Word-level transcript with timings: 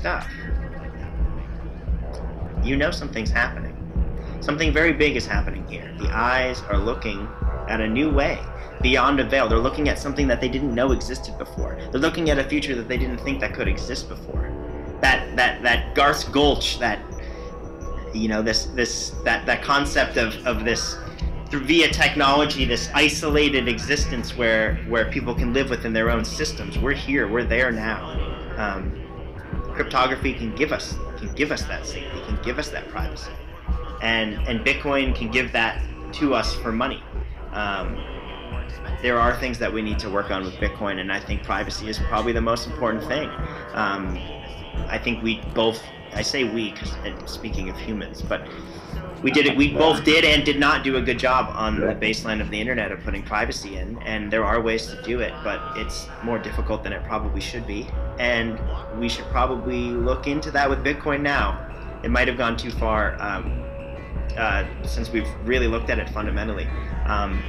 stuff, 0.00 0.26
you 2.64 2.76
know 2.76 2.90
something's 2.90 3.30
happening. 3.30 3.76
Something 4.40 4.72
very 4.72 4.94
big 4.94 5.16
is 5.16 5.26
happening 5.26 5.66
here. 5.68 5.94
The 5.98 6.08
eyes 6.08 6.62
are 6.70 6.78
looking 6.78 7.28
at 7.68 7.80
a 7.82 7.86
new 7.86 8.10
way, 8.10 8.38
beyond 8.80 9.20
a 9.20 9.24
veil. 9.24 9.46
They're 9.46 9.58
looking 9.58 9.90
at 9.90 9.98
something 9.98 10.26
that 10.28 10.40
they 10.40 10.48
didn't 10.48 10.74
know 10.74 10.92
existed 10.92 11.36
before. 11.36 11.78
They're 11.90 12.00
looking 12.00 12.30
at 12.30 12.38
a 12.38 12.44
future 12.44 12.74
that 12.74 12.88
they 12.88 12.96
didn't 12.96 13.18
think 13.18 13.40
that 13.40 13.52
could 13.52 13.68
exist 13.68 14.08
before. 14.08 14.50
That 15.02 15.36
that 15.36 15.62
that 15.62 15.94
Galt's 15.94 16.24
Gulch, 16.24 16.78
that 16.78 16.98
you 18.14 18.28
know, 18.28 18.40
this 18.40 18.66
this 18.74 19.10
that 19.24 19.44
that 19.44 19.62
concept 19.62 20.16
of 20.16 20.34
of 20.46 20.64
this 20.64 20.96
through 21.50 21.64
via 21.64 21.90
technology, 21.90 22.64
this 22.64 22.88
isolated 22.94 23.68
existence 23.68 24.36
where 24.36 24.76
where 24.88 25.10
people 25.10 25.34
can 25.34 25.52
live 25.52 25.68
within 25.68 25.92
their 25.92 26.10
own 26.10 26.24
systems. 26.24 26.78
We're 26.78 26.94
here. 26.94 27.28
We're 27.28 27.44
there 27.44 27.70
now. 27.70 28.16
Um, 28.56 29.09
cryptography 29.80 30.34
can 30.34 30.54
give 30.54 30.72
us 30.72 30.94
can 31.16 31.32
give 31.32 31.50
us 31.50 31.62
that 31.62 31.86
safety, 31.86 32.20
can 32.26 32.38
give 32.42 32.58
us 32.58 32.68
that 32.68 32.86
privacy, 32.88 33.32
and 34.02 34.34
and 34.46 34.60
Bitcoin 34.60 35.14
can 35.14 35.30
give 35.30 35.52
that 35.52 35.82
to 36.12 36.34
us 36.34 36.54
for 36.56 36.70
money. 36.70 37.02
Um, 37.52 37.96
there 39.00 39.18
are 39.18 39.34
things 39.40 39.58
that 39.58 39.72
we 39.72 39.80
need 39.80 39.98
to 40.00 40.10
work 40.10 40.30
on 40.30 40.44
with 40.44 40.52
Bitcoin, 40.56 41.00
and 41.00 41.10
I 41.10 41.18
think 41.18 41.44
privacy 41.44 41.88
is 41.88 41.98
probably 41.98 42.34
the 42.34 42.42
most 42.42 42.66
important 42.66 43.04
thing. 43.04 43.30
Um, 43.72 44.18
I 44.86 44.98
think 45.02 45.22
we 45.22 45.40
both, 45.54 45.82
I 46.12 46.20
say 46.20 46.44
we, 46.44 46.74
speaking 47.24 47.70
of 47.70 47.78
humans, 47.78 48.20
but 48.20 48.46
we 49.22 49.30
did 49.30 49.46
it. 49.46 49.56
We 49.56 49.72
both 49.72 50.04
did 50.04 50.24
and 50.24 50.44
did 50.44 50.58
not 50.58 50.82
do 50.82 50.96
a 50.96 51.02
good 51.02 51.18
job 51.18 51.52
on 51.54 51.80
the 51.80 51.94
baseline 51.94 52.40
of 52.40 52.50
the 52.50 52.60
internet 52.60 52.90
of 52.90 53.00
putting 53.00 53.22
privacy 53.22 53.76
in. 53.76 53.98
And 54.02 54.32
there 54.32 54.44
are 54.44 54.60
ways 54.60 54.86
to 54.86 55.00
do 55.02 55.20
it, 55.20 55.32
but 55.44 55.60
it's 55.76 56.08
more 56.22 56.38
difficult 56.38 56.82
than 56.82 56.92
it 56.92 57.04
probably 57.04 57.40
should 57.40 57.66
be. 57.66 57.86
And 58.18 58.58
we 58.98 59.08
should 59.08 59.26
probably 59.26 59.90
look 59.90 60.26
into 60.26 60.50
that 60.52 60.68
with 60.68 60.82
Bitcoin 60.84 61.20
now. 61.20 61.66
It 62.02 62.10
might 62.10 62.28
have 62.28 62.38
gone 62.38 62.56
too 62.56 62.70
far 62.70 63.20
um, 63.20 63.62
uh, 64.36 64.64
since 64.84 65.10
we've 65.10 65.28
really 65.44 65.66
looked 65.66 65.90
at 65.90 65.98
it 65.98 66.08
fundamentally. 66.10 66.66
Um, 67.06 67.42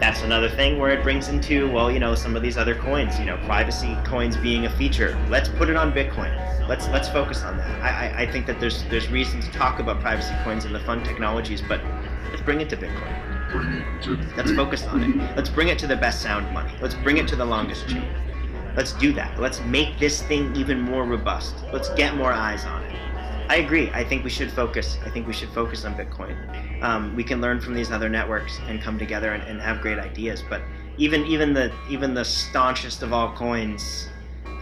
that's 0.00 0.22
another 0.22 0.48
thing 0.48 0.78
where 0.78 0.90
it 0.90 1.02
brings 1.02 1.28
into 1.28 1.70
well 1.70 1.90
you 1.90 1.98
know 1.98 2.14
some 2.14 2.36
of 2.36 2.42
these 2.42 2.56
other 2.56 2.74
coins 2.74 3.18
you 3.18 3.24
know 3.24 3.36
privacy 3.44 3.96
coins 4.04 4.36
being 4.36 4.66
a 4.66 4.70
feature. 4.70 5.18
Let's 5.28 5.48
put 5.48 5.70
it 5.70 5.76
on 5.76 5.92
bitcoin. 5.92 6.32
Let's 6.68 6.88
let's 6.88 7.08
focus 7.08 7.42
on 7.42 7.56
that. 7.58 7.82
I 7.82 8.22
i 8.22 8.30
think 8.30 8.46
that 8.46 8.60
there's 8.60 8.84
there's 8.84 9.08
reason 9.10 9.40
to 9.40 9.50
talk 9.52 9.78
about 9.78 10.00
privacy 10.00 10.34
coins 10.42 10.64
and 10.64 10.74
the 10.74 10.80
fun 10.80 11.02
technologies 11.04 11.62
but 11.62 11.80
let's 12.30 12.42
bring 12.42 12.60
it 12.60 12.68
to 12.70 12.76
bitcoin. 12.76 13.52
Bring 13.52 13.72
it 13.72 14.02
to 14.02 14.36
let's 14.36 14.52
focus 14.52 14.84
on 14.86 15.04
it. 15.04 15.36
Let's 15.36 15.50
bring 15.50 15.68
it 15.68 15.78
to 15.80 15.86
the 15.86 15.96
best 15.96 16.22
sound 16.22 16.52
money. 16.52 16.72
Let's 16.80 16.94
bring 16.94 17.18
it 17.18 17.28
to 17.28 17.36
the 17.36 17.44
longest 17.44 17.88
chain. 17.88 18.08
Let's 18.76 18.92
do 18.92 19.12
that. 19.12 19.38
Let's 19.40 19.60
make 19.60 19.98
this 20.00 20.22
thing 20.22 20.54
even 20.56 20.80
more 20.80 21.04
robust. 21.04 21.54
Let's 21.72 21.90
get 21.90 22.16
more 22.16 22.32
eyes 22.32 22.64
on 22.64 22.82
it 22.82 23.03
I 23.48 23.56
agree. 23.56 23.90
I 23.90 24.02
think 24.04 24.24
we 24.24 24.30
should 24.30 24.50
focus. 24.50 24.98
I 25.04 25.10
think 25.10 25.26
we 25.26 25.32
should 25.32 25.50
focus 25.50 25.84
on 25.84 25.94
Bitcoin. 25.94 26.82
Um, 26.82 27.14
we 27.14 27.22
can 27.22 27.40
learn 27.40 27.60
from 27.60 27.74
these 27.74 27.90
other 27.90 28.08
networks 28.08 28.58
and 28.66 28.80
come 28.80 28.98
together 28.98 29.32
and, 29.32 29.42
and, 29.42 29.60
have 29.60 29.80
great 29.80 29.98
ideas. 29.98 30.42
But 30.48 30.62
even 30.96 31.24
even 31.26 31.52
the 31.52 31.72
even 31.90 32.14
the 32.14 32.24
staunchest 32.24 33.02
of 33.02 33.10
altcoins 33.10 34.08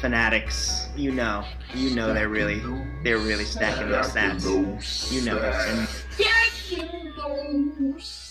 fanatics, 0.00 0.88
you 0.96 1.12
know, 1.12 1.44
you 1.74 1.94
know 1.94 2.12
they're 2.12 2.28
really 2.28 2.60
they're 3.04 3.18
really 3.18 3.44
stacking 3.44 3.88
those 3.88 4.12
stats. 4.12 5.12
You 5.12 5.22
know 5.22 5.38
this. 5.38 6.04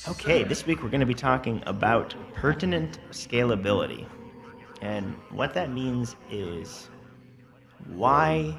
Okay, 0.10 0.44
this 0.44 0.66
week 0.66 0.84
we're 0.84 0.90
going 0.90 1.00
to 1.00 1.06
be 1.06 1.14
talking 1.14 1.64
about 1.66 2.14
pertinent 2.34 3.00
scalability, 3.12 4.06
and 4.82 5.16
what 5.30 5.54
that 5.54 5.72
means 5.72 6.18
is 6.30 6.90
why 7.88 8.54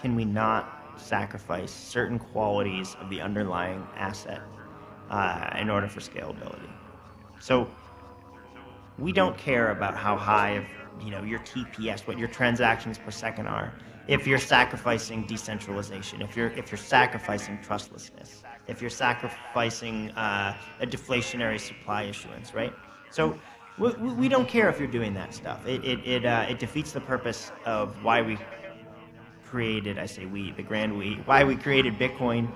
can 0.00 0.14
we 0.14 0.24
not 0.24 0.92
sacrifice 0.96 1.70
certain 1.70 2.18
qualities 2.18 2.96
of 3.00 3.10
the 3.10 3.20
underlying 3.20 3.86
asset 3.96 4.42
uh, 5.10 5.50
in 5.58 5.70
order 5.70 5.88
for 5.88 6.00
scalability? 6.00 6.70
So 7.40 7.68
we 8.98 9.12
don't 9.12 9.36
care 9.36 9.70
about 9.70 9.96
how 9.96 10.16
high 10.16 10.50
of 10.50 10.64
you 11.02 11.10
know 11.10 11.22
your 11.22 11.38
TPS, 11.40 12.06
what 12.06 12.18
your 12.18 12.28
transactions 12.28 12.98
per 12.98 13.10
second 13.10 13.46
are, 13.46 13.72
if 14.08 14.26
you're 14.26 14.38
sacrificing 14.38 15.24
decentralization, 15.26 16.20
if 16.22 16.36
you're 16.36 16.48
if 16.48 16.70
you're 16.70 16.78
sacrificing 16.78 17.58
trustlessness, 17.62 18.42
if 18.66 18.80
you're 18.80 18.90
sacrificing 18.90 20.10
uh, 20.12 20.56
a 20.80 20.86
deflationary 20.86 21.60
supply 21.60 22.04
issuance, 22.04 22.54
right? 22.54 22.72
So 23.10 23.38
we, 23.78 23.90
we 23.92 24.28
don't 24.28 24.48
care 24.48 24.68
if 24.68 24.78
you're 24.78 24.88
doing 24.88 25.14
that 25.14 25.32
stuff. 25.32 25.66
It 25.66 25.84
it 25.84 26.06
it, 26.06 26.24
uh, 26.26 26.46
it 26.48 26.58
defeats 26.58 26.92
the 26.92 27.00
purpose 27.00 27.52
of 27.64 28.02
why 28.04 28.20
we 28.20 28.36
created, 29.50 29.98
I 29.98 30.06
say 30.06 30.26
we, 30.26 30.52
the 30.52 30.62
grand 30.62 30.96
we, 30.96 31.14
why 31.24 31.44
we 31.44 31.56
created 31.56 31.98
Bitcoin 31.98 32.50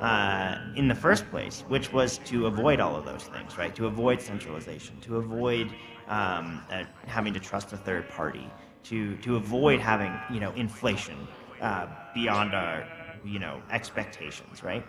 uh, 0.00 0.58
in 0.76 0.88
the 0.88 0.94
first 0.94 1.28
place, 1.30 1.62
which 1.68 1.92
was 1.92 2.18
to 2.18 2.46
avoid 2.46 2.80
all 2.80 2.96
of 2.96 3.04
those 3.04 3.24
things, 3.24 3.56
right? 3.56 3.74
To 3.76 3.86
avoid 3.86 4.20
centralization, 4.20 4.98
to 5.02 5.18
avoid 5.18 5.68
um, 6.08 6.62
uh, 6.70 6.84
having 7.06 7.32
to 7.34 7.40
trust 7.40 7.72
a 7.72 7.76
third 7.76 8.08
party, 8.08 8.48
to 8.84 9.16
to 9.18 9.36
avoid 9.36 9.78
having 9.78 10.12
you 10.32 10.40
know 10.40 10.52
inflation 10.52 11.16
uh, 11.60 11.86
beyond 12.14 12.54
our 12.54 12.86
you 13.24 13.38
know 13.38 13.62
expectations, 13.70 14.62
right? 14.62 14.84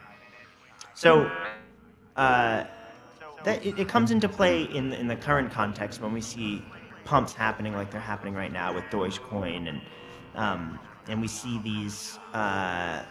So. 0.93 1.31
Uh, 2.15 2.65
that 3.43 3.65
it, 3.65 3.79
it, 3.79 3.87
comes 3.87 4.11
into 4.11 4.29
play 4.29 4.63
in 4.63 4.93
in 4.93 5.07
the 5.07 5.15
current 5.15 5.51
context 5.51 5.99
when 5.99 6.13
we 6.13 6.21
see 6.21 6.61
pumps 7.05 7.33
happening 7.33 7.73
like 7.73 7.89
they're 7.89 7.99
happening 7.99 8.35
right 8.35 8.51
now 8.51 8.71
with 8.71 8.83
Dogecoin 8.91 9.67
and 9.67 9.81
um, 10.35 10.79
and 11.07 11.21
we 11.21 11.27
see 11.27 11.59
these 11.59 12.19
uh, 12.33 13.03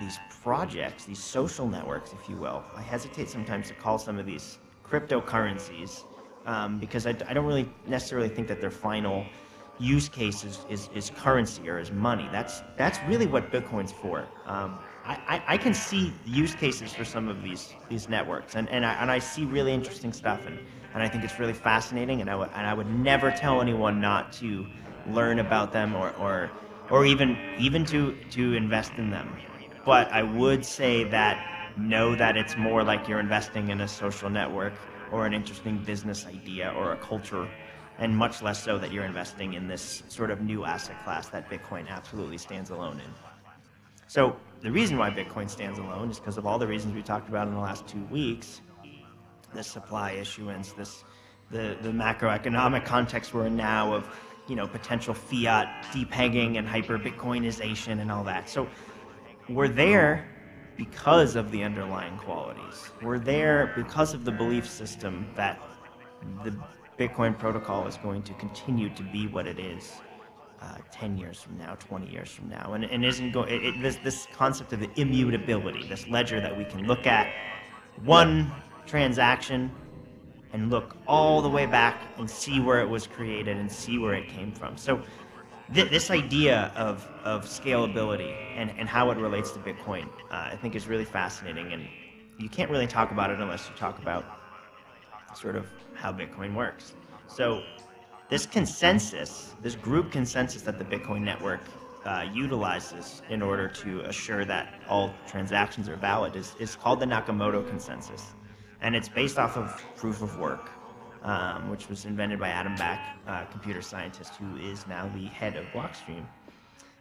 these 0.00 0.18
projects, 0.42 1.04
these 1.04 1.22
social 1.22 1.68
networks, 1.68 2.12
if 2.12 2.28
you 2.28 2.36
will. 2.36 2.62
I 2.74 2.82
hesitate 2.82 3.28
sometimes 3.28 3.68
to 3.68 3.74
call 3.74 3.98
some 3.98 4.18
of 4.18 4.26
these 4.26 4.58
cryptocurrencies 4.88 6.04
um, 6.44 6.78
because 6.78 7.06
I, 7.06 7.10
I, 7.10 7.34
don't 7.34 7.46
really 7.46 7.68
necessarily 7.86 8.28
think 8.28 8.46
that 8.48 8.60
their 8.60 8.70
final 8.70 9.24
use 9.78 10.08
case 10.08 10.44
is, 10.44 10.64
is, 10.68 10.88
is, 10.94 11.10
currency 11.10 11.68
or 11.68 11.78
is 11.78 11.90
money. 11.90 12.28
That's 12.30 12.62
that's 12.76 12.98
really 13.08 13.26
what 13.26 13.50
Bitcoin's 13.50 13.92
for. 13.92 14.26
Um, 14.46 14.78
I, 15.04 15.42
I, 15.46 15.56
can 15.56 15.72
see 15.72 16.12
use 16.24 16.54
cases 16.56 16.92
for 16.92 17.04
some 17.04 17.28
of 17.28 17.42
these 17.42 17.74
these 17.88 18.08
networks, 18.08 18.56
and, 18.56 18.68
and, 18.70 18.84
I, 18.84 18.94
and 18.94 19.08
I 19.10 19.20
see 19.20 19.44
really 19.44 19.72
interesting 19.72 20.12
stuff, 20.12 20.46
and, 20.46 20.58
and 20.94 21.02
I 21.02 21.08
think 21.08 21.22
it's 21.22 21.38
really 21.38 21.52
fascinating, 21.52 22.20
and 22.22 22.28
I, 22.28 22.32
w- 22.32 22.50
and 22.54 22.66
I 22.66 22.74
would 22.74 22.90
never 22.90 23.30
tell 23.30 23.60
anyone 23.60 24.00
not 24.00 24.32
to 24.34 24.66
learn 25.08 25.38
about 25.38 25.72
them 25.72 25.94
or, 25.94 26.10
or 26.18 26.50
or 26.90 27.04
even 27.04 27.36
even 27.58 27.84
to 27.86 28.16
to 28.30 28.54
invest 28.54 28.92
in 28.96 29.10
them. 29.10 29.36
But 29.84 30.10
I 30.12 30.22
would 30.22 30.64
say 30.64 31.04
that 31.04 31.38
know 31.78 32.14
that 32.16 32.36
it's 32.36 32.56
more 32.56 32.82
like 32.82 33.06
you're 33.08 33.20
investing 33.20 33.68
in 33.68 33.80
a 33.80 33.88
social 33.88 34.30
network 34.30 34.72
or 35.12 35.26
an 35.26 35.34
interesting 35.34 35.78
business 35.78 36.26
idea 36.26 36.72
or 36.76 36.92
a 36.92 36.96
culture 36.96 37.48
and 37.98 38.16
much 38.16 38.42
less 38.42 38.62
so 38.62 38.78
that 38.78 38.92
you're 38.92 39.04
investing 39.04 39.54
in 39.54 39.68
this 39.68 40.02
sort 40.08 40.30
of 40.30 40.40
new 40.40 40.64
asset 40.64 41.02
class 41.04 41.28
that 41.28 41.48
Bitcoin 41.48 41.88
absolutely 41.88 42.38
stands 42.38 42.70
alone 42.70 43.00
in. 43.00 43.10
So 44.08 44.36
the 44.60 44.70
reason 44.70 44.98
why 44.98 45.10
Bitcoin 45.10 45.48
stands 45.48 45.78
alone 45.78 46.10
is 46.10 46.18
because 46.18 46.38
of 46.38 46.46
all 46.46 46.58
the 46.58 46.66
reasons 46.66 46.94
we 46.94 47.02
talked 47.02 47.28
about 47.28 47.48
in 47.48 47.54
the 47.54 47.60
last 47.60 47.86
two 47.86 48.04
weeks. 48.06 48.60
This 49.54 49.66
supply 49.66 50.12
issuance, 50.12 50.72
this 50.72 51.04
the, 51.50 51.76
the 51.80 51.90
macroeconomic 51.90 52.84
context 52.84 53.32
we're 53.32 53.46
in 53.46 53.56
now 53.56 53.94
of 53.94 54.08
you 54.48 54.56
know, 54.56 54.66
potential 54.66 55.14
fiat 55.14 55.84
depegging 55.92 56.58
and 56.58 56.68
hyper 56.68 56.98
Bitcoinization 56.98 58.00
and 58.00 58.10
all 58.10 58.24
that. 58.24 58.48
So 58.48 58.68
we're 59.48 59.68
there 59.68 60.28
because 60.76 61.36
of 61.36 61.50
the 61.50 61.62
underlying 61.62 62.16
qualities. 62.18 62.90
We're 63.02 63.18
there 63.18 63.72
because 63.76 64.14
of 64.14 64.24
the 64.24 64.32
belief 64.32 64.68
system 64.68 65.26
that 65.34 65.60
the 66.44 66.56
Bitcoin 66.98 67.38
protocol 67.38 67.86
is 67.86 67.96
going 67.96 68.22
to 68.22 68.34
continue 68.34 68.88
to 68.90 69.02
be 69.02 69.26
what 69.26 69.46
it 69.46 69.58
is 69.58 70.00
uh, 70.62 70.78
10 70.90 71.18
years 71.18 71.42
from 71.42 71.58
now, 71.58 71.74
20 71.74 72.10
years 72.10 72.30
from 72.30 72.48
now. 72.48 72.72
And, 72.74 72.84
and 72.84 73.04
isn't 73.04 73.32
going, 73.32 73.52
it, 73.52 73.64
it, 73.64 73.82
this, 73.82 73.96
this 73.96 74.26
concept 74.32 74.72
of 74.72 74.82
immutability, 74.96 75.86
this 75.88 76.06
ledger 76.08 76.40
that 76.40 76.56
we 76.56 76.64
can 76.64 76.86
look 76.86 77.06
at 77.06 77.32
one 78.04 78.50
transaction 78.86 79.70
and 80.56 80.70
look 80.70 80.96
all 81.06 81.42
the 81.42 81.48
way 81.48 81.66
back 81.66 82.00
and 82.16 82.30
see 82.30 82.60
where 82.60 82.80
it 82.80 82.88
was 82.88 83.06
created 83.06 83.58
and 83.58 83.70
see 83.70 83.98
where 83.98 84.14
it 84.14 84.26
came 84.26 84.50
from. 84.50 84.74
So 84.78 85.02
th- 85.74 85.90
this 85.90 86.10
idea 86.10 86.72
of, 86.74 87.06
of 87.24 87.44
scalability 87.44 88.34
and, 88.56 88.72
and 88.78 88.88
how 88.88 89.10
it 89.10 89.18
relates 89.18 89.50
to 89.50 89.58
Bitcoin, 89.58 90.06
uh, 90.30 90.48
I 90.52 90.56
think 90.56 90.74
is 90.74 90.86
really 90.86 91.04
fascinating. 91.04 91.74
And 91.74 91.86
you 92.38 92.48
can't 92.48 92.70
really 92.70 92.86
talk 92.86 93.10
about 93.10 93.30
it 93.30 93.38
unless 93.38 93.68
you 93.68 93.76
talk 93.76 93.98
about 93.98 94.24
sort 95.34 95.56
of 95.56 95.66
how 95.92 96.10
Bitcoin 96.10 96.54
works. 96.54 96.94
So 97.28 97.62
this 98.30 98.46
consensus, 98.46 99.54
this 99.60 99.74
group 99.74 100.10
consensus 100.10 100.62
that 100.62 100.78
the 100.78 100.86
Bitcoin 100.86 101.20
network 101.20 101.60
uh, 102.06 102.24
utilizes 102.32 103.20
in 103.28 103.42
order 103.42 103.68
to 103.68 104.00
assure 104.02 104.46
that 104.46 104.80
all 104.88 105.12
transactions 105.28 105.86
are 105.86 105.96
valid 105.96 106.34
is, 106.34 106.54
is 106.58 106.76
called 106.76 107.00
the 107.00 107.06
Nakamoto 107.06 107.68
consensus 107.68 108.32
and 108.80 108.94
it's 108.96 109.08
based 109.08 109.38
off 109.38 109.56
of 109.56 109.82
proof 109.96 110.22
of 110.22 110.38
work. 110.38 110.70
um, 111.22 111.68
which 111.70 111.88
was 111.88 112.04
invented 112.04 112.38
by 112.38 112.48
Adam 112.48 112.74
Back, 112.76 113.18
a 113.26 113.46
computer 113.50 113.82
scientist 113.82 114.34
who 114.36 114.56
is 114.56 114.86
now 114.86 115.10
the 115.14 115.26
head 115.26 115.56
of 115.56 115.64
Blockstream. 115.66 116.24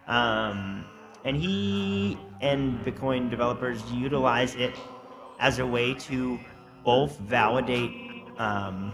Um, 0.07 0.85
and 1.23 1.37
he 1.37 2.17
and 2.41 2.79
Bitcoin 2.83 3.29
developers 3.29 3.83
utilize 3.91 4.55
it 4.55 4.75
as 5.39 5.59
a 5.59 5.65
way 5.65 5.93
to 5.93 6.39
both 6.83 7.17
validate 7.19 7.91
um, 8.37 8.91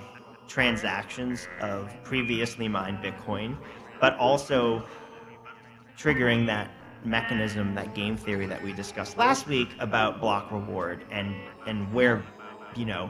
transactions 0.47 1.47
of 1.61 1.91
previously 2.03 2.67
mined 2.67 2.97
Bitcoin, 2.99 3.57
but 3.99 4.17
also 4.17 4.83
triggering 5.97 6.45
that 6.47 6.71
mechanism, 7.03 7.73
that 7.75 7.95
game 7.95 8.15
theory 8.17 8.45
that 8.45 8.61
we 8.61 8.73
discussed 8.73 9.17
last 9.17 9.47
week 9.47 9.69
about 9.79 10.19
block 10.19 10.51
reward 10.51 11.05
and 11.11 11.35
and 11.67 11.91
where, 11.93 12.23
you 12.75 12.85
know, 12.85 13.09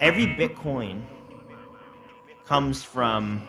every 0.00 0.26
Bitcoin 0.26 1.02
comes 2.44 2.82
from 2.82 3.46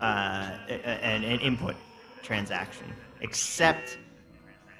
uh, 0.00 0.56
an, 0.68 1.24
an 1.24 1.40
input 1.40 1.76
transaction, 2.22 2.92
except 3.20 3.98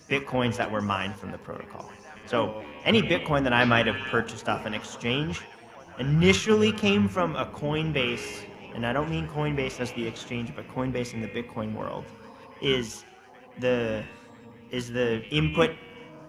Bitcoins 0.08 0.56
that 0.56 0.70
were 0.70 0.80
mined 0.80 1.16
from 1.16 1.30
the 1.30 1.38
protocol. 1.38 1.90
So 2.26 2.64
any 2.84 3.02
Bitcoin 3.02 3.44
that 3.44 3.52
I 3.52 3.64
might 3.64 3.86
have 3.86 3.96
purchased 4.10 4.48
off 4.48 4.66
an 4.66 4.74
exchange 4.74 5.40
initially 5.98 6.72
came 6.72 7.08
from 7.08 7.36
a 7.36 7.46
Coinbase, 7.46 8.44
and 8.74 8.86
I 8.86 8.92
don't 8.92 9.10
mean 9.10 9.28
Coinbase 9.28 9.80
as 9.80 9.92
the 9.92 10.06
exchange, 10.06 10.52
but 10.54 10.68
Coinbase 10.74 11.14
in 11.14 11.20
the 11.20 11.28
Bitcoin 11.28 11.74
world, 11.74 12.04
is 12.60 13.04
the 13.60 14.02
is 14.70 14.90
the 14.90 15.22
input. 15.28 15.70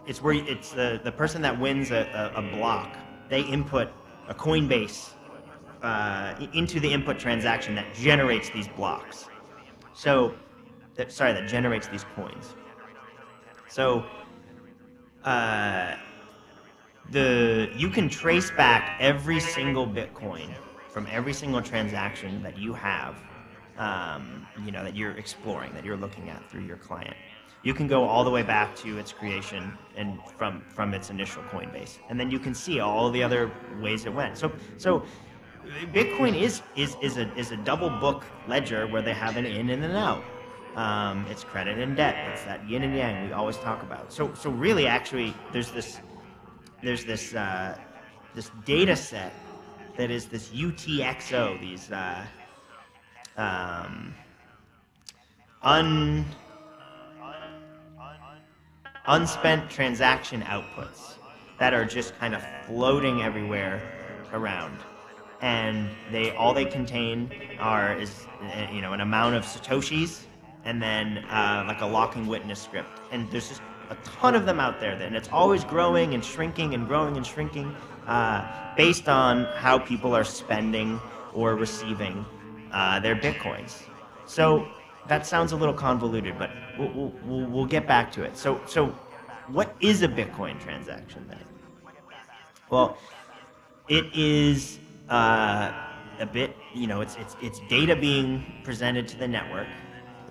It's 0.05 0.21
where 0.21 0.35
it's 0.35 0.71
the 0.71 1.01
the 1.03 1.11
person 1.11 1.41
that 1.41 1.59
wins 1.59 1.91
a, 1.91 2.31
a, 2.35 2.39
a 2.39 2.57
block. 2.57 2.95
They 3.29 3.41
input 3.41 3.89
a 4.27 4.33
Coinbase 4.33 5.11
uh, 5.81 6.35
into 6.53 6.79
the 6.79 6.91
input 6.91 7.19
transaction 7.19 7.75
that 7.75 7.93
generates 7.93 8.49
these 8.49 8.67
blocks. 8.67 9.25
So, 9.93 10.35
that, 10.95 11.11
sorry, 11.11 11.33
that 11.33 11.47
generates 11.47 11.87
these 11.87 12.05
coins. 12.15 12.55
So, 13.67 14.05
uh, 15.23 15.95
the 17.11 17.69
you 17.75 17.89
can 17.89 18.09
trace 18.09 18.49
back 18.51 18.97
every 18.99 19.39
single 19.39 19.85
Bitcoin 19.85 20.49
from 20.89 21.07
every 21.11 21.33
single 21.33 21.61
transaction 21.61 22.41
that 22.41 22.57
you 22.57 22.73
have, 22.73 23.15
um, 23.77 24.47
you 24.63 24.71
know, 24.71 24.83
that 24.83 24.95
you're 24.95 25.17
exploring, 25.17 25.73
that 25.73 25.85
you're 25.85 25.97
looking 25.97 26.29
at 26.29 26.49
through 26.49 26.63
your 26.63 26.77
client. 26.77 27.15
You 27.65 27.73
can 27.73 27.87
go 27.87 28.05
all 28.05 28.23
the 28.23 28.29
way 28.29 28.43
back 28.43 28.75
to 28.77 28.97
its 28.97 29.11
creation 29.11 29.77
and 29.97 30.19
from 30.37 30.61
from 30.69 30.93
its 30.93 31.09
initial 31.09 31.43
Coinbase, 31.43 31.97
and 32.09 32.17
then 32.17 32.31
you 32.31 32.39
can 32.39 32.53
see 32.53 32.79
all 32.79 33.11
the 33.11 33.21
other 33.21 33.51
ways 33.81 34.05
it 34.05 34.13
went. 34.13 34.37
So 34.37 34.51
so. 34.77 35.03
Bitcoin 35.91 36.39
is, 36.39 36.61
is, 36.75 36.95
is, 37.01 37.17
a, 37.17 37.27
is 37.35 37.49
a 37.49 37.57
double 37.57 37.89
book 37.89 38.23
ledger 38.47 38.85
where 38.85 39.01
they 39.01 39.15
have 39.15 39.35
an 39.35 39.47
in 39.47 39.71
and 39.71 39.83
an 39.83 39.95
out. 39.95 40.23
Um, 40.75 41.25
it's 41.27 41.43
credit 41.43 41.79
and 41.79 41.95
debt. 41.95 42.15
It's 42.31 42.43
that 42.43 42.69
yin 42.69 42.83
and 42.83 42.95
yang 42.95 43.25
we 43.25 43.33
always 43.33 43.57
talk 43.57 43.81
about. 43.81 44.13
So, 44.13 44.33
so 44.35 44.49
really, 44.51 44.85
actually, 44.85 45.33
there's 45.51 45.71
this 45.71 45.99
there's 46.83 47.05
this 47.05 47.33
uh, 47.33 47.77
this 48.35 48.51
data 48.65 48.95
set 48.95 49.33
that 49.97 50.11
is 50.11 50.25
this 50.27 50.49
UTXO, 50.49 51.59
these 51.61 51.89
uh, 51.91 52.25
um, 53.37 54.13
un 55.63 56.25
unspent 59.07 59.69
transaction 59.69 60.41
outputs 60.43 61.15
that 61.59 61.73
are 61.73 61.85
just 61.85 62.17
kind 62.17 62.35
of 62.35 62.43
floating 62.65 63.21
everywhere 63.21 63.81
around 64.33 64.77
and 65.41 65.89
they 66.11 66.31
all 66.31 66.53
they 66.53 66.65
contain 66.65 67.31
are 67.59 67.97
is 67.97 68.25
uh, 68.41 68.67
you 68.71 68.81
know 68.81 68.93
an 68.93 69.01
amount 69.01 69.35
of 69.35 69.43
satoshis 69.43 70.21
and 70.63 70.81
then 70.81 71.19
uh, 71.29 71.63
like 71.67 71.81
a 71.81 71.85
locking 71.85 72.25
witness 72.25 72.61
script 72.61 72.89
and 73.11 73.29
there's 73.31 73.49
just 73.49 73.61
a 73.89 73.95
ton 74.03 74.35
of 74.35 74.45
them 74.45 74.59
out 74.59 74.79
there, 74.79 74.93
and 74.93 75.15
it's 75.15 75.29
always 75.31 75.63
growing 75.63 76.13
and 76.13 76.23
shrinking 76.23 76.73
and 76.73 76.87
growing 76.87 77.17
and 77.17 77.25
shrinking 77.25 77.75
uh, 78.07 78.73
based 78.75 79.07
on 79.07 79.45
how 79.55 79.77
people 79.77 80.15
are 80.15 80.23
spending 80.23 80.99
or 81.33 81.55
receiving 81.55 82.25
uh, 82.71 82.99
their 82.99 83.15
bitcoins. 83.15 83.83
So 84.25 84.67
that 85.07 85.25
sounds 85.25 85.51
a 85.51 85.55
little 85.55 85.73
convoluted, 85.73 86.37
but 86.37 86.49
we'll, 86.77 87.13
we'll, 87.23 87.45
we'll 87.47 87.65
get 87.65 87.87
back 87.87 88.11
to 88.13 88.23
it. 88.23 88.37
So, 88.37 88.61
so 88.65 88.87
what 89.47 89.75
is 89.79 90.01
a 90.01 90.07
Bitcoin 90.07 90.59
transaction 90.59 91.25
then? 91.27 91.39
Well, 92.69 92.97
it 93.87 94.05
is 94.15 94.79
uh, 95.09 95.71
a 96.19 96.25
bit, 96.25 96.55
you 96.73 96.87
know, 96.87 97.01
it's, 97.01 97.15
it's, 97.17 97.35
it's 97.41 97.59
data 97.69 97.95
being 97.95 98.61
presented 98.63 99.07
to 99.09 99.17
the 99.17 99.27
network 99.27 99.67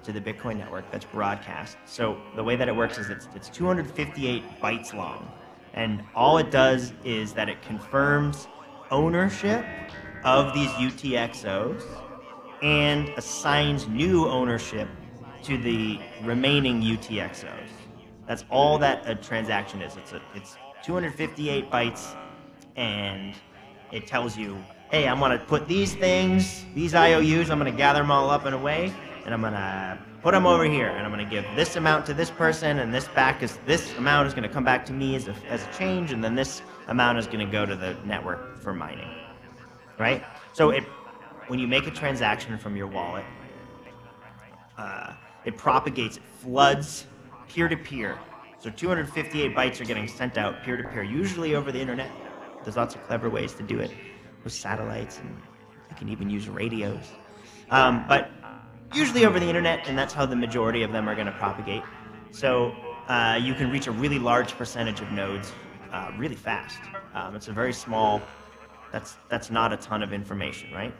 to 0.05 0.12
the 0.12 0.21
Bitcoin 0.21 0.59
network 0.59 0.91
that's 0.91 1.06
broadcast. 1.06 1.79
So 1.87 2.21
the 2.37 2.44
way 2.44 2.56
that 2.56 2.69
it 2.69 2.76
works 2.76 2.99
is 2.99 3.09
it's, 3.09 3.29
it's 3.35 3.49
258 3.49 4.43
bytes 4.61 4.93
long. 4.93 5.31
And 5.73 6.03
all 6.15 6.38
it 6.38 6.50
does 6.50 6.93
is 7.05 7.32
that 7.32 7.49
it 7.49 7.62
confirms 7.62 8.47
ownership 8.91 9.65
of 10.23 10.55
these 10.55 10.69
UTXOs 10.71 11.82
and 12.62 13.08
assigns 13.10 13.88
new 13.88 14.26
ownership 14.26 14.88
to 15.42 15.58
the 15.58 15.99
remaining 16.23 16.82
UTXOs. 16.82 17.68
That's 18.26 18.44
all 18.50 18.78
that 18.78 19.08
a 19.08 19.14
transaction 19.14 19.82
is. 19.82 19.96
It's, 19.96 20.12
a, 20.12 20.23
it's 20.34 20.56
258 20.82 21.70
bytes 21.70 22.16
and 22.76 23.34
it 23.92 24.06
tells 24.06 24.37
you, 24.37 24.56
hey, 24.90 25.06
I'm 25.06 25.20
gonna 25.20 25.38
put 25.38 25.68
these 25.68 25.94
things, 25.94 26.64
these 26.75 26.94
IOUs, 26.94 27.50
I'm 27.50 27.58
gonna 27.58 27.73
gather 27.73 28.00
them 28.00 28.11
all 28.11 28.30
up 28.30 28.46
in 28.46 28.54
a 28.54 28.58
way 28.58 28.92
and 29.25 29.32
I'm 29.32 29.40
gonna 29.40 29.99
put 30.25 30.32
them 30.32 30.46
over 30.46 30.64
here, 30.64 30.88
and 30.88 31.04
I'm 31.04 31.11
gonna 31.11 31.28
give 31.28 31.44
this 31.54 31.76
amount 31.76 32.06
to 32.06 32.14
this 32.14 32.30
person, 32.30 32.78
and 32.78 32.92
this 32.92 33.08
back 33.08 33.42
is 33.42 33.58
this 33.66 33.94
amount 33.96 34.26
is 34.26 34.34
gonna 34.34 34.49
come 34.49 34.64
back 34.64 34.84
to 34.87 34.92
me 34.92 35.14
as 35.16 35.28
a, 35.28 35.34
as 35.49 35.64
a 35.64 35.78
change, 35.78 36.12
and 36.12 36.25
then 36.25 36.34
this 36.34 36.62
amount 36.88 37.18
is 37.18 37.26
gonna 37.26 37.50
go 37.50 37.66
to 37.66 37.76
the 37.76 37.94
network 38.04 38.58
for 38.58 38.73
mining, 38.73 39.11
right? 39.99 40.25
So 40.54 40.70
it, 40.70 40.84
when 41.48 41.58
you 41.58 41.66
make 41.66 41.86
a 41.86 41.90
transaction 41.90 42.58
from 42.58 42.76
your 42.76 42.86
wallet, 42.86 43.24
uh, 44.78 45.12
it 45.44 45.56
propagates, 45.56 46.16
it 46.16 46.22
floods 46.40 47.06
peer-to-peer. 47.48 48.18
So 48.58 48.70
258 48.70 49.54
bytes 49.54 49.80
are 49.80 49.84
getting 49.84 50.08
sent 50.08 50.38
out 50.38 50.62
peer-to-peer, 50.62 51.02
usually 51.02 51.54
over 51.54 51.70
the 51.70 51.80
internet. 51.80 52.10
There's 52.62 52.76
lots 52.76 52.94
of 52.94 53.02
clever 53.04 53.28
ways 53.28 53.52
to 53.54 53.62
do 53.62 53.78
it 53.78 53.90
with 54.42 54.52
satellites, 54.52 55.18
and 55.18 55.36
you 55.90 55.96
can 55.96 56.08
even 56.08 56.30
use 56.30 56.48
radios. 56.48 57.12
Um, 57.70 58.04
but 58.08 58.30
usually 58.94 59.26
over 59.26 59.38
the 59.38 59.46
internet, 59.46 59.86
and 59.86 59.98
that's 59.98 60.14
how 60.14 60.24
the 60.26 60.36
majority 60.36 60.82
of 60.82 60.92
them 60.92 61.08
are 61.08 61.14
going 61.14 61.26
to 61.26 61.32
propagate. 61.32 61.82
So 62.30 62.74
uh, 63.08 63.38
you 63.42 63.54
can 63.54 63.70
reach 63.70 63.86
a 63.86 63.92
really 63.92 64.18
large 64.18 64.56
percentage 64.56 65.00
of 65.00 65.12
nodes 65.12 65.52
uh, 65.92 66.10
really 66.16 66.34
fast. 66.34 66.78
Um, 67.14 67.36
it's 67.36 67.48
a 67.48 67.52
very 67.52 67.72
small, 67.72 68.22
that's, 68.92 69.16
that's 69.28 69.50
not 69.50 69.72
a 69.72 69.76
ton 69.76 70.02
of 70.02 70.12
information, 70.12 70.72
right? 70.72 70.94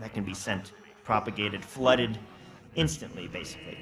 That 0.00 0.14
can 0.14 0.24
be 0.24 0.34
sent, 0.34 0.72
propagated, 1.04 1.64
flooded 1.64 2.18
instantly, 2.74 3.28
basically. 3.28 3.78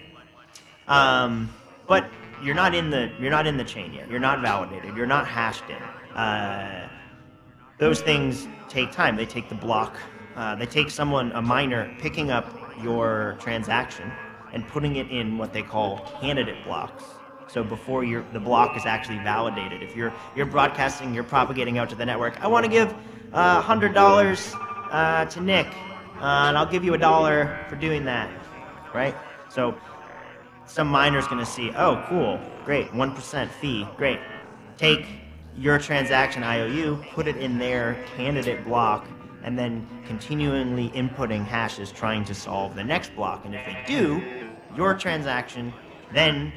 Um, 0.88 1.52
but 1.87 2.10
you're 2.42 2.54
not 2.54 2.75
in 2.75 2.90
the 2.90 3.10
you're 3.20 3.30
not 3.30 3.46
in 3.46 3.56
the 3.56 3.64
chain 3.64 3.92
yet. 3.92 4.10
You're 4.10 4.20
not 4.20 4.40
validated. 4.40 4.96
You're 4.96 5.06
not 5.06 5.26
hashed 5.26 5.64
in. 5.68 6.16
Uh, 6.16 6.88
those 7.78 8.00
things 8.00 8.48
take 8.68 8.90
time. 8.92 9.16
They 9.16 9.26
take 9.26 9.48
the 9.48 9.54
block. 9.54 9.96
Uh, 10.34 10.54
they 10.54 10.66
take 10.66 10.90
someone, 10.90 11.32
a 11.32 11.42
miner, 11.42 11.94
picking 11.98 12.30
up 12.30 12.54
your 12.82 13.37
transaction 13.40 14.10
and 14.52 14.66
putting 14.68 14.96
it 14.96 15.10
in 15.10 15.37
what 15.38 15.52
they 15.52 15.62
call 15.62 15.98
candidate 16.20 16.64
blocks. 16.64 17.04
So 17.48 17.64
before 17.64 18.04
your 18.04 18.25
the 18.32 18.40
block 18.40 18.76
is 18.76 18.87
actually 18.87 19.18
validated, 19.18 19.82
if 19.82 19.96
you're 19.96 20.12
you're 20.37 20.46
broadcasting, 20.46 21.14
you're 21.14 21.25
propagating 21.25 21.78
out 21.78 21.88
to 21.90 21.96
the 21.96 22.04
network. 22.04 22.40
I 22.42 22.46
want 22.46 22.64
to 22.64 22.70
give 22.70 22.94
uh, 23.32 23.60
hundred 23.60 23.94
dollars 23.94 24.52
uh, 24.90 25.25
to 25.26 25.40
Nick, 25.40 25.66
uh, 26.20 26.48
and 26.48 26.58
I'll 26.58 26.70
give 26.70 26.84
you 26.84 26.94
a 26.94 26.98
dollar 26.98 27.64
for 27.68 27.76
doing 27.76 28.04
that, 28.04 28.30
right? 28.94 29.14
So 29.48 29.76
some 30.66 30.88
miner's 30.88 31.26
going 31.26 31.44
to 31.44 31.50
see, 31.50 31.70
oh, 31.76 32.04
cool, 32.08 32.40
great, 32.64 32.92
one 32.94 33.14
percent 33.14 33.50
fee, 33.50 33.87
great. 33.96 34.20
Take 34.76 35.06
your 35.56 35.78
transaction 35.78 36.42
IOU, 36.42 37.04
put 37.12 37.26
it 37.26 37.37
in 37.37 37.58
their 37.58 37.96
candidate 38.16 38.64
block, 38.64 39.06
and 39.42 39.58
then 39.58 39.87
continually 40.06 40.90
inputting 40.90 41.44
hashes 41.44 41.90
trying 41.90 42.25
to 42.25 42.34
solve 42.34 42.75
the 42.75 42.84
next 42.84 43.14
block. 43.16 43.44
And 43.44 43.54
if 43.54 43.64
they 43.64 43.82
do, 43.87 44.22
your 44.76 44.94
transaction 44.94 45.72
then 46.12 46.52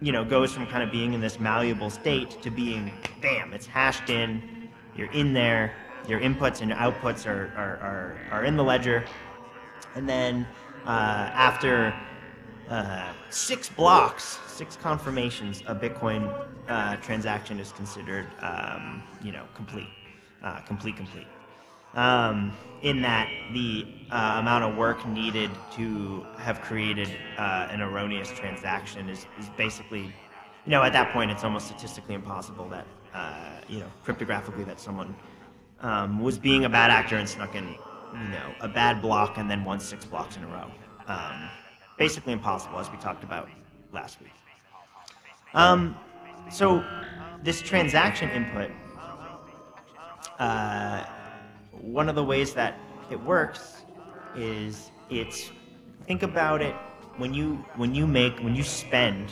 you 0.00 0.12
know 0.12 0.24
goes 0.24 0.52
from 0.52 0.66
kind 0.66 0.82
of 0.82 0.90
being 0.90 1.14
in 1.14 1.20
this 1.20 1.38
malleable 1.38 1.90
state 1.90 2.42
to 2.42 2.50
being 2.50 2.92
bam, 3.22 3.52
it's 3.52 3.66
hashed 3.66 4.10
in, 4.10 4.68
you're 4.96 5.10
in 5.12 5.32
there, 5.32 5.74
your 6.08 6.20
inputs 6.20 6.60
and 6.60 6.72
outputs 6.72 7.26
are, 7.26 7.52
are, 7.56 7.76
are, 7.82 8.18
are 8.30 8.44
in 8.44 8.56
the 8.56 8.64
ledger. 8.64 9.04
And 9.94 10.08
then 10.08 10.46
uh, 10.86 10.90
after 11.34 11.94
uh, 12.68 13.12
six 13.30 13.68
blocks, 13.68 14.38
six 14.48 14.76
confirmations, 14.76 15.62
a 15.66 15.74
Bitcoin 15.74 16.32
uh, 16.68 16.96
transaction 16.96 17.60
is 17.60 17.72
considered, 17.72 18.26
um, 18.40 19.02
you 19.22 19.32
know, 19.32 19.44
complete, 19.54 19.88
uh, 20.42 20.60
complete, 20.60 20.96
complete. 20.96 21.26
um, 21.94 22.52
in 22.82 23.00
that 23.02 23.28
the 23.52 23.86
uh, 24.10 24.36
amount 24.38 24.64
of 24.64 24.76
work 24.76 25.06
needed 25.06 25.50
to 25.72 26.26
have 26.38 26.60
created 26.60 27.08
uh, 27.38 27.68
an 27.70 27.80
erroneous 27.80 28.30
transaction 28.30 29.08
is, 29.08 29.26
is 29.38 29.48
basically, 29.56 30.02
you 30.64 30.70
know, 30.70 30.82
at 30.82 30.92
that 30.92 31.12
point 31.12 31.30
it's 31.30 31.44
almost 31.44 31.66
statistically 31.66 32.14
impossible 32.14 32.68
that, 32.68 32.86
you 33.68 33.78
know, 33.78 33.90
cryptographically 34.04 34.66
that 34.66 34.80
someone 34.80 35.14
um, 35.84 36.18
was 36.18 36.38
being 36.38 36.64
a 36.64 36.68
bad 36.68 36.90
actor 36.90 37.16
and 37.16 37.28
snuck 37.28 37.54
in, 37.54 37.68
you 37.68 38.28
know, 38.30 38.54
a 38.60 38.68
bad 38.68 39.02
block 39.02 39.36
and 39.36 39.50
then 39.50 39.64
won 39.64 39.78
six 39.78 40.04
blocks 40.06 40.36
in 40.36 40.42
a 40.42 40.46
row. 40.46 40.70
Um, 41.06 41.50
basically 41.98 42.32
impossible, 42.32 42.78
as 42.78 42.90
we 42.90 42.96
talked 42.96 43.22
about 43.22 43.48
last 43.92 44.20
week. 44.20 44.30
Um, 45.52 45.94
so 46.50 46.82
this 47.42 47.60
transaction 47.60 48.30
input, 48.30 48.70
uh, 50.38 51.04
one 51.72 52.08
of 52.08 52.14
the 52.14 52.24
ways 52.24 52.54
that 52.54 52.78
it 53.10 53.22
works 53.22 53.82
is 54.34 54.90
it's 55.10 55.50
think 56.06 56.22
about 56.22 56.62
it 56.62 56.74
when 57.18 57.34
you 57.34 57.64
when 57.76 57.94
you 57.94 58.06
make 58.06 58.36
when 58.40 58.56
you 58.56 58.64
spend 58.64 59.30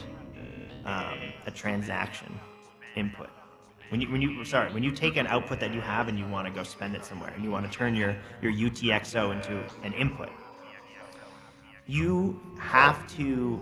um, 0.85 1.18
a 1.47 1.50
transaction 1.50 2.38
input 2.94 3.30
when 3.92 4.00
you 4.00 4.11
when 4.11 4.20
you 4.20 4.44
sorry 4.44 4.72
when 4.72 4.82
you 4.82 4.90
take 4.90 5.16
an 5.16 5.26
output 5.28 5.61
that 5.61 5.72
you 5.72 5.80
have 5.80 6.08
and 6.08 6.18
you 6.18 6.26
want 6.26 6.49
to 6.49 6.52
go 6.52 6.64
spend 6.64 6.96
it 6.96 7.04
somewhere 7.04 7.32
and 7.37 7.44
you 7.44 7.50
want 7.50 7.70
to 7.70 7.78
turn 7.78 7.94
your 7.94 8.16
your 8.40 8.52
UTXO 8.52 9.32
into 9.32 9.62
an 9.84 9.92
input 9.92 10.30
you 11.87 12.40
have 12.58 13.06
to 13.16 13.61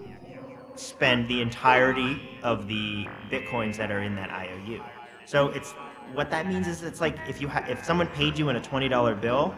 spend 0.76 1.28
the 1.28 1.42
entirety 1.42 2.38
of 2.42 2.68
the 2.68 3.06
bitcoins 3.30 3.76
that 3.76 3.90
are 3.90 4.00
in 4.00 4.14
that 4.16 4.30
IOU 4.30 4.80
so 5.26 5.48
it's 5.50 5.74
what 6.14 6.30
that 6.30 6.46
means 6.48 6.66
is 6.66 6.82
it's 6.82 7.00
like 7.00 7.16
if 7.28 7.40
you 7.40 7.48
ha- 7.48 7.64
if 7.68 7.84
someone 7.84 8.08
paid 8.08 8.38
you 8.38 8.48
in 8.48 8.56
a 8.56 8.60
twenty 8.60 8.88
dollar 8.88 9.14
bill, 9.14 9.54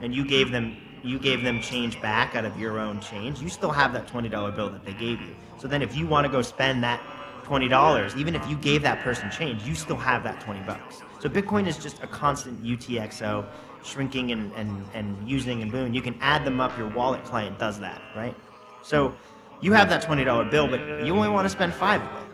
and 0.00 0.14
you 0.14 0.26
gave 0.26 0.50
them 0.50 0.76
you 1.02 1.18
gave 1.18 1.42
them 1.42 1.60
change 1.60 2.00
back 2.00 2.34
out 2.34 2.44
of 2.44 2.58
your 2.58 2.78
own 2.78 3.00
change, 3.00 3.40
you 3.40 3.48
still 3.48 3.70
have 3.70 3.92
that 3.92 4.06
twenty 4.06 4.28
dollar 4.28 4.50
bill 4.52 4.70
that 4.70 4.84
they 4.84 4.94
gave 4.94 5.20
you. 5.20 5.34
So 5.58 5.68
then 5.68 5.82
if 5.82 5.96
you 5.96 6.06
want 6.06 6.26
to 6.26 6.32
go 6.32 6.42
spend 6.42 6.82
that 6.84 7.00
twenty 7.46 7.68
dollars, 7.68 8.16
even 8.16 8.34
if 8.34 8.44
you 8.48 8.56
gave 8.56 8.82
that 8.82 9.00
person 9.04 9.30
change, 9.30 9.62
you 9.62 9.76
still 9.76 9.96
have 9.96 10.24
that 10.24 10.40
twenty 10.40 10.60
bucks. 10.66 11.02
So 11.20 11.28
Bitcoin 11.28 11.68
is 11.68 11.78
just 11.78 12.02
a 12.02 12.06
constant 12.08 12.62
UTXO, 12.64 13.46
shrinking 13.84 14.32
and, 14.32 14.52
and, 14.54 14.84
and 14.94 15.28
using 15.28 15.62
and 15.62 15.70
boom. 15.70 15.94
You 15.94 16.02
can 16.02 16.18
add 16.20 16.44
them 16.44 16.60
up. 16.60 16.76
Your 16.76 16.88
wallet 16.88 17.24
client 17.24 17.56
does 17.56 17.78
that, 17.78 18.02
right? 18.16 18.34
So 18.82 19.14
you 19.60 19.72
have 19.74 19.88
that 19.90 20.02
twenty 20.02 20.24
dollar 20.24 20.44
bill, 20.44 20.66
but 20.66 20.80
you 21.06 21.14
only 21.14 21.28
want 21.28 21.44
to 21.44 21.48
spend 21.48 21.72
five 21.72 22.02
of 22.02 22.08
it. 22.08 22.26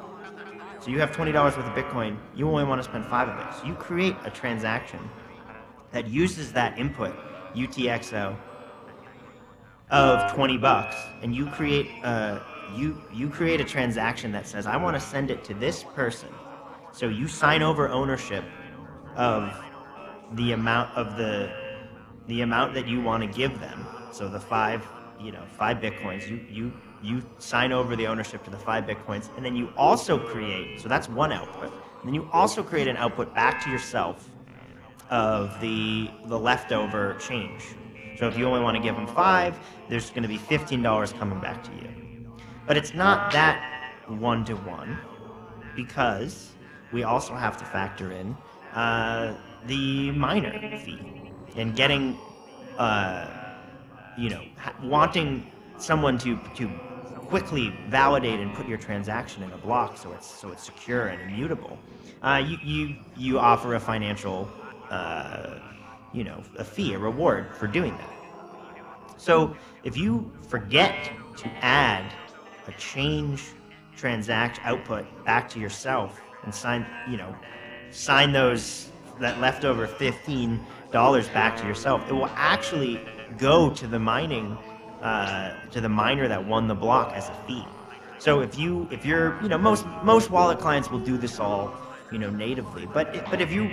So 0.83 0.90
you 0.90 0.99
have 0.99 1.12
$20 1.12 1.33
worth 1.33 1.57
of 1.57 1.64
Bitcoin, 1.76 2.16
you 2.35 2.49
only 2.49 2.64
want 2.64 2.81
to 2.81 2.83
spend 2.83 3.07
five 3.07 3.28
of 3.28 3.38
it. 3.38 3.54
So 3.54 3.66
you 3.66 3.75
create 3.75 4.16
a 4.25 4.31
transaction 4.31 4.99
that 5.92 6.09
uses 6.09 6.52
that 6.54 6.76
input, 6.76 7.14
UTXO, 7.54 8.37
of 9.90 10.33
20 10.33 10.59
bucks, 10.59 10.97
and 11.23 11.37
you 11.37 11.47
create 11.47 11.87
a, 12.02 12.42
you, 12.75 13.00
you 13.12 13.29
create 13.29 13.61
a 13.61 13.64
transaction 13.64 14.33
that 14.33 14.47
says, 14.47 14.67
I 14.67 14.76
want 14.76 14.95
to 14.97 15.00
send 15.00 15.31
it 15.31 15.45
to 15.45 15.55
this 15.55 15.85
person. 15.95 16.29
So 16.93 17.09
you 17.09 17.29
sign 17.29 17.62
over 17.62 17.88
ownership 17.88 18.45
of 19.17 19.55
the 20.33 20.52
amount 20.52 20.97
of 20.97 21.17
the, 21.17 21.52
the 22.26 22.43
amount 22.43 22.75
that 22.75 22.87
you 22.87 23.00
want 23.00 23.23
to 23.23 23.38
give 23.38 23.61
them. 23.61 23.87
So 24.12 24.29
the 24.29 24.41
five, 24.41 24.87
you 25.21 25.33
know, 25.33 25.43
five 25.57 25.79
Bitcoins, 25.79 26.29
you, 26.29 26.45
you 26.50 26.73
you 27.02 27.23
sign 27.38 27.73
over 27.73 27.97
the 27.97 28.07
ownership 28.07 28.45
to 28.45 28.50
the 28.50 28.57
five 28.57 28.85
bitcoins, 28.85 29.29
and 29.37 29.45
then 29.45 29.57
you 29.57 29.73
also 29.76 30.19
create. 30.19 30.81
So 30.81 30.88
that's 30.88 31.09
one 31.09 31.33
output. 31.33 31.73
And 31.73 32.07
then 32.07 32.14
you 32.14 32.29
also 32.33 32.62
create 32.62 32.88
an 32.88 32.97
output 32.97 33.35
back 33.35 33.62
to 33.64 33.71
yourself 33.71 34.31
of 35.11 35.61
the 35.61 36.11
the 36.26 36.38
leftover 36.38 37.17
change. 37.19 37.62
So 38.19 38.29
if 38.29 38.38
you 38.38 38.47
only 38.47 38.61
want 38.61 38.76
to 38.76 38.83
give 38.83 38.95
them 38.95 39.07
five, 39.07 39.59
there's 39.88 40.11
going 40.11 40.23
to 40.23 40.29
be 40.29 40.38
fifteen 40.38 40.83
dollars 40.83 41.12
coming 41.12 41.41
back 41.41 41.64
to 41.64 41.71
you. 41.73 42.02
But 42.66 42.76
it's 42.76 42.95
not 42.95 43.33
that 43.33 43.62
one 44.09 44.45
to 44.47 44.54
one 44.54 44.99
because 45.75 46.52
we 46.92 47.02
also 47.02 47.35
have 47.35 47.57
to 47.59 47.64
factor 47.64 48.12
in 48.12 48.37
uh, 48.73 49.35
the 49.66 50.11
miner 50.12 50.52
fee 50.85 51.00
and 51.57 51.75
getting, 51.75 52.19
uh, 52.78 53.26
you 54.19 54.31
know, 54.31 54.42
wanting 54.83 55.47
someone 55.78 56.19
to 56.19 56.38
to 56.54 56.69
quickly 57.28 57.73
validate 57.88 58.40
and 58.40 58.54
put 58.54 58.69
your 58.69 58.78
transaction 58.78 59.42
in 59.42 59.50
a 59.52 59.57
block 59.59 59.97
so 59.97 60.12
it's 60.12 60.26
so 60.26 60.50
it's 60.52 60.62
secure 60.62 61.07
and 61.09 61.21
immutable. 61.23 61.78
Uh, 62.23 62.42
you, 62.47 62.59
you 62.62 62.97
you 63.16 63.38
offer 63.38 63.75
a 63.75 63.81
financial, 63.81 64.49
uh, 64.90 65.59
you 66.12 66.25
know, 66.25 66.42
a 66.59 66.64
fee, 66.64 66.95
a 66.95 66.99
reward 66.99 67.57
for 67.57 67.66
doing 67.66 67.97
that. 67.97 68.14
So 69.16 69.57
if 69.83 69.97
you 69.97 70.31
forget 70.49 71.11
to 71.38 71.49
add 71.64 72.12
a 72.66 72.73
change 72.73 73.45
transact 73.97 74.61
output 74.64 75.04
back 75.25 75.49
to 75.50 75.61
yourself 75.61 76.21
and 76.45 76.54
sign, 76.54 76.87
you 77.09 77.16
know, 77.16 77.35
sign 77.90 78.33
those 78.33 78.90
that 79.21 79.40
leftover 79.40 79.87
fifteen 79.87 80.61
dollars 80.90 81.28
back 81.28 81.57
to 81.57 81.66
yourself, 81.66 82.02
it 82.09 82.12
will 82.12 82.31
actually 82.35 83.00
go 83.38 83.71
to 83.71 83.87
the 83.87 83.99
mining 83.99 84.57
uh, 85.02 85.54
to 85.71 85.81
the 85.81 85.88
miner 85.88 86.28
that 86.28 86.47
won 86.47 86.69
the 86.69 86.75
block 86.75 87.12
as 87.14 87.28
a 87.28 87.35
fee. 87.47 87.64
So 88.19 88.40
if 88.40 88.59
you 88.59 88.88
if 88.90 89.04
you're 89.04 89.40
you 89.42 89.49
know 89.49 89.59
most 89.59 89.87
most 90.02 90.31
wallet 90.31 90.59
clients 90.59 90.90
will 90.90 91.00
do 91.00 91.16
this 91.16 91.40
all 91.40 91.75
you 92.11 92.19
know 92.19 92.31
natively, 92.31 92.87
but 92.87 93.28
but 93.31 93.40
if 93.40 93.52
you 93.52 93.71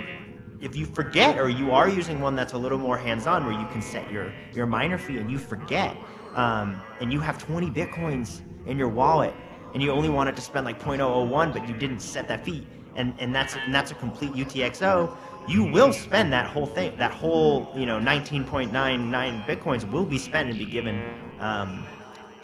if 0.60 0.76
you 0.76 0.84
forget 0.84 1.38
or 1.38 1.48
you 1.48 1.72
are 1.72 1.88
using 1.88 2.20
one 2.20 2.36
that's 2.36 2.52
a 2.52 2.58
little 2.58 2.78
more 2.78 2.98
hands-on 2.98 3.46
where 3.46 3.58
you 3.58 3.66
can 3.68 3.80
set 3.80 4.10
your 4.10 4.32
your 4.52 4.66
miner 4.66 4.98
fee 4.98 5.18
and 5.18 5.30
you 5.30 5.38
forget 5.38 5.96
um, 6.34 6.80
and 7.00 7.12
you 7.12 7.20
have 7.20 7.42
20 7.42 7.70
bitcoins 7.70 8.42
in 8.66 8.78
your 8.78 8.88
wallet 8.88 9.34
and 9.72 9.82
you 9.82 9.90
only 9.90 10.08
wanted 10.08 10.34
to 10.36 10.42
spend 10.42 10.64
like 10.66 10.80
0.001 10.80 11.52
but 11.52 11.68
you 11.68 11.74
didn't 11.74 12.00
set 12.00 12.28
that 12.28 12.44
fee 12.44 12.66
and 12.96 13.14
and 13.18 13.34
that's 13.34 13.54
and 13.56 13.74
that's 13.74 13.90
a 13.90 13.94
complete 13.94 14.32
UTXO 14.32 15.16
you 15.50 15.64
will 15.64 15.92
spend 15.92 16.32
that 16.32 16.46
whole 16.46 16.66
thing, 16.66 16.96
that 16.96 17.12
whole, 17.12 17.72
you 17.74 17.86
know, 17.86 17.98
19.99 17.98 19.44
bitcoins 19.44 19.90
will 19.90 20.04
be 20.04 20.18
spent 20.18 20.48
and 20.48 20.58
be 20.58 20.64
given 20.64 21.02
um, 21.40 21.84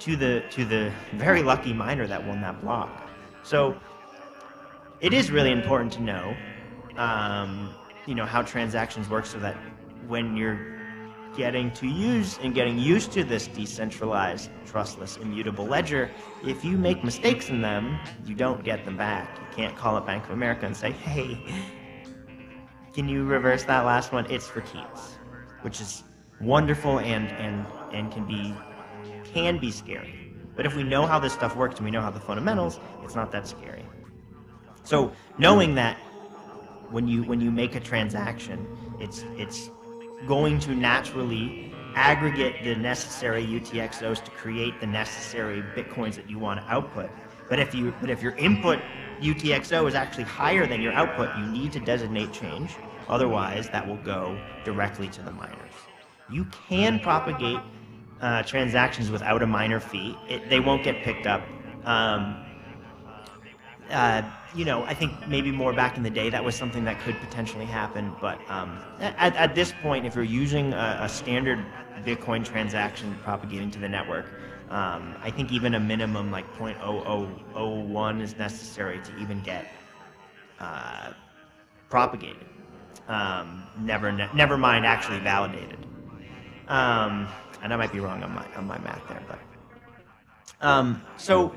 to 0.01 0.17
the 0.17 0.43
to 0.51 0.65
the 0.65 0.93
very 1.13 1.43
lucky 1.43 1.73
miner 1.73 2.07
that 2.07 2.25
won 2.27 2.41
that 2.41 2.61
block. 2.61 3.09
So 3.43 3.77
it 5.01 5.13
is 5.13 5.31
really 5.31 5.53
important 5.53 5.93
to 5.95 6.03
know, 6.03 6.37
um, 6.97 7.75
you 8.07 8.15
know, 8.15 8.27
how 8.27 8.43
transactions 8.43 9.09
work, 9.09 9.27
so 9.27 9.39
that 9.39 9.57
when 10.09 10.37
you're 10.37 10.76
getting 11.37 11.71
to 11.73 11.87
use 11.87 12.39
and 12.43 12.55
getting 12.55 12.79
used 12.79 13.13
to 13.13 13.25
this 13.25 13.47
decentralized, 13.47 14.51
trustless, 14.65 15.19
immutable 15.19 15.67
ledger, 15.67 16.11
if 16.45 16.65
you 16.65 16.77
make 16.77 17.05
mistakes 17.05 17.51
in 17.51 17.61
them, 17.61 17.99
you 18.25 18.35
don't 18.35 18.65
get 18.65 18.85
them 18.85 18.97
back. 18.97 19.39
You 19.39 19.57
can't 19.57 19.77
call 19.77 19.97
up 19.97 20.07
Bank 20.07 20.25
of 20.25 20.31
America 20.31 20.67
and 20.67 20.77
say, 20.77 20.93
hey, 20.93 21.39
can 22.93 23.09
you 23.09 23.25
reverse 23.25 23.65
that 23.65 23.85
last 23.85 24.13
one? 24.13 24.31
It's 24.31 24.49
for 24.49 24.63
keeps, 24.63 25.17
which 25.61 25.81
is 25.81 26.03
wonderful 26.41 26.99
and 27.01 27.29
and 27.29 27.67
and 27.93 28.11
can 28.11 28.27
be 28.27 28.55
can 29.25 29.59
be 29.59 29.71
scary. 29.71 30.33
But 30.55 30.65
if 30.65 30.75
we 30.75 30.83
know 30.83 31.07
how 31.07 31.19
this 31.19 31.35
stuff 31.35 31.55
works 31.55 31.77
and 31.77 31.85
we 31.85 31.91
know 31.91 32.01
how 32.01 32.11
the 32.11 32.21
fundamentals, 32.21 32.81
it's 33.03 33.15
not 33.15 33.31
that 33.33 33.47
scary. 33.47 33.85
So 34.83 35.13
knowing 35.39 35.75
that 35.75 35.99
when 36.91 37.07
you 37.07 37.23
when 37.25 37.41
you 37.41 37.51
make 37.51 37.75
a 37.75 37.81
transaction, 37.81 38.67
it's 38.99 39.25
it's 39.37 39.71
going 40.27 40.59
to 40.61 40.75
naturally 40.75 41.73
aggregate 41.95 42.63
the 42.63 42.77
necessary 42.77 43.45
UTXOs 43.45 44.23
to 44.25 44.31
create 44.33 44.79
the 44.81 44.87
necessary 44.87 45.63
bitcoins 45.75 46.15
that 46.15 46.29
you 46.29 46.39
want 46.39 46.61
to 46.61 46.67
output. 46.73 47.11
But 47.49 47.59
if 47.59 47.75
you 47.75 47.95
but 48.01 48.11
if 48.11 48.23
your 48.23 48.35
input 48.37 48.81
UTXO 49.21 49.89
is 49.89 49.95
actually 49.95 50.25
higher 50.25 50.67
than 50.67 50.83
your 50.83 50.93
output, 50.93 51.37
you 51.39 51.47
need 51.47 51.73
to 51.73 51.81
designate 51.81 52.33
change. 52.33 52.75
Otherwise, 53.09 53.69
that 53.71 53.87
will 53.87 53.97
go 53.99 54.39
directly 54.65 55.09
to 55.09 55.23
the 55.23 55.31
miners. 55.31 55.71
You 56.31 56.45
can 56.69 56.99
propagate 57.01 57.61
uh, 58.21 58.43
transactions 58.43 59.11
without 59.11 59.43
a 59.43 59.47
miner 59.47 59.81
fee. 59.81 60.17
It, 60.29 60.51
they 60.51 60.61
won't 60.61 60.83
get 60.83 61.03
picked 61.03 61.27
up. 61.27 61.43
Um, 61.85 62.45
uh, 63.91 64.23
you 64.57 64.65
know, 64.65 64.83
I 64.85 64.95
think 64.95 65.13
maybe 65.29 65.53
more 65.53 65.73
back 65.73 65.97
in 65.97 66.03
the 66.03 66.11
day 66.11 66.31
that 66.31 66.43
was 66.43 66.55
something 66.55 66.85
that 66.85 66.99
could 67.01 67.19
potentially 67.21 67.67
happen. 67.67 68.13
But 68.21 68.41
um, 68.51 68.79
at, 68.99 69.37
at, 69.37 69.55
this 69.55 69.73
point, 69.83 70.07
if 70.07 70.15
you're 70.15 70.25
using 70.25 70.73
a, 70.73 71.01
a, 71.03 71.09
standard 71.09 71.65
Bitcoin 72.05 72.45
transaction 72.45 73.19
propagating 73.23 73.71
to 73.73 73.79
the 73.79 73.89
network, 73.89 74.27
um, 74.71 75.15
I 75.23 75.31
think 75.31 75.53
even 75.53 75.75
a 75.75 75.81
minimum 75.81 76.31
like 76.31 76.51
0.0001 76.57 78.21
is 78.23 78.37
necessary 78.37 79.01
to 79.05 79.19
even 79.19 79.41
get 79.43 79.71
uh, 80.59 81.13
propagated. 81.91 82.47
Um, 83.09 83.63
never, 83.79 84.11
ne- 84.11 84.31
never 84.35 84.57
mind 84.57 84.87
actually 84.87 85.21
validated. 85.21 85.79
Um, 86.67 87.29
and 87.63 87.73
I 87.73 87.77
might 87.77 87.93
be 87.93 88.01
wrong 88.01 88.23
on 88.23 88.35
my 88.35 88.47
on 88.57 88.67
my 88.67 88.79
math 88.79 89.07
there, 89.09 89.23
but 89.29 89.39
um, 90.61 91.03
so 91.17 91.55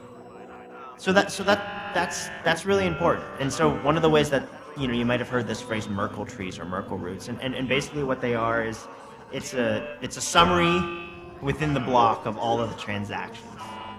so 1.00 1.13
that 1.13 1.32
so 1.32 1.44
that 1.44 1.94
that's 1.94 2.27
that's 2.44 2.65
really 2.65 2.86
important. 2.86 3.25
And 3.39 3.51
so 3.51 3.75
one 3.79 3.96
of 3.96 4.01
the 4.01 4.10
ways 4.10 4.29
that 4.29 4.48
you 4.77 4.88
know, 4.88 4.94
you 4.94 5.06
might 5.06 5.20
have 5.20 5.29
heard 5.29 5.48
this 5.48 5.62
phrase 5.62 5.89
Merkle 5.89 6.25
trees 6.25 6.60
or 6.60 6.65
Merkle 6.65 6.98
roots, 6.98 7.27
and, 7.27 7.41
and, 7.41 7.56
and 7.56 7.68
basically 7.68 8.03
what 8.03 8.22
they 8.22 8.36
are 8.36 8.63
is 8.63 8.88
it's 9.32 9.53
a 9.53 9.98
it's 10.01 10.18
a 10.18 10.22
summary 10.22 10.82
within 11.41 11.74
the 11.74 11.79
block 11.79 12.25
of 12.25 12.38
all 12.38 12.60
of 12.60 12.70
the 12.70 12.75
transactions. 12.75 13.48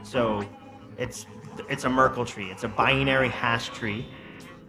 So 0.03 0.45
it's 0.99 1.27
it's 1.71 1.85
a 1.85 1.89
Merkle 1.89 2.27
tree. 2.27 2.51
It's 2.51 2.65
a 2.65 2.69
binary 2.69 3.31
hash 3.31 3.71
tree. 3.71 4.07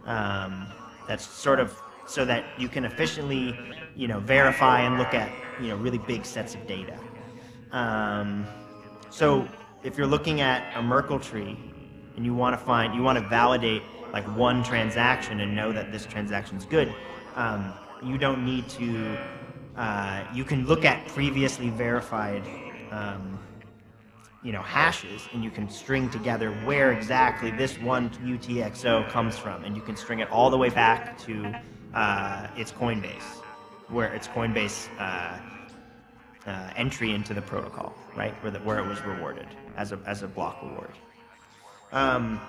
Um, 0.06 0.66
that's 1.06 1.26
sort 1.26 1.60
of 1.60 1.78
so 2.06 2.24
that 2.24 2.44
you 2.58 2.68
can 2.68 2.84
efficiently, 2.84 3.58
you 3.94 4.08
know, 4.08 4.20
verify 4.20 4.80
and 4.80 4.96
look 4.96 5.12
at 5.12 5.30
you 5.60 5.68
know 5.68 5.76
really 5.76 5.98
big 5.98 6.24
sets 6.24 6.54
of 6.54 6.66
data. 6.66 6.98
Um, 7.72 8.46
so 9.10 9.46
if 9.82 9.98
you're 9.98 10.06
looking 10.06 10.40
at 10.40 10.74
a 10.76 10.82
Merkle 10.82 11.18
tree 11.18 11.58
and 12.16 12.24
you 12.24 12.34
want 12.34 12.58
to 12.58 12.64
find, 12.64 12.94
you 12.94 13.02
want 13.02 13.18
to 13.18 13.28
validate 13.28 13.82
like 14.12 14.24
one 14.36 14.62
transaction 14.62 15.40
and 15.40 15.54
know 15.54 15.72
that 15.72 15.90
this 15.90 16.04
transaction 16.06 16.56
is 16.56 16.64
good, 16.64 16.94
um, 17.34 17.72
you 18.02 18.18
don't 18.18 18.44
need 18.44 18.68
to. 18.70 19.16
Uh, 19.76 20.22
you 20.34 20.44
can 20.44 20.66
look 20.66 20.84
at 20.84 21.06
previously 21.08 21.70
verified, 21.70 22.42
um, 22.90 23.38
you 24.42 24.52
know, 24.52 24.60
hashes, 24.60 25.26
and 25.32 25.42
you 25.42 25.50
can 25.50 25.70
string 25.70 26.10
together 26.10 26.52
where 26.66 26.92
exactly 26.92 27.50
this 27.50 27.78
one 27.78 28.10
UTXO 28.10 29.08
comes 29.08 29.38
from, 29.38 29.64
and 29.64 29.74
you 29.74 29.80
can 29.80 29.96
string 29.96 30.18
it 30.18 30.30
all 30.30 30.50
the 30.50 30.58
way 30.58 30.68
back 30.68 31.16
to 31.20 31.54
uh, 31.94 32.48
its 32.54 32.70
Coinbase, 32.70 33.40
where 33.88 34.12
its 34.12 34.28
Coinbase. 34.28 34.88
Uh, 34.98 35.38
uh, 36.46 36.70
entry 36.76 37.12
into 37.12 37.34
the 37.34 37.42
protocol, 37.42 37.94
right, 38.16 38.34
where, 38.42 38.50
the, 38.50 38.58
where 38.60 38.78
it 38.78 38.86
was 38.86 39.00
rewarded 39.02 39.46
as 39.76 39.92
a, 39.92 40.00
as 40.06 40.22
a 40.22 40.28
block 40.28 40.60
reward. 40.62 40.90
Um, 41.92 42.40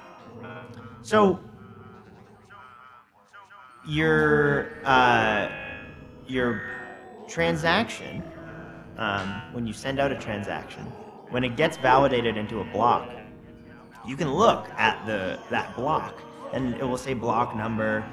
so 1.01 1.39
your 3.85 4.71
uh, 4.85 5.49
your 6.27 6.61
transaction, 7.27 8.23
um, 8.97 9.41
when 9.51 9.67
you 9.67 9.73
send 9.73 9.99
out 9.99 10.11
a 10.11 10.17
transaction, 10.17 10.83
when 11.29 11.43
it 11.43 11.57
gets 11.57 11.75
validated 11.77 12.37
into 12.37 12.61
a 12.61 12.63
block, 12.65 13.09
you 14.07 14.15
can 14.15 14.33
look 14.33 14.69
at 14.77 15.05
the 15.05 15.37
that 15.49 15.75
block, 15.75 16.21
and 16.53 16.75
it 16.75 16.83
will 16.83 16.97
say 16.97 17.13
block 17.13 17.55
number, 17.55 18.03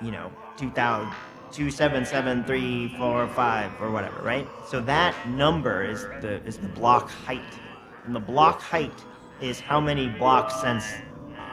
you 0.00 0.12
know, 0.12 0.30
2000 0.56 1.12
two 1.50 1.70
seven 1.70 2.04
seven 2.04 2.44
three 2.44 2.94
four 2.96 3.26
five 3.28 3.72
or 3.80 3.90
whatever, 3.90 4.22
right? 4.22 4.46
So 4.66 4.80
that 4.82 5.14
number 5.28 5.82
is 5.82 6.02
the 6.20 6.44
is 6.44 6.58
the 6.58 6.68
block 6.68 7.10
height, 7.10 7.58
and 8.04 8.14
the 8.14 8.20
block 8.20 8.60
height 8.60 8.92
is 9.40 9.60
how 9.60 9.80
many 9.80 10.08
blocks 10.08 10.60
since 10.60 10.84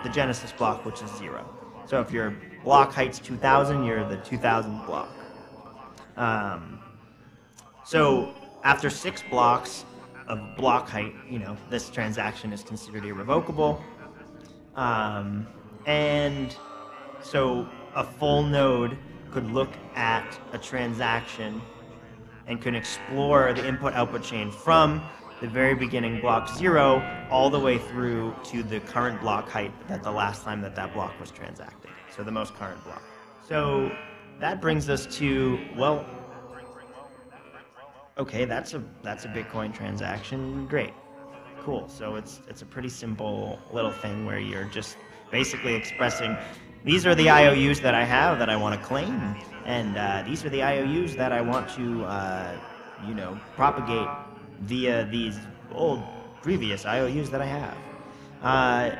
the 0.04 0.10
Genesis 0.10 0.52
block, 0.52 0.86
which 0.86 1.02
is 1.02 1.12
zero. 1.18 1.48
So 1.86 2.02
if 2.02 2.12
your 2.12 2.36
block 2.64 2.94
height's 2.94 3.20
2,000, 3.20 3.84
you're 3.84 4.08
the 4.08 4.18
2,000 4.18 4.86
block. 4.86 5.10
Um, 6.18 6.80
so 7.84 8.34
after 8.64 8.90
six 8.90 9.24
blocks 9.30 9.86
of 10.28 10.40
block 10.58 10.90
height, 10.90 11.14
you 11.30 11.40
know 11.40 11.56
this 11.70 11.90
transaction 11.90 12.52
is 12.52 12.64
considered 12.64 13.06
irrevocable. 13.06 13.84
Um, 14.76 15.48
and 15.86 16.56
so 17.22 17.68
a 17.96 18.04
full 18.04 18.44
node 18.44 18.98
could 19.32 19.46
look 19.52 19.70
at 19.96 20.40
a 20.54 20.58
transaction 20.58 21.62
and 22.48 22.62
could 22.62 22.76
explore 22.76 23.54
the 23.54 23.68
input 23.68 23.94
output 23.94 24.24
chain 24.24 24.52
from 24.52 25.04
the 25.46 25.52
very 25.52 25.76
beginning 25.76 26.20
block 26.20 26.50
zero 26.58 27.04
all 27.30 27.52
the 27.52 27.60
way 27.60 27.78
through 27.78 28.34
to 28.44 28.64
the 28.64 28.80
current 28.80 29.22
block 29.22 29.48
height 29.48 29.72
that 29.88 30.02
the 30.02 30.12
last 30.12 30.44
time 30.44 30.60
that 30.60 30.76
that 30.76 30.92
block 30.92 31.14
was 31.20 31.30
transacted. 31.30 31.92
So 32.16 32.24
the 32.24 32.32
most 32.32 32.56
current 32.56 32.84
block. 32.84 33.04
So 33.48 33.92
that 34.40 34.60
brings 34.60 34.90
us 34.90 35.06
to, 35.18 35.60
well, 35.78 36.04
okay, 38.18 38.46
that's 38.46 38.74
a 38.74 38.84
that's 39.04 39.26
a 39.26 39.28
Bitcoin 39.28 39.72
transaction. 39.72 40.66
Great. 40.66 40.94
Cool. 41.62 41.88
So 41.90 42.16
it's 42.16 42.42
it's 42.48 42.64
a 42.64 42.66
pretty 42.66 42.90
simple 42.90 43.60
little 43.72 43.92
thing 43.92 44.26
where 44.26 44.40
you're 44.40 44.66
just 44.66 44.98
basically 45.30 45.76
expressing 45.76 46.36
these 46.84 47.06
are 47.06 47.14
the 47.14 47.30
IOUs 47.30 47.82
that 47.82 47.94
I 47.94 48.04
have 48.04 48.40
that 48.40 48.50
I 48.50 48.56
want 48.56 48.80
to 48.80 48.86
claim, 48.86 49.36
and 49.66 49.96
uh, 49.96 50.24
these 50.26 50.44
are 50.44 50.50
the 50.50 50.64
IOUs 50.64 51.16
that 51.16 51.32
I 51.32 51.42
want 51.42 51.68
to, 51.72 52.04
uh, 52.06 52.60
you 53.08 53.16
know, 53.16 53.40
propagate 53.56 54.08
via 54.62 55.06
these 55.06 55.38
old 55.72 56.04
previous 56.42 56.86
IOUs 56.86 57.30
that 57.30 57.42
I 57.42 57.46
have. 57.46 57.78
Uh, 58.42 58.96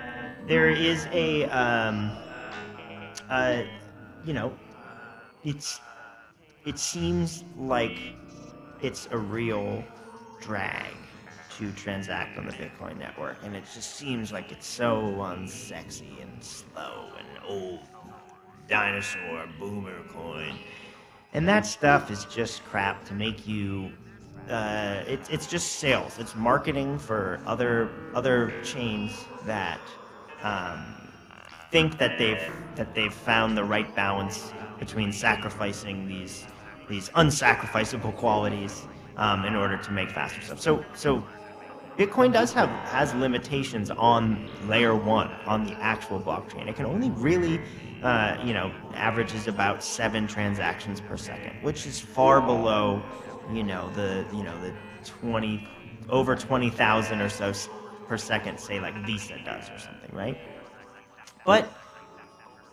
there 0.48 0.70
is 0.70 1.08
a, 1.12 1.46
um, 1.46 2.12
uh, 3.30 3.64
you 4.26 4.34
know, 4.34 4.54
it's 5.44 5.80
it 6.66 6.80
seems 6.80 7.44
like 7.58 8.00
it's 8.82 9.08
a 9.12 9.18
real 9.18 9.84
drag 10.42 10.94
to 11.58 11.72
transact 11.72 12.38
on 12.38 12.46
the 12.48 12.54
Bitcoin 12.54 12.98
network, 12.98 13.38
and 13.44 13.56
it 13.56 13.64
just 13.74 13.96
seems 13.96 14.32
like 14.32 14.52
it's 14.52 14.68
so 14.68 15.02
unsexy 15.20 16.22
and 16.22 16.44
slow 16.44 17.10
and 17.18 17.28
old 17.48 17.80
dinosaur 18.68 19.48
boomer 19.60 20.02
coin. 20.10 20.58
And 21.34 21.48
that 21.48 21.66
stuff 21.66 22.12
is 22.12 22.26
just 22.26 22.64
crap 22.66 23.06
to 23.06 23.14
make 23.14 23.48
you. 23.48 23.92
Uh, 24.50 25.04
it, 25.08 25.20
it's 25.32 25.48
just 25.48 25.74
sales. 25.74 26.18
It's 26.20 26.36
marketing 26.36 27.00
for 27.00 27.40
other 27.48 27.90
other 28.14 28.54
chains 28.64 29.26
that 29.46 29.80
um, 30.44 30.86
think 31.72 31.98
that 31.98 32.20
they've 32.20 32.52
that 32.76 32.94
they've 32.94 33.14
found 33.14 33.58
the 33.58 33.64
right 33.64 33.94
balance 33.96 34.54
between 34.78 35.12
sacrificing 35.12 36.08
these 36.08 36.46
these 36.88 37.10
unsacrificable 37.10 38.16
qualities 38.16 38.86
um, 39.18 39.46
in 39.46 39.56
order 39.56 39.78
to 39.78 39.92
make 39.92 40.12
faster 40.12 40.42
stuff. 40.42 40.62
So 40.62 40.86
so 40.94 41.24
Bitcoin 41.98 42.34
does 42.34 42.52
have 42.54 42.70
has 42.90 43.14
limitations 43.16 43.90
on 43.90 44.50
layer 44.68 44.96
one 44.96 45.32
on 45.46 45.64
the 45.66 45.74
actual 45.76 46.20
blockchain. 46.20 46.68
It 46.68 46.76
can 46.76 46.86
only 46.86 47.10
really, 47.12 47.62
uh, 48.04 48.38
you 48.44 48.54
know, 48.54 48.72
averages 48.94 49.48
about 49.48 49.82
seven 49.82 50.28
transactions 50.28 51.00
per 51.00 51.16
second, 51.16 51.54
which 51.62 51.88
is 51.88 52.00
far 52.00 52.42
below, 52.42 53.02
you 53.52 53.64
know, 53.64 53.90
the 53.96 54.26
you 54.34 54.44
know 54.44 54.60
the 54.62 54.74
twenty 55.04 55.68
over 56.10 56.36
twenty 56.36 56.70
thousand 56.70 57.22
or 57.22 57.30
so 57.30 57.54
per 58.08 58.18
second, 58.18 58.60
say 58.60 58.80
like 58.80 58.96
Visa 59.06 59.38
does 59.46 59.70
or 59.70 59.80
something, 59.80 60.14
right? 60.14 60.38
But 61.46 61.70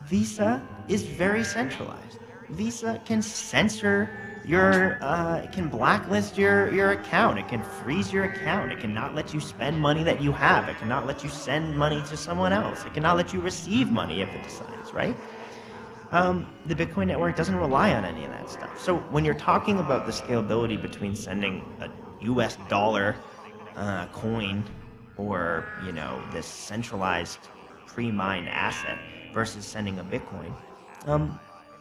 Visa 0.06 0.66
is 0.88 1.02
very 1.02 1.44
centralized. 1.44 2.18
Visa 2.50 3.00
can 3.04 3.22
censor 3.22 4.10
your 4.44 4.98
uh, 5.02 5.36
it 5.36 5.52
can 5.52 5.68
blacklist 5.68 6.36
your 6.36 6.72
your 6.72 6.92
account. 6.92 7.38
It 7.38 7.48
can 7.48 7.62
freeze 7.62 8.12
your 8.12 8.24
account. 8.24 8.72
It 8.72 8.80
cannot 8.80 9.14
let 9.14 9.32
you 9.32 9.40
spend 9.40 9.78
money 9.80 10.02
that 10.02 10.20
you 10.20 10.32
have. 10.32 10.68
It 10.68 10.78
cannot 10.78 11.06
let 11.06 11.22
you 11.22 11.30
send 11.30 11.76
money 11.76 12.02
to 12.08 12.16
someone 12.16 12.52
else. 12.52 12.84
It 12.84 12.94
cannot 12.94 13.16
let 13.16 13.32
you 13.32 13.40
receive 13.40 13.90
money 13.90 14.20
if 14.22 14.28
it 14.34 14.42
decides, 14.42 14.92
right? 14.92 15.16
Um, 16.12 16.46
the 16.66 16.74
Bitcoin 16.74 17.06
network 17.06 17.36
doesn't 17.36 17.56
rely 17.56 17.94
on 17.94 18.04
any 18.04 18.24
of 18.24 18.30
that 18.30 18.48
stuff. 18.48 18.78
So 18.78 18.98
when 19.10 19.24
you're 19.24 19.34
talking 19.34 19.78
about 19.78 20.04
the 20.04 20.12
scalability 20.12 20.80
between 20.80 21.16
sending 21.16 21.64
a 21.80 21.88
U.S. 22.26 22.58
dollar 22.68 23.16
uh, 23.76 24.06
coin 24.08 24.62
or 25.16 25.66
you 25.84 25.92
know 25.92 26.22
this 26.30 26.46
centralized 26.46 27.38
pre-mined 27.86 28.48
asset 28.48 28.98
versus 29.32 29.64
sending 29.64 29.98
a 29.98 30.04
Bitcoin, 30.04 30.52
um, 31.06 31.40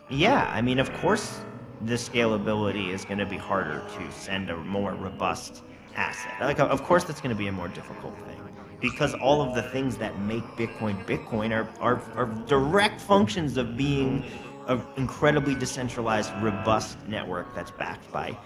yeah, 0.10 0.50
I 0.54 0.62
mean, 0.62 0.80
of 0.80 0.92
course, 0.94 1.42
the 1.82 1.96
scalability 1.96 2.90
is 2.94 3.04
going 3.04 3.18
to 3.18 3.26
be 3.26 3.38
harder 3.38 3.84
to 3.98 4.12
send 4.12 4.50
a 4.50 4.56
more 4.56 4.94
robust 4.94 5.64
asset. 5.96 6.34
Like, 6.40 6.60
of 6.60 6.84
course, 6.84 7.04
that's 7.04 7.20
going 7.20 7.36
to 7.36 7.40
be 7.40 7.48
a 7.48 7.52
more 7.52 7.68
difficult 7.68 8.16
thing 8.28 8.51
because 8.82 9.14
all 9.16 9.42
of 9.42 9.54
the 9.54 9.62
things 9.62 9.96
that 9.98 10.20
make 10.22 10.44
Bitcoin 10.58 11.06
Bitcoin 11.06 11.52
are, 11.56 11.70
are, 11.80 12.02
are 12.16 12.26
direct 12.48 13.00
functions 13.00 13.58
of 13.58 13.78
being 13.78 14.24
an 14.68 14.82
incredibly 14.98 15.56
decentralized, 15.56 16.32
robust 16.42 16.98
network 17.08 17.54
that's 17.56 17.72
backed 17.72 18.12
by, 18.12 18.38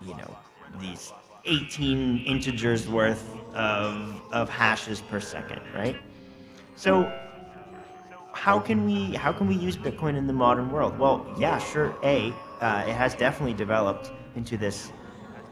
you 0.00 0.14
know, 0.16 0.36
these 0.80 1.12
18 1.46 2.18
integers 2.26 2.88
worth 2.88 3.34
of, 3.54 4.20
of 4.32 4.48
hashes 4.48 5.00
per 5.00 5.18
second, 5.18 5.60
right? 5.74 5.96
So 6.76 7.10
how 8.32 8.60
can 8.60 8.86
we 8.86 9.14
how 9.16 9.32
can 9.32 9.48
we 9.48 9.54
use 9.54 9.76
Bitcoin 9.76 10.16
in 10.16 10.26
the 10.26 10.32
modern 10.32 10.70
world? 10.70 10.98
Well, 10.98 11.26
yeah, 11.38 11.58
sure. 11.58 11.96
A, 12.04 12.32
uh, 12.60 12.84
it 12.86 12.92
has 12.92 13.14
definitely 13.14 13.54
developed 13.54 14.12
into 14.36 14.56
this 14.56 14.92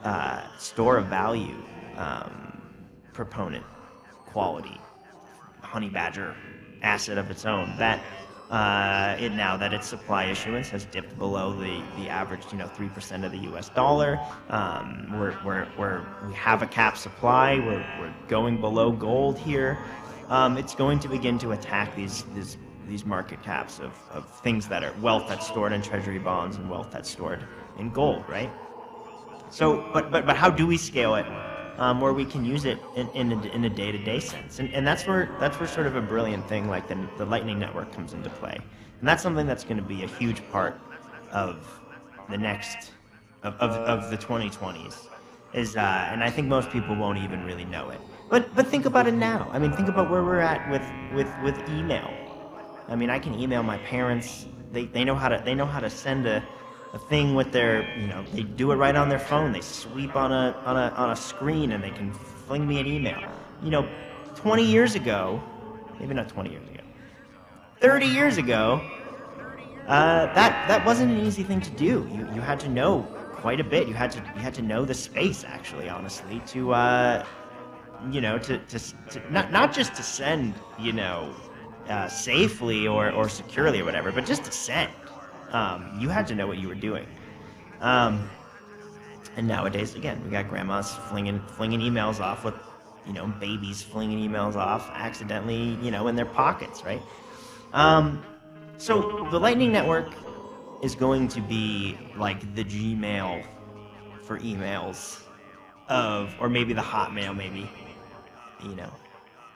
uh, 0.04 0.42
store 0.58 0.98
of 0.98 1.06
value 1.06 1.56
um, 1.96 2.62
proponent 3.12 3.64
quality 4.32 4.80
honey 5.62 5.88
badger 5.88 6.34
asset 6.82 7.18
of 7.18 7.30
its 7.30 7.44
own 7.44 7.76
that 7.76 8.00
uh, 8.50 9.16
it 9.20 9.32
now 9.32 9.56
that 9.58 9.74
its 9.74 9.86
supply 9.86 10.24
issuance 10.24 10.70
has 10.70 10.86
dipped 10.86 11.18
below 11.18 11.52
the, 11.52 11.82
the 11.98 12.08
average, 12.08 12.40
you 12.50 12.56
know, 12.56 12.66
three 12.66 12.88
percent 12.88 13.22
of 13.24 13.30
the 13.30 13.38
U.S. 13.38 13.68
dollar. 13.68 14.18
Um, 14.48 15.06
we're, 15.18 15.36
we're, 15.44 15.68
we're, 15.76 16.06
we 16.26 16.32
have 16.32 16.62
a 16.62 16.66
cap 16.66 16.96
supply. 16.96 17.58
We're, 17.58 17.84
we're 18.00 18.14
going 18.26 18.58
below 18.58 18.90
gold 18.90 19.38
here. 19.38 19.76
Um, 20.28 20.56
it's 20.56 20.74
going 20.74 20.98
to 21.00 21.08
begin 21.08 21.38
to 21.40 21.52
attack 21.52 21.94
these 21.94 22.24
these 22.34 22.56
these 22.88 23.04
market 23.04 23.42
caps 23.42 23.80
of, 23.80 23.92
of 24.10 24.40
things 24.40 24.66
that 24.68 24.82
are 24.82 24.94
wealth 25.02 25.26
that's 25.28 25.46
stored 25.46 25.74
in 25.74 25.82
treasury 25.82 26.18
bonds 26.18 26.56
and 26.56 26.70
wealth 26.70 26.88
that's 26.90 27.10
stored 27.10 27.44
in 27.78 27.90
gold, 27.90 28.24
right? 28.28 28.50
So, 29.50 29.90
but 29.92 30.10
but 30.10 30.24
but 30.24 30.36
how 30.36 30.48
do 30.48 30.66
we 30.66 30.78
scale 30.78 31.16
it? 31.16 31.26
Um, 31.78 32.00
where 32.00 32.12
we 32.12 32.24
can 32.24 32.44
use 32.44 32.64
it 32.64 32.80
in, 32.96 33.08
in, 33.10 33.64
a, 33.64 33.70
day-to-day 33.70 34.18
sense, 34.18 34.58
and, 34.58 34.74
and 34.74 34.84
that's 34.84 35.06
where 35.06 35.36
that's 35.38 35.60
where 35.60 35.68
sort 35.68 35.86
of 35.86 35.94
a 35.94 36.00
brilliant 36.00 36.44
thing 36.48 36.68
like 36.68 36.88
the, 36.88 36.98
the 37.18 37.24
Lightning 37.24 37.56
Network 37.56 37.92
comes 37.92 38.14
into 38.14 38.28
play, 38.30 38.58
and 38.98 39.08
that's 39.08 39.22
something 39.22 39.46
that's 39.46 39.62
going 39.62 39.76
to 39.76 39.82
be 39.84 40.02
a 40.02 40.08
huge 40.08 40.42
part 40.50 40.80
of 41.30 41.80
the 42.28 42.36
next 42.36 42.90
of, 43.44 43.54
of, 43.60 43.70
of 43.70 44.10
the 44.10 44.16
2020s 44.18 45.06
is 45.54 45.76
uh, 45.76 46.08
and 46.10 46.22
I 46.22 46.30
think 46.30 46.48
most 46.48 46.70
people 46.70 46.94
won't 46.94 47.18
even 47.18 47.44
really 47.44 47.64
know 47.64 47.90
it. 47.90 48.00
But 48.28 48.54
but 48.54 48.66
think 48.66 48.84
about 48.84 49.06
it 49.06 49.14
now. 49.14 49.48
I 49.52 49.58
mean, 49.58 49.72
think 49.72 49.88
about 49.88 50.10
where 50.10 50.22
we're 50.22 50.40
at 50.40 50.70
with 50.70 50.82
with 51.14 51.32
with 51.42 51.68
email. 51.70 52.12
I 52.88 52.96
mean, 52.96 53.10
I 53.10 53.18
can 53.18 53.38
email 53.38 53.62
my 53.62 53.78
parents. 53.78 54.46
They, 54.72 54.84
they 54.86 55.04
know 55.04 55.14
how 55.14 55.28
to 55.28 55.40
they 55.44 55.54
know 55.54 55.66
how 55.66 55.80
to 55.80 55.88
send 55.88 56.26
a, 56.26 56.44
a 56.92 56.98
thing 56.98 57.34
with 57.34 57.52
their 57.52 57.86
you 57.98 58.06
know 58.06 58.24
they 58.32 58.42
do 58.42 58.72
it 58.72 58.76
right 58.76 58.96
on 58.96 59.08
their 59.08 59.18
phone. 59.18 59.52
They 59.52 59.60
sweep 59.60 60.16
on 60.16 60.32
a 60.32 60.56
on 60.64 60.76
a 60.76 60.94
on 60.96 61.10
a 61.10 61.16
screen 61.16 61.72
and 61.72 61.82
they 61.82 61.90
can 61.90 62.12
fling 62.12 62.66
me 62.66 62.80
an 62.80 62.86
email. 62.86 63.20
You 63.62 63.70
know, 63.70 63.88
20 64.36 64.64
years 64.64 64.94
ago, 64.94 65.42
maybe 65.98 66.14
not 66.14 66.28
20 66.28 66.50
years 66.50 66.68
ago, 66.68 66.82
30 67.80 68.06
years 68.06 68.38
ago, 68.38 68.80
uh, 69.86 70.32
that 70.34 70.68
that 70.68 70.84
wasn't 70.84 71.10
an 71.10 71.26
easy 71.26 71.42
thing 71.42 71.60
to 71.60 71.70
do. 71.70 72.08
You 72.12 72.28
you 72.34 72.40
had 72.40 72.60
to 72.60 72.68
know 72.68 73.02
quite 73.32 73.60
a 73.60 73.64
bit. 73.64 73.86
You 73.86 73.94
had 73.94 74.10
to 74.12 74.18
you 74.18 74.40
had 74.40 74.54
to 74.54 74.62
know 74.62 74.84
the 74.84 74.94
space 74.94 75.44
actually, 75.44 75.88
honestly, 75.88 76.40
to 76.48 76.72
uh, 76.72 77.24
you 78.10 78.20
know 78.20 78.38
to, 78.38 78.58
to, 78.58 78.78
to 79.10 79.32
not 79.32 79.52
not 79.52 79.72
just 79.72 79.94
to 79.94 80.02
send 80.02 80.54
you 80.78 80.92
know 80.92 81.34
uh, 81.88 82.08
safely 82.08 82.86
or 82.86 83.10
or 83.10 83.28
securely 83.28 83.80
or 83.80 83.84
whatever, 83.84 84.12
but 84.12 84.24
just 84.24 84.44
to 84.44 84.52
send. 84.52 84.92
Um, 85.50 85.98
you 85.98 86.08
had 86.08 86.26
to 86.28 86.34
know 86.34 86.46
what 86.46 86.58
you 86.58 86.68
were 86.68 86.74
doing. 86.74 87.06
Um, 87.80 88.28
and 89.36 89.46
nowadays, 89.46 89.94
again, 89.94 90.22
we 90.24 90.30
got 90.30 90.48
grandmas 90.48 90.92
flinging 91.08 91.40
flinging 91.56 91.80
emails 91.80 92.20
off 92.20 92.44
with 92.44 92.54
you 93.06 93.12
know 93.12 93.26
babies 93.26 93.82
flinging 93.82 94.28
emails 94.28 94.56
off 94.56 94.90
accidentally 94.92 95.78
you 95.82 95.90
know 95.90 96.08
in 96.08 96.16
their 96.16 96.26
pockets, 96.26 96.82
right? 96.84 97.02
Um, 97.72 98.22
so 98.78 99.28
the 99.30 99.38
Lightning 99.38 99.72
Network 99.72 100.12
is 100.82 100.94
going 100.94 101.28
to 101.28 101.40
be 101.40 101.98
like 102.16 102.54
the 102.54 102.64
Gmail 102.64 103.44
for 104.22 104.38
emails 104.38 105.22
of, 105.88 106.34
or 106.40 106.48
maybe 106.48 106.72
the 106.72 106.82
Hotmail, 106.82 107.36
maybe. 107.36 107.68
You 108.62 108.74
know, 108.74 108.90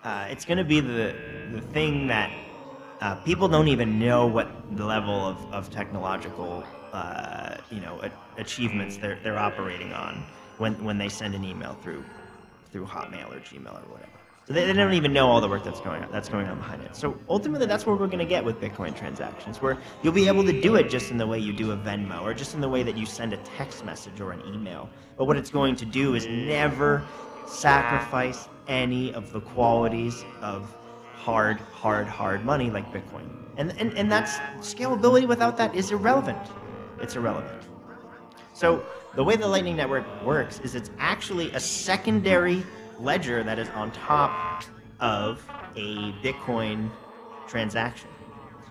uh, 0.04 0.26
it's 0.30 0.44
going 0.44 0.58
to 0.58 0.64
be 0.64 0.80
the 0.80 1.14
the 1.52 1.60
thing 1.72 2.06
that 2.06 2.32
uh, 3.02 3.16
people 3.16 3.48
don't 3.48 3.66
even 3.66 3.98
know 3.98 4.26
what 4.26 4.48
the 4.76 4.84
level 4.84 5.26
of, 5.26 5.36
of 5.52 5.70
technological, 5.70 6.62
uh, 6.92 7.56
you 7.70 7.80
know, 7.80 8.00
a- 8.00 8.40
achievements 8.40 8.96
they're 8.96 9.18
they're 9.24 9.38
operating 9.38 9.92
on 9.92 10.24
when 10.58 10.82
when 10.84 10.98
they 10.98 11.08
send 11.08 11.34
an 11.34 11.44
email 11.44 11.76
through 11.82 12.04
through 12.70 12.86
Hotmail 12.86 13.28
or 13.34 13.40
Gmail 13.40 13.74
or 13.74 13.92
whatever. 13.92 14.12
So 14.46 14.52
they, 14.52 14.66
they 14.66 14.72
don't 14.72 14.92
even 14.94 15.12
know 15.12 15.28
all 15.28 15.40
the 15.40 15.48
work 15.48 15.64
that's 15.64 15.80
going 15.80 16.04
on 16.04 16.12
that's 16.12 16.28
going 16.28 16.46
on 16.46 16.58
behind 16.58 16.82
it. 16.84 16.94
So 16.94 17.18
ultimately, 17.28 17.66
that's 17.66 17.84
what 17.86 17.98
we're 17.98 18.06
going 18.06 18.20
to 18.20 18.24
get 18.24 18.44
with 18.44 18.60
Bitcoin 18.60 18.96
transactions, 18.96 19.60
where 19.60 19.78
you'll 20.04 20.12
be 20.12 20.28
able 20.28 20.44
to 20.44 20.60
do 20.60 20.76
it 20.76 20.88
just 20.88 21.10
in 21.10 21.16
the 21.18 21.26
way 21.26 21.40
you 21.40 21.52
do 21.52 21.72
a 21.72 21.76
Venmo, 21.76 22.22
or 22.22 22.32
just 22.34 22.54
in 22.54 22.60
the 22.60 22.68
way 22.68 22.84
that 22.84 22.96
you 22.96 23.04
send 23.04 23.32
a 23.32 23.38
text 23.38 23.84
message 23.84 24.20
or 24.20 24.30
an 24.30 24.42
email. 24.46 24.88
But 25.18 25.24
what 25.24 25.36
it's 25.36 25.50
going 25.50 25.74
to 25.76 25.84
do 25.84 26.14
is 26.14 26.28
never 26.28 27.02
sacrifice 27.46 28.48
any 28.68 29.12
of 29.12 29.32
the 29.32 29.40
qualities 29.40 30.24
of 30.40 30.72
hard, 31.22 31.58
hard, 31.72 32.06
hard 32.06 32.44
money 32.44 32.70
like 32.70 32.92
Bitcoin. 32.92 33.28
And 33.56 33.72
and, 33.78 33.96
and 33.96 34.10
that's 34.10 34.32
scalability 34.58 35.26
without 35.28 35.56
that 35.58 35.74
is 35.74 35.90
irrelevant. 35.92 36.38
It's 37.00 37.16
irrelevant. 37.16 37.62
So 38.54 38.84
the 39.14 39.22
way 39.22 39.36
the 39.36 39.46
Lightning 39.46 39.76
Network 39.76 40.04
works 40.24 40.58
is 40.60 40.74
it's 40.74 40.90
actually 40.98 41.52
a 41.52 41.60
secondary 41.60 42.64
ledger 42.98 43.42
that 43.44 43.58
is 43.58 43.68
on 43.70 43.92
top 43.92 44.64
of 45.00 45.42
a 45.76 46.12
Bitcoin 46.24 46.90
transaction. 47.46 48.08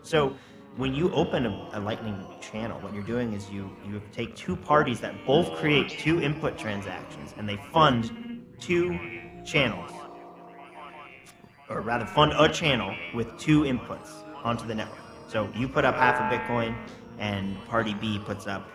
So 0.04 0.36
when 0.78 0.94
you 0.94 1.12
open 1.14 1.46
a, 1.46 1.70
a, 1.74 1.80
Lightning 1.80 2.26
channel, 2.42 2.80
what 2.80 2.94
you're 2.94 3.04
doing 3.04 3.34
is 3.34 3.50
you 3.50 3.70
you 3.86 4.02
take 4.12 4.36
two 4.36 4.56
parties 4.56 5.00
that 5.02 5.14
both 5.26 5.54
create 5.56 5.90
two 5.90 6.22
input 6.22 6.58
transactions, 6.58 7.34
and 7.38 7.48
they 7.48 7.58
fund 7.72 8.46
two 8.60 8.98
channels, 9.46 9.92
or 11.72 11.82
rather 11.82 12.06
fund 12.06 12.34
a 12.38 12.50
channel 12.50 12.94
with 13.14 13.38
two 13.38 13.62
inputs 13.62 14.10
onto 14.44 14.68
the 14.68 14.76
network. 14.76 15.00
So 15.28 15.50
you 15.56 15.68
put 15.68 15.86
up 15.86 15.96
half 15.96 16.20
a 16.20 16.36
Bitcoin, 16.36 16.76
and 17.20 17.58
party 17.66 17.94
B 17.94 18.20
puts 18.20 18.48
up 18.48 18.68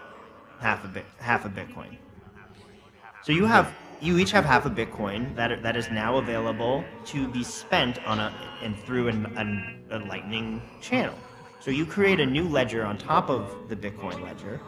half 0.60 0.84
a 0.84 0.88
bit 0.88 1.04
half 1.18 1.44
a 1.44 1.48
Bitcoin. 1.48 1.96
So 3.22 3.32
you 3.32 3.44
have 3.44 3.74
you 4.00 4.18
each 4.18 4.30
have 4.30 4.44
half 4.44 4.66
a 4.66 4.70
Bitcoin 4.70 5.34
that 5.36 5.62
that 5.62 5.76
is 5.76 5.90
now 5.90 6.16
available 6.16 6.84
to 7.06 7.28
be 7.28 7.42
spent 7.42 8.04
on 8.06 8.18
a 8.18 8.32
and 8.62 8.78
through 8.80 9.08
an, 9.08 9.26
an, 9.36 9.84
a 9.90 9.98
Lightning 9.98 10.62
channel. 10.80 11.14
So 11.60 11.70
you 11.70 11.84
create 11.84 12.20
a 12.20 12.26
new 12.26 12.48
ledger 12.48 12.84
on 12.84 12.96
top 12.96 13.28
of 13.28 13.68
the 13.68 13.76
Bitcoin 13.76 14.22
ledger, 14.22 14.60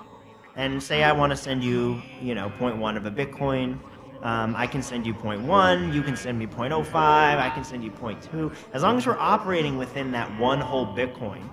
and 0.56 0.82
say 0.82 1.04
I 1.04 1.12
want 1.12 1.30
to 1.30 1.36
send 1.36 1.62
you, 1.62 2.02
you 2.20 2.34
know, 2.34 2.50
0.1 2.58 2.96
of 2.96 3.06
a 3.06 3.10
Bitcoin. 3.10 3.78
Um, 4.22 4.54
I 4.56 4.66
can 4.66 4.82
send 4.82 5.06
you 5.06 5.14
0.1. 5.14 5.94
You 5.94 6.02
can 6.02 6.16
send 6.16 6.38
me 6.38 6.46
0.05. 6.46 6.94
I 6.94 7.50
can 7.50 7.62
send 7.64 7.84
you 7.84 7.90
0.2. 7.90 8.54
As 8.72 8.82
long 8.82 8.96
as 8.96 9.06
we're 9.06 9.18
operating 9.18 9.78
within 9.78 10.10
that 10.12 10.28
one 10.38 10.60
whole 10.60 10.86
Bitcoin, 10.86 11.48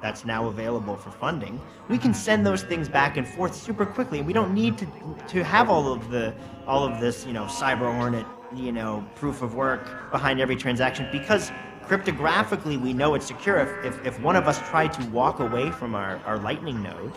that's 0.00 0.24
now 0.24 0.46
available 0.46 0.96
for 0.96 1.10
funding, 1.10 1.60
we 1.88 1.98
can 1.98 2.14
send 2.14 2.46
those 2.46 2.62
things 2.62 2.88
back 2.88 3.16
and 3.16 3.26
forth 3.26 3.54
super 3.54 3.84
quickly. 3.84 4.22
We 4.22 4.32
don't 4.32 4.54
need 4.54 4.78
to 4.78 4.86
to 5.28 5.44
have 5.44 5.68
all 5.68 5.92
of 5.92 6.10
the 6.10 6.34
all 6.66 6.84
of 6.84 7.00
this, 7.00 7.26
you 7.26 7.32
know, 7.32 7.44
cyber 7.44 7.92
hornet, 7.96 8.26
you 8.54 8.72
know, 8.72 9.04
proof 9.16 9.42
of 9.42 9.54
work 9.54 10.10
behind 10.10 10.40
every 10.40 10.56
transaction 10.56 11.08
because 11.10 11.50
cryptographically 11.84 12.80
we 12.80 12.92
know 12.92 13.14
it's 13.14 13.26
secure. 13.26 13.58
If, 13.58 13.84
if, 13.84 14.06
if 14.06 14.20
one 14.20 14.36
of 14.36 14.46
us 14.46 14.58
tried 14.68 14.92
to 14.94 15.04
walk 15.06 15.40
away 15.40 15.70
from 15.70 15.94
our, 15.94 16.18
our 16.26 16.38
lightning 16.38 16.82
node, 16.82 17.12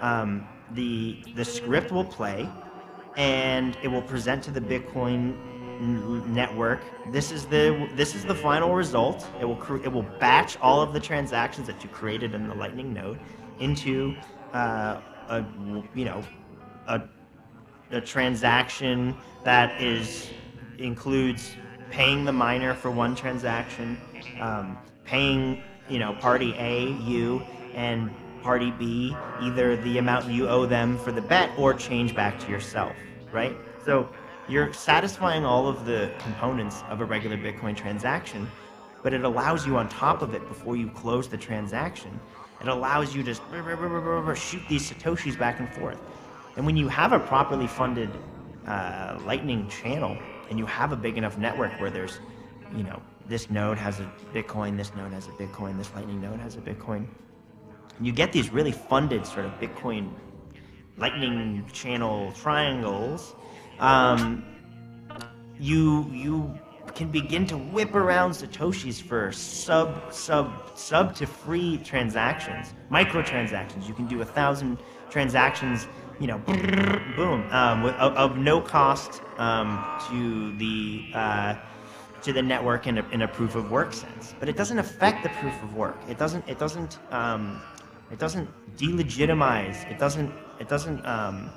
um, 0.00 0.46
the 0.72 1.18
the 1.34 1.44
script 1.44 1.90
will 1.90 2.04
play 2.04 2.48
and 3.16 3.76
it 3.82 3.88
will 3.88 4.02
present 4.02 4.42
to 4.44 4.50
the 4.50 4.60
Bitcoin 4.60 5.36
network. 5.80 6.80
This 7.10 7.32
is 7.32 7.46
the 7.46 7.88
this 7.94 8.14
is 8.14 8.24
the 8.24 8.34
final 8.34 8.74
result. 8.74 9.26
It 9.40 9.44
will 9.44 9.60
it 9.82 9.92
will 9.92 10.06
batch 10.20 10.56
all 10.60 10.80
of 10.80 10.92
the 10.92 11.00
transactions 11.00 11.66
that 11.66 11.82
you 11.82 11.88
created 11.90 12.34
in 12.34 12.48
the 12.48 12.54
Lightning 12.54 12.92
node 12.92 13.18
into 13.58 14.14
uh, 14.52 15.00
a 15.28 15.44
you 15.94 16.04
know 16.04 16.22
a, 16.86 17.02
a 17.90 18.00
transaction 18.00 19.16
that 19.44 19.80
is 19.82 20.30
includes 20.78 21.56
paying 21.90 22.24
the 22.24 22.32
miner 22.32 22.74
for 22.74 22.90
one 22.90 23.14
transaction, 23.14 23.98
um, 24.40 24.78
paying 25.04 25.62
you 25.88 25.98
know 25.98 26.14
party 26.14 26.54
A 26.58 26.92
you 27.02 27.42
and 27.74 28.10
party 28.42 28.70
B 28.72 29.16
either 29.40 29.76
the 29.76 29.98
amount 29.98 30.26
you 30.26 30.48
owe 30.48 30.66
them 30.66 30.98
for 30.98 31.12
the 31.12 31.22
bet 31.22 31.50
or 31.58 31.72
change 31.74 32.14
back 32.14 32.38
to 32.40 32.50
yourself, 32.50 32.94
right? 33.32 33.56
So 33.84 34.08
you're 34.48 34.72
satisfying 34.72 35.44
all 35.44 35.68
of 35.68 35.84
the 35.86 36.12
components 36.18 36.82
of 36.88 37.00
a 37.00 37.04
regular 37.04 37.36
Bitcoin 37.36 37.76
transaction, 37.76 38.50
but 39.02 39.12
it 39.12 39.24
allows 39.24 39.66
you 39.66 39.76
on 39.76 39.88
top 39.88 40.22
of 40.22 40.34
it 40.34 40.46
before 40.48 40.76
you 40.76 40.88
close 40.90 41.28
the 41.28 41.38
transaction. 41.38 42.18
It 42.60 42.68
allows 42.68 43.14
you 43.14 43.22
to 43.24 43.34
shoot 44.34 44.62
these 44.68 44.90
satoshis 44.90 45.38
back 45.38 45.58
and 45.58 45.72
forth. 45.72 45.98
And 46.56 46.66
when 46.66 46.76
you 46.76 46.88
have 46.88 47.12
a 47.12 47.18
properly 47.18 47.66
funded 47.66 48.10
uh, 48.66 49.18
Lightning 49.24 49.68
channel 49.68 50.16
and 50.50 50.58
you 50.58 50.66
have 50.66 50.92
a 50.92 50.96
big 50.96 51.16
enough 51.16 51.38
network 51.38 51.72
where 51.80 51.90
there's, 51.90 52.20
you 52.76 52.82
know, 52.82 53.00
this 53.26 53.50
node 53.50 53.78
has 53.78 54.00
a 54.00 54.12
Bitcoin, 54.34 54.76
this 54.76 54.94
node 54.94 55.12
has 55.12 55.26
a 55.26 55.30
Bitcoin, 55.30 55.78
this 55.78 55.92
Lightning 55.94 56.20
node 56.20 56.38
has 56.40 56.56
a 56.56 56.60
Bitcoin, 56.60 57.06
you 58.00 58.12
get 58.12 58.32
these 58.32 58.50
really 58.50 58.72
funded 58.72 59.26
sort 59.26 59.46
of 59.46 59.52
Bitcoin 59.60 60.10
Lightning 60.96 61.64
channel 61.72 62.32
triangles 62.32 63.34
um, 63.78 64.44
you 65.58 66.06
you 66.12 66.58
can 66.94 67.10
begin 67.10 67.46
to 67.46 67.56
whip 67.56 67.94
around 67.94 68.30
satoshis 68.30 69.00
for 69.02 69.32
sub 69.32 70.12
sub 70.12 70.52
sub 70.74 71.14
to 71.16 71.26
free 71.26 71.78
transactions, 71.78 72.74
microtransactions. 72.90 73.88
You 73.88 73.94
can 73.94 74.06
do 74.06 74.22
a 74.22 74.24
thousand 74.24 74.78
transactions, 75.10 75.88
you 76.20 76.26
know, 76.26 76.38
boom, 76.38 77.46
um, 77.50 77.82
with, 77.82 77.94
of, 77.94 78.14
of, 78.14 78.38
no 78.38 78.60
cost 78.60 79.22
um, 79.38 79.84
to 80.08 80.56
the 80.58 81.10
uh, 81.14 81.56
to 82.22 82.32
the 82.32 82.42
network 82.42 82.86
in 82.86 82.98
a, 82.98 83.08
in 83.10 83.22
a 83.22 83.28
proof 83.28 83.54
of 83.54 83.70
work 83.70 83.92
sense. 83.92 84.34
But 84.38 84.48
it 84.48 84.56
doesn't 84.56 84.78
affect 84.78 85.22
the 85.22 85.28
proof 85.40 85.60
of 85.62 85.74
work. 85.74 85.98
It 86.08 86.18
doesn't 86.18 86.46
it 86.48 86.58
doesn't 86.58 86.98
um, 87.10 87.60
it 88.12 88.18
doesn't 88.18 88.48
delegitimize. 88.76 89.90
It 89.90 89.98
doesn't 89.98 90.32
it 90.60 90.68
doesn't 90.68 91.04
um, 91.06 91.50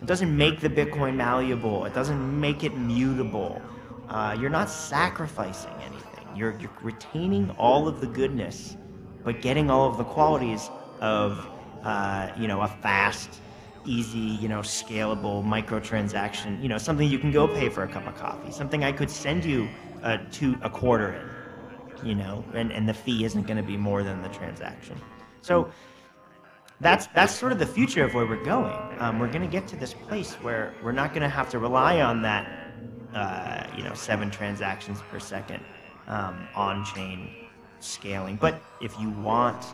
it 0.00 0.06
doesn't 0.06 0.36
make 0.36 0.60
the 0.60 0.68
Bitcoin 0.68 1.16
malleable. 1.16 1.86
It 1.86 1.94
doesn't 1.94 2.40
make 2.40 2.62
it 2.64 2.76
mutable. 2.76 3.62
Uh, 4.08 4.36
you're 4.38 4.50
not 4.50 4.68
sacrificing 4.68 5.72
anything. 5.80 6.28
You're, 6.36 6.56
you're 6.60 6.70
retaining 6.82 7.50
all 7.52 7.88
of 7.88 8.00
the 8.00 8.06
goodness, 8.06 8.76
but 9.24 9.40
getting 9.40 9.70
all 9.70 9.88
of 9.88 9.96
the 9.96 10.04
qualities 10.04 10.68
of, 11.00 11.44
uh, 11.82 12.30
you 12.38 12.46
know, 12.46 12.60
a 12.60 12.68
fast, 12.68 13.40
easy, 13.86 14.18
you 14.18 14.48
know, 14.48 14.60
scalable 14.60 15.42
microtransaction. 15.42 16.62
You 16.62 16.68
know, 16.68 16.78
something 16.78 17.08
you 17.08 17.18
can 17.18 17.32
go 17.32 17.48
pay 17.48 17.70
for 17.70 17.84
a 17.84 17.88
cup 17.88 18.06
of 18.06 18.16
coffee. 18.16 18.52
Something 18.52 18.84
I 18.84 18.92
could 18.92 19.10
send 19.10 19.44
you 19.44 19.66
a 20.02 20.18
two 20.30 20.56
a 20.62 20.68
quarter 20.68 21.14
in. 21.14 22.06
You 22.06 22.14
know, 22.14 22.44
and, 22.52 22.70
and 22.70 22.86
the 22.86 22.92
fee 22.92 23.24
isn't 23.24 23.46
going 23.46 23.56
to 23.56 23.62
be 23.62 23.78
more 23.78 24.02
than 24.02 24.20
the 24.22 24.28
transaction. 24.28 25.00
So 25.46 25.70
that's 26.80 27.06
that's 27.08 27.32
sort 27.32 27.52
of 27.52 27.60
the 27.60 27.66
future 27.66 28.04
of 28.04 28.14
where 28.14 28.26
we're 28.26 28.44
going. 28.44 28.74
Um, 28.98 29.20
we're 29.20 29.30
going 29.30 29.42
to 29.42 29.48
get 29.48 29.68
to 29.68 29.76
this 29.76 29.94
place 29.94 30.34
where 30.42 30.74
we're 30.82 30.90
not 30.90 31.10
going 31.10 31.22
to 31.22 31.28
have 31.28 31.48
to 31.50 31.60
rely 31.60 32.00
on 32.00 32.20
that, 32.22 32.72
uh, 33.14 33.64
you 33.76 33.84
know, 33.84 33.94
seven 33.94 34.28
transactions 34.28 35.00
per 35.08 35.20
second 35.20 35.62
um, 36.08 36.48
on-chain 36.56 37.30
scaling. 37.78 38.36
But 38.36 38.60
if 38.82 38.98
you 38.98 39.10
want 39.10 39.64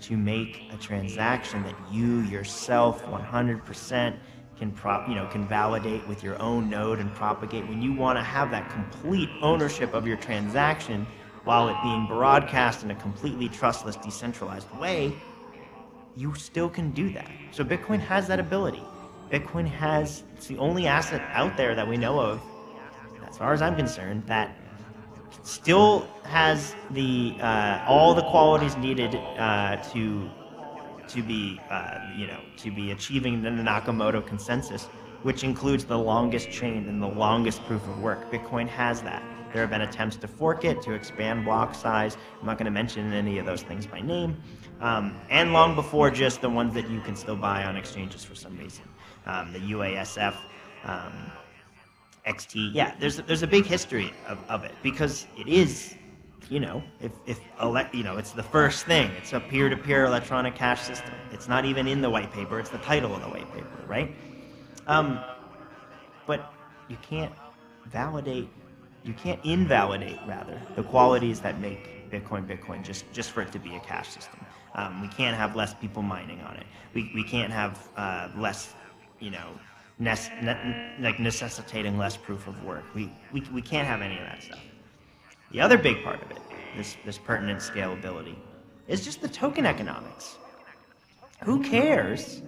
to 0.00 0.16
make 0.16 0.62
a 0.72 0.76
transaction 0.78 1.62
that 1.64 1.76
you 1.92 2.20
yourself 2.22 3.04
100% 3.04 4.16
can 4.58 4.72
prop, 4.72 5.08
you 5.08 5.14
know, 5.14 5.26
can 5.26 5.46
validate 5.46 6.06
with 6.08 6.24
your 6.24 6.40
own 6.40 6.70
node 6.70 6.98
and 7.00 7.12
propagate, 7.14 7.68
when 7.68 7.82
you 7.82 7.92
want 7.92 8.18
to 8.18 8.22
have 8.22 8.50
that 8.50 8.68
complete 8.70 9.28
ownership 9.42 9.92
of 9.92 10.06
your 10.06 10.16
transaction 10.16 11.06
while 11.44 11.68
it 11.68 11.76
being 11.82 12.06
broadcast 12.06 12.82
in 12.84 12.90
a 12.90 12.94
completely 12.94 13.48
trustless, 13.48 13.96
decentralized 13.96 14.70
way 14.78 15.14
you 16.16 16.34
still 16.34 16.68
can 16.68 16.90
do 16.90 17.10
that. 17.12 17.30
So 17.50 17.64
Bitcoin 17.64 18.00
has 18.00 18.26
that 18.28 18.38
ability. 18.38 18.82
Bitcoin 19.30 19.66
has, 19.66 20.24
it's 20.36 20.46
the 20.46 20.58
only 20.58 20.86
asset 20.86 21.22
out 21.32 21.56
there 21.56 21.74
that 21.74 21.88
we 21.88 21.96
know 21.96 22.20
of, 22.20 22.40
as 23.26 23.38
far 23.38 23.52
as 23.54 23.62
I'm 23.62 23.74
concerned, 23.74 24.24
that 24.26 24.56
still 25.42 26.06
has 26.24 26.74
the 26.90 27.34
uh, 27.40 27.84
all 27.88 28.14
the 28.14 28.22
qualities 28.22 28.76
needed 28.76 29.14
uh, 29.14 29.76
to 29.92 30.28
to 31.08 31.22
be 31.22 31.58
uh, 31.70 31.98
you 32.16 32.26
know 32.26 32.40
to 32.58 32.70
be 32.70 32.90
achieving 32.90 33.42
the 33.42 33.48
Nakamoto 33.48 34.24
consensus, 34.24 34.84
which 35.22 35.44
includes 35.44 35.84
the 35.84 35.98
longest 35.98 36.50
chain 36.50 36.86
and 36.88 37.02
the 37.02 37.06
longest 37.06 37.64
proof 37.64 37.82
of 37.88 38.00
work. 38.00 38.30
Bitcoin 38.30 38.68
has 38.68 39.00
that. 39.02 39.22
There 39.52 39.60
have 39.60 39.70
been 39.70 39.82
attempts 39.82 40.16
to 40.16 40.28
fork 40.28 40.64
it, 40.64 40.80
to 40.82 40.92
expand 40.92 41.44
block 41.44 41.74
size. 41.74 42.16
I'm 42.40 42.46
not 42.46 42.58
going 42.58 42.66
to 42.66 42.70
mention 42.70 43.12
any 43.12 43.38
of 43.38 43.46
those 43.46 43.62
things 43.62 43.86
by 43.86 44.00
name. 44.00 44.40
Um, 44.80 45.16
and 45.30 45.52
long 45.52 45.74
before 45.74 46.10
just 46.10 46.40
the 46.40 46.50
ones 46.50 46.74
that 46.74 46.88
you 46.90 47.00
can 47.00 47.14
still 47.14 47.36
buy 47.36 47.64
on 47.64 47.76
exchanges 47.76 48.24
for 48.24 48.34
some 48.34 48.56
reason. 48.58 48.84
Um, 49.26 49.52
the 49.52 49.60
UASF, 49.60 50.34
um, 50.84 51.30
XT. 52.26 52.70
Yeah, 52.72 52.94
there's, 52.98 53.18
there's 53.18 53.42
a 53.42 53.46
big 53.46 53.64
history 53.64 54.12
of, 54.26 54.38
of 54.48 54.64
it 54.64 54.72
because 54.82 55.26
it 55.36 55.48
is, 55.48 55.94
you 56.48 56.60
know, 56.60 56.82
if, 57.00 57.12
if 57.26 57.40
elect, 57.60 57.94
you 57.94 58.02
know, 58.02 58.16
it's 58.16 58.32
the 58.32 58.42
first 58.42 58.86
thing. 58.86 59.10
It's 59.18 59.32
a 59.32 59.40
peer-to-peer 59.40 60.04
electronic 60.04 60.54
cash 60.54 60.82
system. 60.82 61.12
It's 61.30 61.48
not 61.48 61.64
even 61.64 61.86
in 61.86 62.00
the 62.00 62.10
white 62.10 62.32
paper. 62.32 62.58
It's 62.58 62.70
the 62.70 62.78
title 62.78 63.14
of 63.14 63.22
the 63.22 63.28
white 63.28 63.52
paper, 63.52 63.68
right? 63.86 64.14
Um, 64.86 65.20
but 66.26 66.52
you 66.88 66.96
can't 67.02 67.32
validate 67.86 68.48
you 69.04 69.12
can't 69.12 69.44
invalidate 69.44 70.18
rather 70.26 70.60
the 70.76 70.82
qualities 70.82 71.40
that 71.40 71.60
make 71.60 72.10
Bitcoin 72.10 72.46
Bitcoin 72.46 72.84
just 72.84 73.10
just 73.12 73.30
for 73.30 73.42
it 73.42 73.50
to 73.52 73.58
be 73.58 73.74
a 73.76 73.80
cash 73.80 74.10
system. 74.10 74.44
Um, 74.74 75.02
we 75.02 75.08
can't 75.08 75.36
have 75.36 75.54
less 75.54 75.74
people 75.74 76.02
mining 76.02 76.40
on 76.40 76.56
it. 76.56 76.66
We, 76.94 77.10
we 77.14 77.24
can't 77.24 77.52
have 77.52 77.88
uh, 77.96 78.28
less, 78.36 78.74
you 79.20 79.30
know, 79.30 79.48
ne- 79.98 80.96
like 81.00 81.20
necessitating 81.20 81.98
less 81.98 82.16
proof 82.16 82.46
of 82.46 82.62
work. 82.64 82.84
We, 82.94 83.12
we, 83.32 83.42
we 83.52 83.60
can't 83.62 83.86
have 83.86 84.00
any 84.00 84.16
of 84.16 84.24
that 84.24 84.42
stuff. 84.42 84.60
The 85.50 85.60
other 85.60 85.76
big 85.76 86.02
part 86.02 86.22
of 86.22 86.30
it, 86.30 86.38
this, 86.76 86.96
this 87.04 87.18
pertinent 87.18 87.60
scalability, 87.60 88.34
is 88.88 89.04
just 89.04 89.20
the 89.20 89.28
token 89.28 89.66
economics. 89.66 90.36
Who 91.44 91.62
cares 91.62 92.40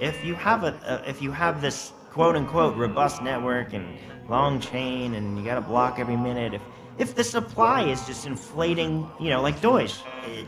if 0.00 0.24
you 0.24 0.34
have 0.34 0.64
a, 0.64 0.78
a 0.86 1.08
if 1.08 1.22
you 1.22 1.30
have 1.30 1.60
this 1.60 1.92
quote 2.18 2.34
unquote 2.34 2.76
robust 2.76 3.22
network 3.22 3.74
and 3.74 3.96
long 4.28 4.58
chain 4.58 5.14
and 5.14 5.38
you 5.38 5.44
got 5.44 5.54
to 5.54 5.60
block 5.60 6.00
every 6.00 6.16
minute. 6.16 6.52
If 6.52 6.62
if 6.98 7.14
the 7.14 7.22
supply 7.22 7.84
is 7.84 8.04
just 8.08 8.26
inflating, 8.26 9.08
you 9.20 9.30
know, 9.30 9.40
like 9.40 9.60
Doge, 9.60 10.02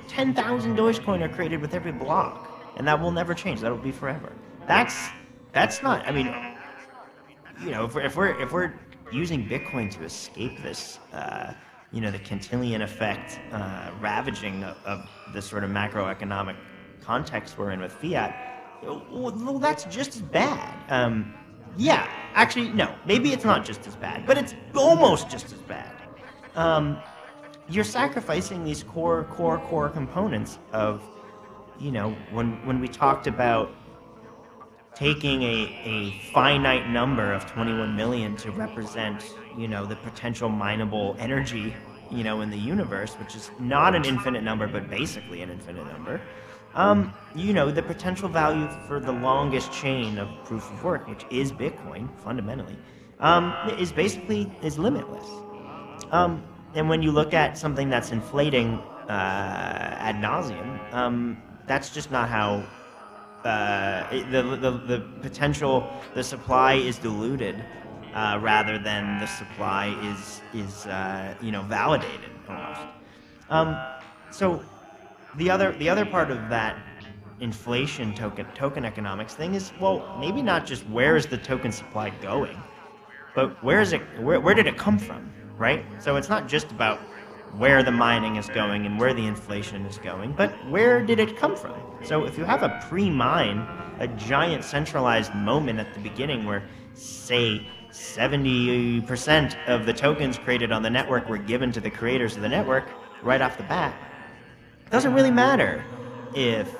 10,000 0.08 0.76
Dogecoin 0.76 1.22
are 1.22 1.28
created 1.28 1.60
with 1.60 1.72
every 1.72 1.92
block, 1.92 2.50
and 2.76 2.88
that 2.88 3.00
will 3.00 3.12
never 3.12 3.34
change. 3.34 3.60
That 3.60 3.70
will 3.70 3.78
be 3.78 3.92
forever. 3.92 4.32
That's 4.66 5.10
that's 5.52 5.80
not. 5.80 6.04
I 6.08 6.10
mean, 6.10 6.34
you 7.62 7.70
know, 7.70 7.84
if 7.84 7.94
we're 7.94 8.02
if 8.02 8.16
we're, 8.16 8.40
if 8.40 8.50
we're 8.50 8.74
using 9.12 9.48
Bitcoin 9.48 9.92
to 9.92 10.02
escape 10.02 10.60
this, 10.64 10.98
uh, 11.12 11.52
you 11.92 12.00
know, 12.00 12.10
the 12.10 12.18
Cantillon 12.18 12.82
effect, 12.82 13.38
uh, 13.52 13.92
ravaging 14.00 14.64
of, 14.64 14.76
of 14.84 15.08
the 15.32 15.40
sort 15.40 15.62
of 15.62 15.70
macroeconomic 15.70 16.56
context 17.00 17.58
we're 17.58 17.70
in 17.70 17.78
with 17.78 17.92
fiat, 17.92 18.34
well, 18.82 19.60
that's 19.60 19.84
just 19.84 20.16
as 20.16 20.22
bad. 20.22 20.74
Um, 20.88 21.34
yeah, 21.76 22.08
actually, 22.34 22.70
no. 22.70 22.94
Maybe 23.06 23.32
it's 23.32 23.44
not 23.44 23.64
just 23.64 23.86
as 23.86 23.96
bad, 23.96 24.26
but 24.26 24.36
it's 24.38 24.54
almost 24.74 25.28
just 25.30 25.46
as 25.46 25.58
bad. 25.60 25.92
Um, 26.54 26.98
you're 27.68 27.84
sacrificing 27.84 28.64
these 28.64 28.82
core, 28.82 29.24
core, 29.24 29.58
core 29.58 29.88
components 29.88 30.58
of, 30.72 31.02
you 31.78 31.90
know, 31.90 32.10
when 32.32 32.64
when 32.66 32.80
we 32.80 32.88
talked 32.88 33.26
about 33.26 33.70
taking 34.94 35.42
a, 35.42 35.80
a 35.84 36.10
finite 36.32 36.88
number 36.90 37.32
of 37.32 37.46
21 37.46 37.94
million 37.96 38.36
to 38.36 38.50
represent, 38.50 39.34
you 39.56 39.68
know, 39.68 39.86
the 39.86 39.96
potential 39.96 40.48
mineable 40.48 41.16
energy, 41.18 41.74
you 42.10 42.24
know, 42.24 42.40
in 42.40 42.50
the 42.50 42.58
universe, 42.58 43.14
which 43.14 43.34
is 43.36 43.50
not 43.58 43.94
an 43.94 44.04
infinite 44.04 44.42
number, 44.42 44.66
but 44.66 44.90
basically 44.90 45.42
an 45.42 45.50
infinite 45.50 45.86
number 45.86 46.20
um, 46.74 47.12
you 47.34 47.52
know, 47.52 47.70
the 47.70 47.82
potential 47.82 48.28
value 48.28 48.68
for 48.86 49.00
the 49.00 49.12
longest 49.12 49.72
chain 49.72 50.18
of 50.18 50.28
proof 50.44 50.70
of 50.70 50.84
work, 50.84 51.08
which 51.08 51.24
is 51.30 51.52
Bitcoin 51.52 52.08
fundamentally, 52.18 52.76
um, 53.18 53.54
is 53.78 53.92
basically 53.92 54.50
is 54.62 54.78
limitless. 54.78 55.26
Um, 56.10 56.42
and 56.74 56.88
when 56.88 57.02
you 57.02 57.10
look 57.10 57.34
at 57.34 57.58
something 57.58 57.90
that's 57.90 58.12
inflating 58.12 58.74
uh, 59.08 59.96
ad 59.98 60.16
nauseum, 60.16 60.94
um, 60.94 61.42
that's 61.66 61.90
just 61.90 62.10
not 62.10 62.28
how 62.28 62.64
uh, 63.44 64.08
the, 64.30 64.42
the, 64.56 64.70
the 64.70 65.00
potential, 65.22 65.88
the 66.14 66.22
supply 66.22 66.74
is 66.74 66.98
diluted 66.98 67.64
uh, 68.14 68.38
rather 68.40 68.78
than 68.78 69.18
the 69.20 69.26
supply 69.26 69.88
is, 70.02 70.40
is 70.52 70.86
uh, 70.86 71.34
you 71.40 71.50
know, 71.50 71.62
validated 71.62 72.30
almost. 72.48 72.80
Um, 73.48 73.76
so 74.30 74.62
the 75.36 75.50
other 75.50 75.72
the 75.78 75.88
other 75.88 76.04
part 76.04 76.30
of 76.30 76.48
that 76.48 76.76
inflation 77.40 78.14
token 78.14 78.44
token 78.54 78.84
economics 78.84 79.34
thing 79.34 79.54
is 79.54 79.72
well 79.80 80.16
maybe 80.20 80.42
not 80.42 80.66
just 80.66 80.86
where 80.90 81.16
is 81.16 81.26
the 81.26 81.38
token 81.38 81.72
supply 81.72 82.10
going 82.20 82.56
but 83.34 83.62
where 83.64 83.80
is 83.80 83.92
it 83.92 84.02
where, 84.20 84.40
where 84.40 84.54
did 84.54 84.66
it 84.66 84.76
come 84.76 84.98
from 84.98 85.30
right? 85.60 85.84
So 85.98 86.16
it's 86.16 86.30
not 86.30 86.48
just 86.48 86.72
about 86.72 86.98
where 87.58 87.82
the 87.82 87.90
mining 87.90 88.36
is 88.36 88.48
going 88.48 88.86
and 88.86 88.98
where 88.98 89.12
the 89.12 89.26
inflation 89.26 89.84
is 89.84 89.98
going 89.98 90.32
but 90.32 90.50
where 90.70 91.04
did 91.04 91.20
it 91.20 91.36
come 91.36 91.54
from? 91.54 91.78
So 92.02 92.24
if 92.24 92.38
you 92.38 92.44
have 92.44 92.62
a 92.62 92.80
pre-mine 92.88 93.66
a 93.98 94.08
giant 94.08 94.64
centralized 94.64 95.34
moment 95.34 95.78
at 95.78 95.92
the 95.92 96.00
beginning 96.00 96.46
where 96.46 96.62
say 96.94 97.66
70% 97.90 99.56
of 99.66 99.84
the 99.84 99.92
tokens 99.92 100.38
created 100.38 100.72
on 100.72 100.82
the 100.82 100.88
network 100.88 101.28
were 101.28 101.38
given 101.38 101.70
to 101.72 101.80
the 101.80 101.90
creators 101.90 102.36
of 102.36 102.42
the 102.42 102.48
network 102.48 102.88
right 103.22 103.42
off 103.42 103.58
the 103.58 103.64
bat 103.64 103.94
it 104.90 104.92
doesn't 104.92 105.14
really 105.14 105.30
matter 105.30 105.84
if 106.34 106.74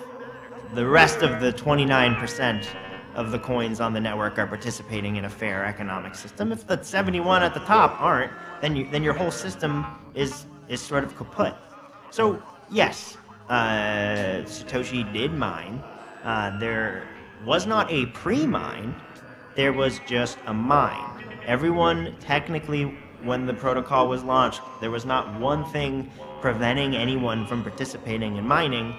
the 0.74 0.84
rest 0.84 1.22
of 1.22 1.40
the 1.40 1.52
29% 1.52 2.66
of 3.14 3.30
the 3.30 3.38
coins 3.38 3.80
on 3.80 3.92
the 3.92 4.00
network 4.00 4.36
are 4.36 4.48
participating 4.48 5.14
in 5.14 5.26
a 5.26 5.30
fair 5.30 5.64
economic 5.64 6.16
system. 6.16 6.50
If 6.50 6.66
the 6.66 6.82
71 6.82 7.44
at 7.44 7.54
the 7.54 7.60
top 7.60 8.00
aren't, 8.00 8.32
then 8.60 8.74
you, 8.74 8.90
then 8.90 9.04
your 9.04 9.14
whole 9.14 9.30
system 9.30 9.86
is 10.14 10.46
is 10.68 10.80
sort 10.80 11.04
of 11.04 11.14
kaput. 11.16 11.54
So 12.10 12.42
yes, 12.68 13.16
uh, 13.48 14.42
Satoshi 14.42 15.12
did 15.12 15.32
mine. 15.32 15.80
Uh, 16.24 16.58
there 16.58 17.06
was 17.46 17.64
not 17.64 17.88
a 17.92 18.06
pre-mine. 18.06 18.92
There 19.54 19.72
was 19.72 20.00
just 20.08 20.36
a 20.46 20.54
mine. 20.54 21.24
Everyone 21.46 22.16
technically, 22.18 22.86
when 23.22 23.46
the 23.46 23.54
protocol 23.54 24.08
was 24.08 24.24
launched, 24.24 24.62
there 24.80 24.90
was 24.90 25.04
not 25.04 25.38
one 25.38 25.64
thing 25.66 26.10
preventing 26.40 26.96
anyone 26.96 27.46
from 27.46 27.62
participating 27.62 28.36
in 28.36 28.46
mining. 28.46 28.94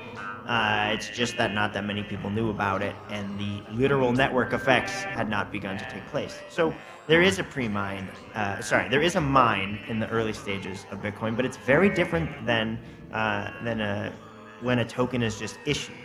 Uh, 0.47 0.91
it's 0.93 1.10
just 1.10 1.38
that 1.38 1.54
not 1.54 1.71
that 1.73 1.86
many 1.86 2.04
people 2.04 2.30
knew 2.30 2.49
about 2.49 2.82
it, 2.82 2.95
and 3.10 3.39
the 3.39 3.62
literal 3.71 4.12
network 4.12 4.54
effects 4.54 5.04
had 5.04 5.30
not 5.30 5.51
begun 5.51 5.77
to 5.77 5.89
take 5.89 6.06
place. 6.08 6.39
So 6.49 6.73
there 7.08 7.21
is 7.21 7.39
a 7.39 7.43
pre-mine, 7.43 8.10
uh, 8.34 8.62
sorry, 8.62 8.89
there 8.89 9.01
is 9.01 9.15
a 9.15 9.21
mine 9.21 9.80
in 9.88 9.99
the 9.99 10.10
early 10.10 10.34
stages 10.34 10.86
of 10.91 10.99
Bitcoin, 10.99 11.36
but 11.36 11.45
it's 11.45 11.58
very 11.58 11.89
different 11.89 12.45
than 12.45 12.80
uh, 13.13 13.51
than 13.63 13.82
a 13.82 14.13
when 14.62 14.80
a 14.80 14.86
token 14.86 15.21
is 15.21 15.38
just 15.38 15.60
issued. 15.65 15.95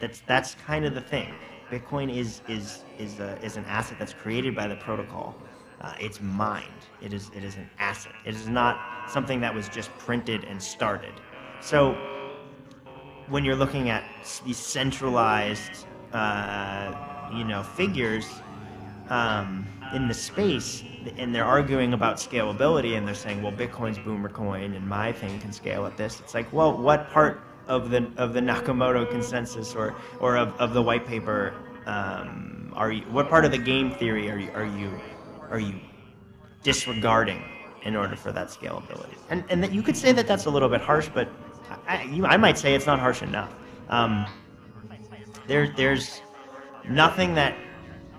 That's 0.00 0.20
that's 0.26 0.54
kind 0.54 0.84
of 0.84 0.94
the 0.94 1.00
thing. 1.00 1.34
Bitcoin 1.70 2.14
is 2.14 2.42
is 2.48 2.84
is 2.98 3.18
a, 3.20 3.38
is 3.42 3.56
an 3.56 3.64
asset 3.66 3.98
that's 3.98 4.14
created 4.14 4.54
by 4.54 4.68
the 4.68 4.76
protocol. 4.76 5.34
Uh, 5.80 5.94
it's 6.00 6.20
mined. 6.20 6.66
It 7.02 7.12
is 7.12 7.30
it 7.34 7.44
is 7.44 7.56
an 7.56 7.68
asset. 7.78 8.12
It 8.24 8.34
is 8.34 8.48
not 8.48 8.78
something 9.10 9.40
that 9.40 9.54
was 9.54 9.68
just 9.68 9.90
printed 9.98 10.44
and 10.44 10.62
started. 10.62 11.12
So 11.60 11.96
when 13.28 13.44
you're 13.44 13.56
looking 13.56 13.90
at 13.90 14.04
these 14.44 14.56
centralized, 14.56 15.86
uh, 16.12 17.30
you 17.34 17.44
know, 17.44 17.62
figures 17.62 18.26
um, 19.08 19.66
in 19.94 20.08
the 20.08 20.14
space, 20.14 20.82
and 21.16 21.34
they're 21.34 21.44
arguing 21.44 21.92
about 21.92 22.16
scalability, 22.16 22.96
and 22.96 23.06
they're 23.06 23.14
saying, 23.14 23.42
well, 23.42 23.52
Bitcoin's 23.52 23.98
boomer 23.98 24.28
coin, 24.28 24.74
and 24.74 24.86
my 24.86 25.12
thing 25.12 25.38
can 25.40 25.52
scale 25.52 25.86
at 25.86 25.96
this. 25.96 26.20
It's 26.20 26.34
like, 26.34 26.52
well, 26.52 26.76
what 26.76 27.10
part 27.10 27.42
of 27.66 27.90
the 27.90 28.10
of 28.16 28.32
the 28.32 28.40
Nakamoto 28.40 29.08
consensus 29.10 29.74
or 29.74 29.94
or 30.20 30.36
of, 30.36 30.54
of 30.58 30.72
the 30.72 30.82
white 30.82 31.06
paper 31.06 31.54
um, 31.86 32.72
are 32.74 32.90
you? 32.90 33.02
What 33.10 33.28
part 33.28 33.44
of 33.44 33.50
the 33.50 33.58
game 33.58 33.90
theory 33.92 34.30
are 34.30 34.38
you 34.38 34.50
are 34.52 34.66
you 34.66 35.00
are 35.50 35.60
you 35.60 35.74
disregarding 36.62 37.42
in 37.82 37.96
order 37.96 38.16
for 38.16 38.32
that 38.32 38.48
scalability? 38.48 39.16
And 39.30 39.44
and 39.48 39.62
that 39.62 39.72
you 39.72 39.82
could 39.82 39.96
say 39.96 40.12
that 40.12 40.26
that's 40.26 40.46
a 40.46 40.50
little 40.50 40.68
bit 40.68 40.80
harsh, 40.80 41.08
but 41.12 41.28
I, 41.86 42.02
you, 42.04 42.26
I 42.26 42.36
might 42.36 42.58
say 42.58 42.74
it's 42.74 42.86
not 42.86 42.98
harsh 42.98 43.22
enough. 43.22 43.52
Um, 43.88 44.26
there, 45.46 45.72
there's 45.76 46.20
nothing 46.88 47.34
that 47.34 47.56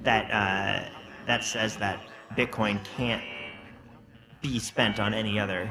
that 0.04 0.32
uh, 0.32 0.90
that 1.28 1.44
says 1.44 1.78
that 1.78 2.02
Bitcoin 2.36 2.84
can't 2.98 3.24
be 4.42 4.60
spent 4.60 5.00
on 5.00 5.14
any 5.14 5.40
other 5.40 5.70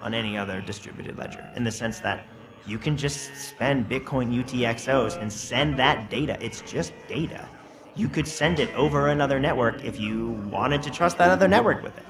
on 0.00 0.14
any 0.14 0.36
other 0.38 0.60
distributed 0.60 1.18
ledger 1.18 1.46
in 1.56 1.64
the 1.64 1.70
sense 1.70 2.00
that 2.00 2.26
you 2.66 2.78
can 2.78 2.96
just 2.96 3.34
spend 3.36 3.88
Bitcoin 3.88 4.32
UTXOs 4.44 5.20
and 5.20 5.32
send 5.32 5.78
that 5.78 6.10
data. 6.10 6.38
It's 6.40 6.60
just 6.62 6.92
data. 7.08 7.48
You 7.96 8.08
could 8.08 8.28
send 8.28 8.60
it 8.60 8.72
over 8.74 9.08
another 9.08 9.40
network 9.40 9.84
if 9.84 9.98
you 9.98 10.30
wanted 10.50 10.82
to 10.84 10.90
trust 10.90 11.18
that 11.18 11.30
other 11.30 11.48
network 11.48 11.82
with 11.82 11.96
it. 11.98 12.04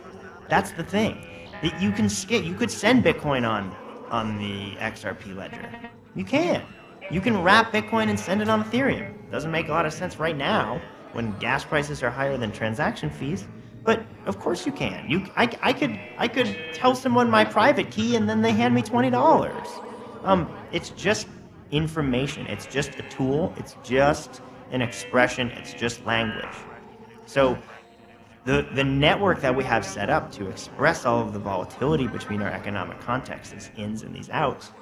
That's 0.51 0.73
the 0.73 0.85
thing. 0.85 1.25
That 1.63 1.81
you 1.81 1.93
can 1.93 2.09
skip. 2.09 2.45
You 2.45 2.55
could 2.55 2.71
send 2.71 3.05
Bitcoin 3.05 3.49
on 3.49 3.75
on 4.11 4.39
the 4.39 4.77
XRP 4.77 5.37
ledger. 5.37 5.71
You 6.15 6.25
can. 6.25 6.63
You 7.11 7.21
can 7.21 7.43
wrap 7.43 7.73
Bitcoin 7.73 8.09
and 8.09 8.19
send 8.19 8.43
it 8.43 8.49
on 8.49 8.65
Ethereum. 8.65 9.15
Doesn't 9.31 9.51
make 9.51 9.69
a 9.69 9.71
lot 9.73 9.87
of 9.87 9.93
sense 9.93 10.19
right 10.19 10.37
now 10.37 10.81
when 11.13 11.37
gas 11.39 11.65
prices 11.65 12.03
are 12.03 12.11
higher 12.11 12.37
than 12.37 12.53
transaction 12.53 13.11
fees. 13.11 13.47
But 13.85 14.05
of 14.27 14.39
course 14.39 14.67
you 14.67 14.73
can. 14.73 15.09
You, 15.09 15.27
I, 15.37 15.57
I 15.63 15.73
could, 15.73 15.99
I 16.19 16.29
could 16.29 16.57
tell 16.75 16.95
someone 16.95 17.31
my 17.31 17.45
private 17.45 17.91
key 17.91 18.17
and 18.17 18.29
then 18.29 18.43
they 18.43 18.53
hand 18.53 18.75
me 18.75 18.83
twenty 18.83 19.11
dollars. 19.11 19.69
Um, 20.25 20.51
it's 20.73 20.91
just 20.91 21.29
information. 21.71 22.47
It's 22.47 22.67
just 22.67 22.99
a 22.99 23.03
tool. 23.05 23.55
It's 23.57 23.77
just 23.83 24.43
an 24.73 24.83
expression. 24.83 25.51
It's 25.53 25.73
just 25.73 26.05
language. 26.05 26.57
So 27.27 27.57
the, 28.44 28.66
the 28.74 28.85
network 28.85 29.40
that 29.42 29.55
we 29.55 29.64
have 29.64 29.85
set 29.85 30.09
up 30.09 30.33
to 30.33 30.48
express 30.48 31.05
all 31.05 31.20
of 31.20 31.33
the 31.33 31.38
volatility 31.38 32.07
between 32.07 32.40
our 32.40 32.50
economic 32.50 32.98
contexts, 33.00 33.53
these 33.53 33.70
ins 33.76 34.03
and 34.03 34.14
these 34.14 34.31
outs, 34.31 34.72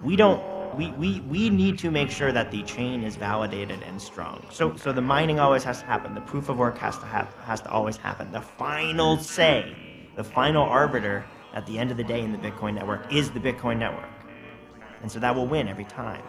we 0.00 0.16
don't 0.16 0.40
we, 0.76 0.92
we, 0.92 1.20
we 1.22 1.50
need 1.50 1.78
to 1.78 1.90
make 1.90 2.10
sure 2.10 2.30
that 2.30 2.52
the 2.52 2.62
chain 2.62 3.02
is 3.02 3.16
validated 3.16 3.82
and 3.82 4.00
strong. 4.00 4.46
So 4.50 4.76
so 4.76 4.92
the 4.92 5.00
mining 5.00 5.40
always 5.40 5.64
has 5.64 5.80
to 5.80 5.86
happen. 5.86 6.14
The 6.14 6.20
proof 6.20 6.48
of 6.48 6.58
work 6.58 6.78
has 6.78 6.96
to 6.98 7.06
have 7.06 7.34
has 7.44 7.60
to 7.62 7.70
always 7.70 7.96
happen. 7.96 8.30
The 8.30 8.40
final 8.40 9.18
say, 9.18 9.74
the 10.16 10.24
final 10.24 10.62
arbiter 10.62 11.24
at 11.54 11.66
the 11.66 11.76
end 11.78 11.90
of 11.90 11.96
the 11.96 12.04
day 12.04 12.20
in 12.20 12.30
the 12.30 12.38
Bitcoin 12.38 12.74
network 12.74 13.12
is 13.12 13.30
the 13.32 13.40
Bitcoin 13.40 13.78
network, 13.78 14.08
and 15.02 15.10
so 15.10 15.18
that 15.18 15.34
will 15.34 15.48
win 15.48 15.66
every 15.66 15.84
time. 15.84 16.22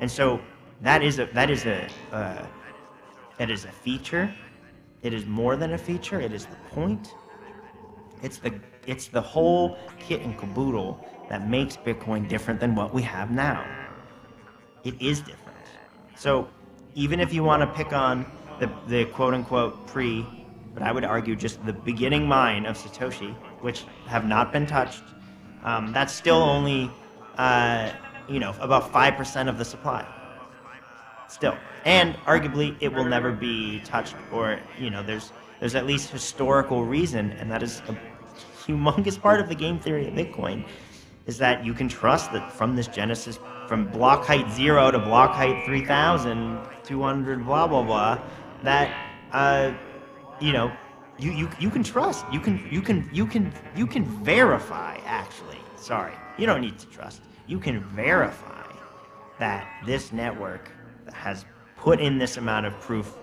And 0.00 0.10
so 0.10 0.38
that 0.82 1.02
is 1.02 1.18
a 1.18 1.26
that 1.32 1.50
is 1.50 1.64
a 1.64 1.88
uh, 2.12 2.46
that 3.38 3.50
is 3.50 3.64
a 3.64 3.72
feature 3.72 4.32
it 5.02 5.14
is 5.14 5.26
more 5.26 5.56
than 5.56 5.72
a 5.72 5.78
feature, 5.78 6.20
it 6.20 6.32
is 6.32 6.46
the 6.46 6.56
point. 6.70 7.14
It's 8.22 8.38
the 8.38 8.60
it's 8.86 9.08
the 9.08 9.20
whole 9.20 9.76
kit 9.98 10.22
and 10.22 10.36
caboodle 10.38 11.04
that 11.28 11.48
makes 11.48 11.76
Bitcoin 11.76 12.26
different 12.26 12.58
than 12.58 12.74
what 12.74 12.94
we 12.94 13.02
have 13.02 13.30
now. 13.30 13.64
It 14.82 15.00
is 15.00 15.20
different. 15.20 15.58
So 16.16 16.48
even 16.94 17.20
if 17.20 17.32
you 17.32 17.44
want 17.44 17.60
to 17.62 17.66
pick 17.66 17.92
on 17.92 18.24
the, 18.60 18.70
the 18.88 19.04
quote 19.06 19.34
unquote 19.34 19.86
pre, 19.86 20.26
but 20.74 20.82
I 20.82 20.90
would 20.90 21.04
argue 21.04 21.36
just 21.36 21.64
the 21.66 21.72
beginning 21.72 22.26
mine 22.26 22.66
of 22.66 22.78
Satoshi, 22.78 23.34
which 23.60 23.84
have 24.06 24.26
not 24.26 24.52
been 24.52 24.66
touched, 24.66 25.02
um, 25.64 25.92
that's 25.92 26.12
still 26.12 26.42
only, 26.42 26.90
uh, 27.36 27.92
you 28.28 28.40
know, 28.40 28.54
about 28.60 28.92
5% 28.92 29.48
of 29.48 29.58
the 29.58 29.64
supply. 29.64 30.06
Still. 31.28 31.56
And 31.84 32.14
arguably 32.26 32.76
it 32.80 32.92
will 32.92 33.04
never 33.04 33.32
be 33.32 33.80
touched 33.80 34.14
or 34.32 34.60
you 34.78 34.90
know 34.90 35.02
there's 35.02 35.32
there's 35.60 35.74
at 35.74 35.86
least 35.86 36.10
historical 36.10 36.84
reason 36.84 37.32
and 37.32 37.50
that 37.50 37.62
is 37.62 37.82
a 37.88 37.96
humongous 38.64 39.20
part 39.26 39.40
of 39.40 39.48
the 39.48 39.54
game 39.54 39.78
theory 39.78 40.08
of 40.08 40.14
bitcoin 40.14 40.66
is 41.26 41.38
that 41.38 41.64
you 41.64 41.74
can 41.74 41.88
trust 41.88 42.32
that 42.32 42.52
from 42.52 42.74
this 42.76 42.86
genesis 42.86 43.38
from 43.66 43.86
block 43.88 44.24
height 44.24 44.50
0 44.50 44.90
to 44.90 44.98
block 44.98 45.32
height 45.34 45.64
3200 45.66 47.44
blah 47.44 47.66
blah 47.66 47.82
blah 47.82 48.18
that 48.62 49.10
uh, 49.32 49.72
you 50.40 50.52
know 50.52 50.72
you, 51.18 51.32
you 51.32 51.50
you 51.58 51.70
can 51.70 51.82
trust 51.82 52.24
you 52.32 52.40
can 52.40 52.66
you 52.70 52.80
can 52.80 53.08
you 53.12 53.26
can 53.26 53.52
you 53.76 53.86
can 53.86 54.04
verify 54.24 54.96
actually. 55.04 55.58
Sorry 55.76 56.14
you 56.38 56.46
don't 56.46 56.60
need 56.60 56.78
to 56.78 56.86
trust. 56.86 57.20
You 57.46 57.58
can 57.58 57.80
verify 57.80 58.64
that 59.38 59.68
this 59.84 60.12
network 60.12 60.70
has 61.12 61.44
put 61.76 62.00
in 62.00 62.18
this 62.18 62.36
amount 62.36 62.66
of 62.66 62.78
proof 62.80 63.14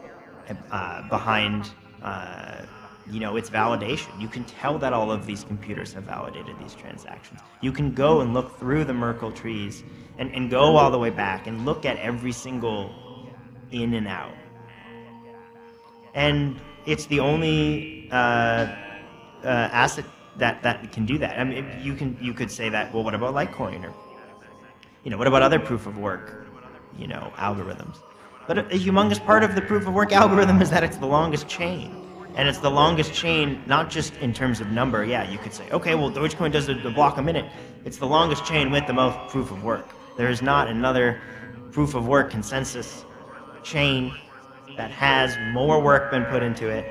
uh, 0.71 1.07
behind 1.09 1.71
uh, 2.01 2.61
you 3.09 3.19
know 3.19 3.35
its 3.35 3.49
validation. 3.49 4.19
You 4.19 4.27
can 4.27 4.43
tell 4.45 4.77
that 4.79 4.93
all 4.93 5.11
of 5.11 5.25
these 5.25 5.43
computers 5.43 5.93
have 5.93 6.03
validated 6.03 6.57
these 6.59 6.75
transactions. 6.75 7.39
You 7.61 7.71
can 7.71 7.93
go 7.93 8.21
and 8.21 8.33
look 8.33 8.57
through 8.59 8.85
the 8.85 8.93
Merkle 8.93 9.31
trees 9.31 9.83
and, 10.17 10.31
and 10.33 10.49
go 10.49 10.77
all 10.77 10.91
the 10.91 10.99
way 10.99 11.09
back 11.09 11.47
and 11.47 11.65
look 11.65 11.85
at 11.85 11.97
every 11.97 12.31
single 12.31 12.93
in 13.71 13.93
and 13.93 14.07
out. 14.07 14.33
And 16.13 16.59
it's 16.85 17.05
the 17.07 17.19
only 17.19 18.09
uh, 18.11 18.15
uh 19.43 19.47
asset 19.71 20.05
that, 20.37 20.61
that 20.63 20.91
can 20.91 21.05
do 21.05 21.17
that. 21.17 21.39
I 21.39 21.43
mean, 21.43 21.65
you 21.81 21.95
can 21.95 22.17
you 22.21 22.33
could 22.33 22.51
say 22.51 22.69
that. 22.69 22.93
Well, 22.93 23.03
what 23.03 23.13
about 23.13 23.33
Litecoin 23.33 23.83
or 23.83 23.93
you 25.03 25.11
know 25.11 25.17
what 25.17 25.27
about 25.27 25.41
other 25.41 25.59
proof 25.59 25.85
of 25.85 25.97
work, 25.97 26.44
you 26.97 27.07
know, 27.07 27.31
algorithms? 27.37 27.97
But 28.47 28.57
a, 28.57 28.65
a 28.67 28.79
humongous 28.79 29.23
part 29.23 29.43
of 29.43 29.55
the 29.55 29.61
proof 29.61 29.87
of 29.87 29.93
work 29.93 30.11
algorithm 30.11 30.61
is 30.61 30.69
that 30.69 30.83
it's 30.83 30.97
the 30.97 31.07
longest 31.07 31.47
chain. 31.47 32.01
And 32.35 32.49
it's 32.49 32.57
the 32.57 32.69
longest 32.69 33.13
chain, 33.13 33.63
not 33.65 33.89
just 33.89 34.15
in 34.17 34.33
terms 34.33 34.59
of 34.59 34.69
number. 34.69 35.05
Yeah, 35.05 35.29
you 35.29 35.37
could 35.37 35.53
say, 35.53 35.69
okay, 35.71 35.95
well, 35.95 36.11
Dogecoin 36.11 36.51
does 36.51 36.67
a 36.67 36.75
block 36.75 37.17
a 37.17 37.21
minute. 37.21 37.49
It's 37.85 37.97
the 37.97 38.07
longest 38.07 38.45
chain 38.45 38.71
with 38.71 38.85
the 38.87 38.93
most 38.93 39.17
proof 39.29 39.51
of 39.51 39.63
work. 39.63 39.87
There 40.17 40.29
is 40.29 40.41
not 40.41 40.67
another 40.67 41.21
proof 41.71 41.95
of 41.95 42.07
work 42.07 42.29
consensus 42.31 43.05
chain 43.63 44.13
that 44.77 44.91
has 44.91 45.37
more 45.53 45.81
work 45.81 46.11
been 46.11 46.25
put 46.25 46.43
into 46.43 46.67
it, 46.67 46.85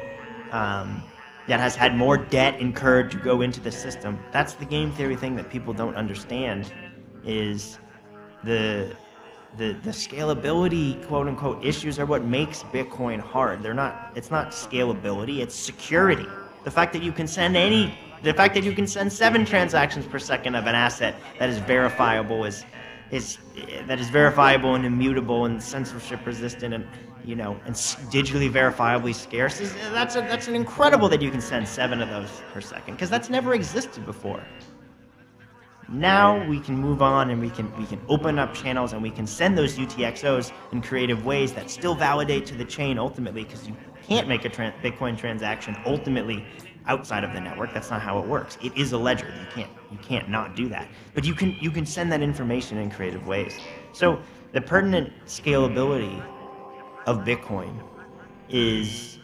um, 0.50 1.02
that 1.46 1.60
has 1.60 1.76
had 1.76 1.94
more 1.94 2.16
debt 2.16 2.58
incurred 2.58 3.10
to 3.10 3.18
go 3.18 3.42
into 3.42 3.60
the 3.60 3.70
system. 3.70 4.18
That's 4.32 4.54
the 4.54 4.64
game 4.64 4.92
theory 4.92 5.16
thing 5.16 5.36
that 5.36 5.50
people 5.50 5.74
don't 5.74 5.94
understand 5.94 6.72
is 7.24 7.78
the 8.44 8.96
the, 9.56 9.72
the 9.84 9.90
scalability 9.90 11.06
quote 11.06 11.28
unquote 11.28 11.64
issues 11.64 11.98
are 11.98 12.06
what 12.06 12.24
makes 12.24 12.62
Bitcoin 12.64 13.20
hard. 13.20 13.62
They're 13.62 13.74
not 13.74 14.12
it's 14.14 14.30
not 14.30 14.50
scalability, 14.50 15.38
it's 15.38 15.54
security. 15.54 16.26
The 16.64 16.70
fact 16.70 16.92
that 16.94 17.02
you 17.02 17.12
can 17.12 17.26
send 17.26 17.56
any 17.56 17.96
the 18.22 18.32
fact 18.32 18.54
that 18.54 18.64
you 18.64 18.72
can 18.72 18.86
send 18.86 19.12
seven 19.12 19.44
transactions 19.44 20.06
per 20.06 20.18
second 20.18 20.54
of 20.54 20.66
an 20.66 20.74
asset 20.74 21.14
that 21.38 21.50
is 21.50 21.58
verifiable 21.58 22.44
is 22.44 22.64
is 23.10 23.38
that 23.86 24.00
is 24.00 24.08
verifiable 24.08 24.74
and 24.74 24.84
immutable 24.84 25.44
and 25.44 25.62
censorship 25.62 26.24
resistant 26.26 26.74
and 26.74 26.86
you 27.24 27.36
know 27.36 27.58
and 27.66 27.74
digitally 27.74 28.50
verifiably 28.50 29.14
scarce 29.14 29.60
is 29.60 29.72
that's 29.92 30.16
a, 30.16 30.20
that's 30.20 30.48
an 30.48 30.54
incredible 30.54 31.08
that 31.08 31.22
you 31.22 31.30
can 31.30 31.40
send 31.40 31.68
seven 31.68 32.00
of 32.00 32.08
those 32.08 32.42
per 32.52 32.60
second 32.60 32.94
because 32.94 33.10
that's 33.10 33.30
never 33.30 33.54
existed 33.54 34.04
before 34.06 34.42
now 35.88 36.46
we 36.48 36.60
can 36.60 36.76
move 36.76 37.02
on 37.02 37.30
and 37.30 37.40
we 37.40 37.50
can 37.50 37.74
we 37.76 37.86
can 37.86 38.00
open 38.08 38.38
up 38.38 38.54
channels 38.54 38.92
and 38.92 39.02
we 39.02 39.10
can 39.10 39.26
send 39.26 39.56
those 39.56 39.76
UTXOs 39.76 40.52
in 40.72 40.80
creative 40.80 41.24
ways 41.24 41.52
that 41.52 41.70
still 41.70 41.94
validate 41.94 42.46
to 42.46 42.54
the 42.54 42.64
chain 42.64 42.98
ultimately 42.98 43.44
because 43.44 43.66
you 43.66 43.76
can't 44.06 44.28
make 44.28 44.44
a 44.44 44.50
Bitcoin 44.50 45.16
transaction 45.16 45.76
ultimately 45.86 46.44
outside 46.86 47.24
of 47.24 47.32
the 47.32 47.40
network. 47.40 47.72
That's 47.72 47.90
not 47.90 48.02
how 48.02 48.18
it 48.18 48.26
works. 48.26 48.58
It 48.62 48.76
is 48.76 48.92
a 48.92 48.98
ledger. 48.98 49.26
You 49.26 49.46
can't 49.54 49.70
you 49.90 49.98
can't 49.98 50.28
not 50.28 50.56
do 50.56 50.68
that. 50.68 50.88
But 51.14 51.24
you 51.24 51.34
can 51.34 51.56
you 51.60 51.70
can 51.70 51.86
send 51.86 52.10
that 52.12 52.22
information 52.22 52.78
in 52.78 52.90
creative 52.90 53.26
ways. 53.26 53.60
So 53.92 54.20
the 54.52 54.60
pertinent 54.60 55.12
scalability 55.26 56.22
of 57.06 57.18
Bitcoin 57.18 57.78
is 58.48 59.18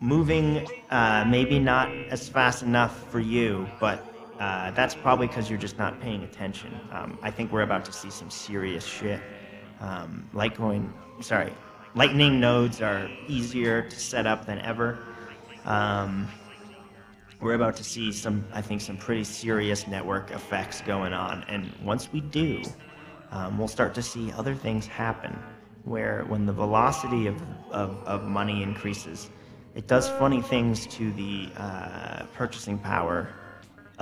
moving 0.00 0.66
uh, 0.90 1.24
maybe 1.28 1.58
not 1.58 1.90
as 2.10 2.28
fast 2.28 2.62
enough 2.62 3.08
for 3.10 3.20
you, 3.20 3.68
but 3.78 4.11
uh, 4.42 4.72
that's 4.72 4.96
probably 4.96 5.28
because 5.28 5.48
you're 5.48 5.64
just 5.68 5.78
not 5.78 6.00
paying 6.00 6.24
attention. 6.24 6.74
Um, 6.90 7.16
I 7.22 7.30
think 7.30 7.52
we're 7.52 7.62
about 7.62 7.84
to 7.84 7.92
see 7.92 8.10
some 8.10 8.28
serious 8.28 8.84
shit. 8.84 9.20
Um, 9.78 10.28
Litecoin, 10.34 10.92
sorry, 11.20 11.52
Lightning 11.94 12.40
nodes 12.40 12.82
are 12.82 13.08
easier 13.28 13.82
to 13.82 14.00
set 14.00 14.26
up 14.26 14.44
than 14.44 14.58
ever. 14.58 14.98
Um, 15.64 16.28
we're 17.40 17.54
about 17.54 17.76
to 17.76 17.84
see 17.84 18.10
some, 18.10 18.44
I 18.52 18.62
think, 18.62 18.80
some 18.80 18.96
pretty 18.96 19.22
serious 19.22 19.86
network 19.86 20.32
effects 20.32 20.80
going 20.80 21.12
on. 21.12 21.44
And 21.44 21.70
once 21.80 22.12
we 22.12 22.20
do, 22.20 22.62
um, 23.30 23.58
we'll 23.58 23.68
start 23.68 23.94
to 23.94 24.02
see 24.02 24.32
other 24.32 24.56
things 24.56 24.88
happen 24.88 25.38
where 25.84 26.24
when 26.24 26.46
the 26.46 26.52
velocity 26.52 27.28
of, 27.28 27.40
of, 27.70 27.96
of 28.06 28.24
money 28.24 28.64
increases, 28.64 29.30
it 29.76 29.86
does 29.86 30.08
funny 30.08 30.42
things 30.42 30.84
to 30.88 31.12
the 31.12 31.48
uh, 31.56 32.26
purchasing 32.34 32.76
power 32.76 33.28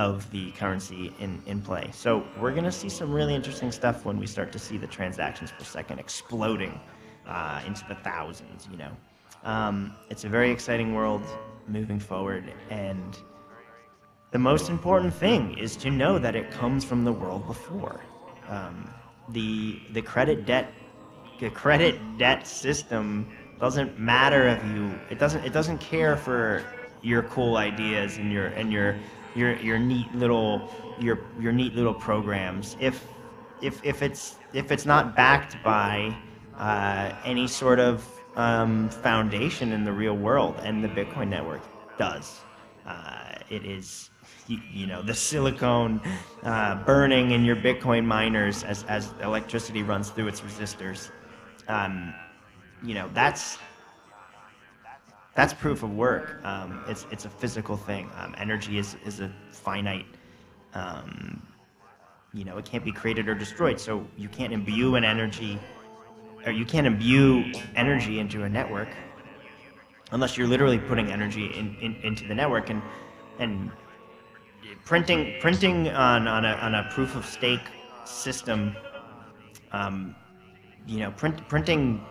of 0.01 0.31
the 0.31 0.51
currency 0.53 1.13
in, 1.21 1.43
in 1.45 1.61
play. 1.61 1.91
So 1.93 2.25
we're 2.41 2.53
going 2.53 2.65
to 2.65 2.73
see 2.73 2.89
some 2.89 3.13
really 3.13 3.35
interesting 3.35 3.71
stuff 3.71 4.07
when 4.07 4.19
we 4.19 4.27
start 4.27 4.51
to 4.53 4.59
see 4.59 4.79
the 4.79 4.87
transactions 4.87 5.53
per 5.53 5.63
second 5.63 5.99
exploding 5.99 6.81
uh, 7.27 7.61
into 7.67 7.85
the 7.87 7.97
thousands, 7.97 8.67
you 8.71 8.79
know. 8.79 8.93
Um, 9.45 9.95
it's 10.09 10.25
a 10.25 10.29
very 10.29 10.51
exciting 10.51 10.95
world 10.95 11.23
moving 11.69 12.01
forward, 12.01 12.45
and 12.71 13.19
the 14.31 14.39
most 14.39 14.71
important 14.71 15.13
thing 15.13 15.59
is 15.59 15.77
to 15.77 15.91
know 15.91 16.19
that 16.19 16.35
it 16.35 16.51
comes 16.51 16.83
from 16.83 17.05
the 17.05 17.13
world 17.13 17.47
before. 17.47 18.01
Um, 18.49 18.91
the 19.29 19.81
the 19.93 20.03
credit 20.03 20.47
debt 20.47 20.73
the 21.41 21.51
credit 21.51 21.95
debt 22.19 22.47
system 22.47 23.29
doesn't 23.61 23.99
matter 23.99 24.49
if 24.49 24.65
you 24.73 24.99
it 25.11 25.19
doesn't 25.19 25.45
it 25.45 25.53
doesn't 25.53 25.79
care 25.79 26.17
for 26.17 26.65
your 27.03 27.23
cool 27.25 27.57
ideas 27.57 28.19
and 28.19 28.33
your 28.33 28.47
and 28.59 28.73
your 28.73 28.97
your 29.35 29.57
your 29.57 29.79
neat 29.79 30.13
little 30.15 30.69
your 30.99 31.21
your 31.39 31.53
neat 31.53 31.75
little 31.75 31.95
programs. 31.95 32.77
If 32.81 33.07
if 33.63 33.85
if 33.85 34.03
it's 34.03 34.37
if 34.53 34.73
it's 34.73 34.87
not 34.87 35.17
backed 35.17 35.63
by 35.63 36.15
uh, 36.59 37.13
any 37.25 37.47
sort 37.47 37.79
of 37.79 38.07
um, 38.37 38.89
foundation 38.89 39.73
in 39.73 39.85
the 39.85 39.93
real 39.93 40.17
world 40.17 40.57
and 40.63 40.83
the 40.83 40.89
Bitcoin 40.89 41.29
network 41.29 41.63
does 41.99 42.41
uh, 42.87 43.35
it 43.49 43.65
is 43.65 44.11
you, 44.47 44.59
you 44.73 44.87
know 44.87 45.03
the 45.03 45.15
silicone 45.15 46.01
uh, 46.43 46.77
burning 46.85 47.33
in 47.33 47.45
your 47.45 47.57
Bitcoin 47.57 48.05
miners 48.05 48.65
as 48.65 48.85
as 48.85 49.15
electricity 49.23 49.83
runs 49.83 50.11
through 50.11 50.29
its 50.29 50.41
resistors. 50.41 51.11
Um, 51.69 52.15
you 52.83 52.95
know 52.95 53.09
that's 53.15 53.59
that's 55.41 55.55
proof 55.55 55.83
of 55.83 55.97
work. 55.97 56.39
Um, 56.45 56.85
it's 56.87 57.07
it's 57.11 57.25
a 57.25 57.31
physical 57.31 57.75
thing. 57.75 58.11
Um, 58.19 58.35
energy 58.37 58.77
is 58.77 58.97
is 59.07 59.21
a 59.21 59.33
finite. 59.51 60.05
Um, 60.75 61.41
you 62.35 62.45
know, 62.45 62.59
it 62.59 62.67
can't 62.67 62.85
be 62.85 62.93
created 62.93 63.27
or 63.27 63.35
destroyed. 63.35 63.81
So 63.81 64.07
you 64.19 64.29
can't 64.29 64.53
imbue 64.53 64.97
an 64.97 65.05
energy, 65.05 65.59
or 66.45 66.53
you 66.53 66.67
can't 66.67 66.87
imbue 66.87 67.55
energy 67.75 68.19
into 68.19 68.45
a 68.45 68.49
network, 68.51 68.91
unless 70.13 70.37
you're 70.37 70.47
literally 70.47 70.79
putting 70.79 71.11
energy 71.11 71.47
in, 71.47 71.75
in 71.81 71.97
into 72.03 72.29
the 72.29 72.35
network 72.35 72.69
and 72.69 72.83
and 73.39 73.71
printing 74.85 75.41
printing 75.41 75.89
on 75.89 76.29
on 76.29 76.45
a 76.45 76.53
on 76.67 76.75
a 76.75 76.87
proof 76.93 77.17
of 77.17 77.25
stake 77.25 77.67
system. 78.05 78.77
Um, 79.73 80.15
you 80.87 80.99
know, 80.99 81.13
print, 81.13 81.49
printing 81.49 82.05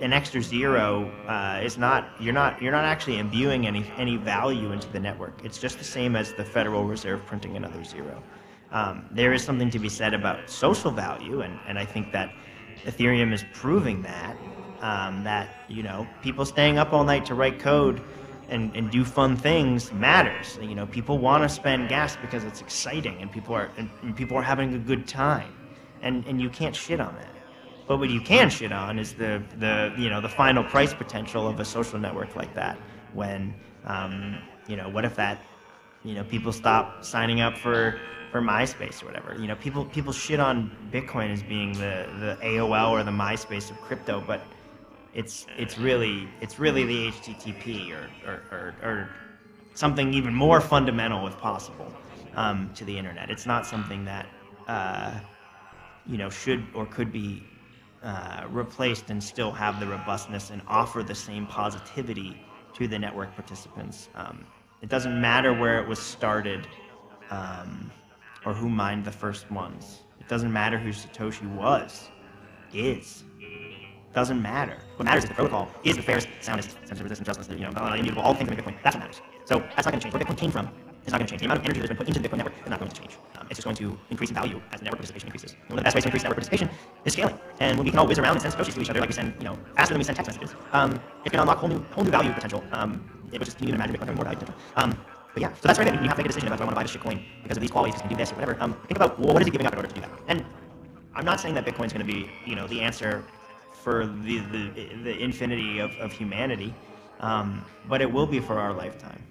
an 0.00 0.12
extra 0.12 0.42
zero 0.42 1.10
uh, 1.26 1.60
is 1.62 1.78
not 1.78 2.10
you're 2.20 2.34
not 2.34 2.60
you're 2.60 2.72
not 2.72 2.84
actually 2.84 3.18
imbuing 3.18 3.66
any 3.66 3.90
any 3.96 4.16
value 4.16 4.72
into 4.72 4.88
the 4.88 5.00
network. 5.00 5.40
It's 5.44 5.58
just 5.58 5.78
the 5.78 5.84
same 5.84 6.16
as 6.16 6.32
the 6.34 6.44
Federal 6.44 6.84
Reserve 6.84 7.24
printing 7.26 7.56
another 7.56 7.82
zero. 7.84 8.22
Um, 8.72 9.06
there 9.10 9.32
is 9.32 9.42
something 9.42 9.70
to 9.70 9.78
be 9.78 9.88
said 9.88 10.12
about 10.12 10.50
social 10.50 10.90
value, 10.90 11.40
and, 11.40 11.58
and 11.66 11.78
I 11.78 11.84
think 11.84 12.12
that 12.12 12.32
Ethereum 12.84 13.32
is 13.32 13.44
proving 13.54 14.02
that 14.02 14.36
um, 14.80 15.24
that 15.24 15.64
you 15.68 15.82
know 15.82 16.06
people 16.22 16.44
staying 16.44 16.78
up 16.78 16.92
all 16.92 17.04
night 17.04 17.24
to 17.26 17.34
write 17.34 17.58
code 17.58 18.02
and, 18.48 18.74
and 18.76 18.90
do 18.90 19.04
fun 19.04 19.36
things 19.36 19.92
matters. 19.92 20.58
You 20.60 20.74
know, 20.74 20.86
people 20.86 21.18
want 21.18 21.42
to 21.42 21.48
spend 21.48 21.88
gas 21.88 22.16
because 22.16 22.44
it's 22.44 22.60
exciting, 22.60 23.16
and 23.20 23.30
people 23.30 23.54
are 23.54 23.70
and, 23.76 23.90
and 24.02 24.14
people 24.14 24.36
are 24.36 24.42
having 24.42 24.74
a 24.74 24.78
good 24.78 25.06
time, 25.06 25.54
and 26.02 26.26
and 26.26 26.40
you 26.40 26.50
can't 26.50 26.76
shit 26.76 27.00
on 27.00 27.14
that. 27.16 27.35
But 27.86 27.98
what 27.98 28.10
you 28.10 28.20
can 28.20 28.50
shit 28.50 28.72
on 28.72 28.98
is 28.98 29.14
the, 29.14 29.42
the 29.58 29.94
you 29.96 30.10
know 30.10 30.20
the 30.20 30.28
final 30.28 30.64
price 30.64 30.92
potential 30.92 31.46
of 31.46 31.60
a 31.60 31.64
social 31.64 31.98
network 31.98 32.34
like 32.34 32.52
that. 32.54 32.78
When 33.12 33.54
um, 33.84 34.38
you 34.66 34.76
know 34.76 34.88
what 34.88 35.04
if 35.04 35.14
that 35.16 35.40
you 36.04 36.14
know 36.14 36.24
people 36.24 36.52
stop 36.52 37.04
signing 37.04 37.40
up 37.40 37.56
for 37.56 37.98
for 38.32 38.40
MySpace 38.40 39.02
or 39.02 39.06
whatever. 39.06 39.36
You 39.38 39.46
know 39.46 39.56
people 39.56 39.84
people 39.84 40.12
shit 40.12 40.40
on 40.40 40.70
Bitcoin 40.92 41.32
as 41.32 41.42
being 41.42 41.72
the 41.74 42.06
the 42.18 42.38
AOL 42.42 42.90
or 42.90 43.04
the 43.04 43.10
MySpace 43.10 43.70
of 43.70 43.80
crypto, 43.80 44.22
but 44.26 44.40
it's 45.14 45.46
it's 45.56 45.78
really 45.78 46.28
it's 46.40 46.58
really 46.58 46.84
the 46.84 47.08
HTTP 47.12 47.92
or 47.92 48.10
or, 48.26 48.42
or, 48.50 48.74
or 48.82 49.10
something 49.74 50.12
even 50.12 50.34
more 50.34 50.60
fundamental 50.60 51.26
if 51.26 51.38
possible 51.38 51.92
um, 52.34 52.70
to 52.74 52.84
the 52.84 52.96
internet. 52.98 53.30
It's 53.30 53.46
not 53.46 53.64
something 53.64 54.04
that 54.06 54.26
uh, 54.66 55.18
you 56.04 56.18
know 56.18 56.30
should 56.30 56.66
or 56.74 56.86
could 56.86 57.12
be 57.12 57.44
uh, 58.06 58.46
replaced 58.50 59.10
and 59.10 59.22
still 59.22 59.50
have 59.50 59.80
the 59.80 59.86
robustness 59.86 60.50
and 60.50 60.62
offer 60.68 61.02
the 61.02 61.14
same 61.14 61.44
positivity 61.44 62.40
to 62.72 62.86
the 62.86 62.96
network 62.96 63.34
participants. 63.34 64.08
Um, 64.14 64.46
it 64.80 64.88
doesn't 64.88 65.20
matter 65.20 65.52
where 65.52 65.80
it 65.82 65.88
was 65.88 65.98
started 65.98 66.68
um, 67.30 67.90
or 68.44 68.54
who 68.54 68.68
mined 68.68 69.04
the 69.04 69.10
first 69.10 69.50
ones. 69.50 70.02
It 70.20 70.28
doesn't 70.28 70.52
matter 70.52 70.78
who 70.78 70.90
Satoshi 70.90 71.52
was, 71.56 72.10
is. 72.72 73.24
Doesn't 74.14 74.40
matter. 74.40 74.78
What 74.94 75.06
matters 75.06 75.24
is 75.24 75.30
the 75.30 75.34
protocol 75.34 75.68
is 75.82 75.96
the 75.96 76.02
fairest, 76.02 76.28
soundest, 76.40 76.70
censorship 76.84 77.02
resistant, 77.02 77.26
justice, 77.26 77.48
you 77.50 77.68
know, 77.68 77.70
immutable, 77.92 78.22
all 78.22 78.34
things 78.34 78.48
in 78.48 78.56
Bitcoin. 78.56 78.76
That's 78.84 78.94
what 78.94 79.00
matters. 79.00 79.20
So 79.46 79.58
that's 79.58 79.84
not 79.84 79.90
going 79.90 80.00
to 80.00 80.04
change. 80.04 80.14
Where 80.14 80.22
Bitcoin 80.22 80.38
came 80.38 80.52
from 80.52 80.70
is 81.06 81.12
not 81.12 81.18
going 81.18 81.26
to 81.26 81.30
change. 81.30 81.40
The 81.40 81.46
amount 81.46 81.60
of 81.60 81.64
energy 81.64 81.80
that's 81.80 81.88
been 81.88 81.96
put 81.96 82.08
into 82.08 82.20
the 82.20 82.28
Bitcoin 82.28 82.38
network 82.38 82.54
is 82.62 82.70
not 82.70 82.78
going 82.80 82.90
to 82.90 83.00
change. 83.00 83.16
Um, 83.38 83.46
it's 83.48 83.58
just 83.58 83.64
going 83.64 83.76
to 83.76 83.98
increase 84.10 84.30
in 84.30 84.34
value 84.34 84.60
as 84.72 84.80
the 84.80 84.84
network 84.84 84.98
participation 84.98 85.28
increases. 85.28 85.52
And 85.52 85.70
one 85.70 85.78
of 85.78 85.84
the 85.84 85.86
best 85.86 85.94
ways 85.94 86.04
to 86.04 86.08
increase 86.08 86.22
network 86.24 86.36
participation 86.36 86.68
is 87.04 87.12
scaling. 87.12 87.38
And 87.60 87.78
when 87.78 87.84
we 87.84 87.90
can 87.90 87.98
all 87.98 88.06
whiz 88.06 88.18
around 88.18 88.32
and 88.32 88.42
send 88.42 88.54
satoshis 88.54 88.74
to 88.74 88.80
each 88.80 88.90
other, 88.90 89.00
like 89.00 89.08
we 89.08 89.14
send, 89.14 89.34
you 89.38 89.44
know, 89.44 89.56
faster 89.76 89.94
than 89.94 89.98
we 89.98 90.04
send 90.04 90.16
text 90.16 90.30
messages, 90.30 90.54
um, 90.72 91.00
it 91.24 91.30
can 91.30 91.40
unlock 91.40 91.58
whole 91.58 91.68
new, 91.68 91.80
whole 91.92 92.04
new 92.04 92.10
value 92.10 92.32
potential. 92.32 92.62
Um, 92.72 93.08
it 93.32 93.38
would 93.38 93.44
just, 93.44 93.58
can 93.58 93.68
you 93.68 93.74
imagine 93.74 93.94
Bitcoin 93.94 94.00
having 94.00 94.16
more 94.16 94.24
value 94.24 94.38
potential? 94.38 94.60
Um, 94.76 94.98
but 95.32 95.42
yeah, 95.42 95.52
so 95.54 95.68
that's 95.68 95.78
right. 95.78 95.86
You 95.86 96.08
have 96.08 96.16
to 96.16 96.16
make 96.16 96.26
a 96.26 96.28
decision 96.28 96.48
about 96.48 96.58
do 96.58 96.62
I 96.62 96.66
want 96.66 96.74
to 96.74 96.80
buy 96.80 96.82
this 96.82 96.96
shitcoin 96.96 97.22
because 97.42 97.58
of 97.58 97.60
these 97.60 97.70
qualities, 97.70 97.94
because 97.94 98.08
can 98.08 98.16
do 98.16 98.16
this 98.16 98.32
or 98.32 98.36
whatever. 98.36 98.56
Um, 98.60 98.72
think 98.88 98.96
about 98.96 99.18
well, 99.20 99.34
what 99.34 99.42
is 99.42 99.46
he 99.46 99.52
giving 99.52 99.66
up 99.66 99.74
in 99.74 99.78
order 99.78 99.88
to 99.88 99.94
do 99.94 100.00
that? 100.00 100.10
And 100.28 100.44
I'm 101.14 101.24
not 101.24 101.40
saying 101.40 101.54
that 101.54 101.66
Bitcoin's 101.66 101.92
going 101.92 102.06
to 102.06 102.10
be, 102.10 102.30
you 102.46 102.56
know, 102.56 102.66
the 102.66 102.80
answer 102.80 103.22
for 103.72 104.06
the 104.06 104.38
the, 104.38 104.70
the 105.04 105.18
infinity 105.22 105.78
of, 105.78 105.90
of 105.96 106.10
humanity, 106.10 106.74
um, 107.20 107.64
but 107.86 108.00
it 108.00 108.10
will 108.10 108.26
be 108.26 108.40
for 108.40 108.58
our 108.58 108.72
lifetime 108.72 109.22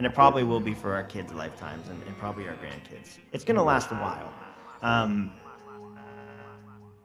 and 0.00 0.06
it 0.06 0.14
probably 0.14 0.44
will 0.44 0.60
be 0.60 0.72
for 0.72 0.94
our 0.94 1.02
kids' 1.02 1.30
lifetimes 1.34 1.90
and, 1.90 2.02
and 2.04 2.16
probably 2.16 2.48
our 2.48 2.54
grandkids. 2.54 3.18
It's 3.32 3.44
going 3.44 3.58
to 3.58 3.62
last 3.62 3.90
a 3.90 3.96
while. 3.96 4.32
Um, 4.80 5.30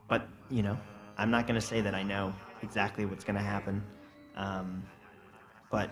but, 0.08 0.26
you 0.48 0.62
know, 0.62 0.78
I'm 1.18 1.30
not 1.30 1.46
going 1.46 1.60
to 1.60 1.66
say 1.66 1.82
that 1.82 1.94
I 1.94 2.02
know 2.02 2.32
exactly 2.62 3.04
what's 3.04 3.22
going 3.22 3.36
to 3.36 3.42
happen. 3.42 3.84
Um, 4.34 4.82
but 5.70 5.90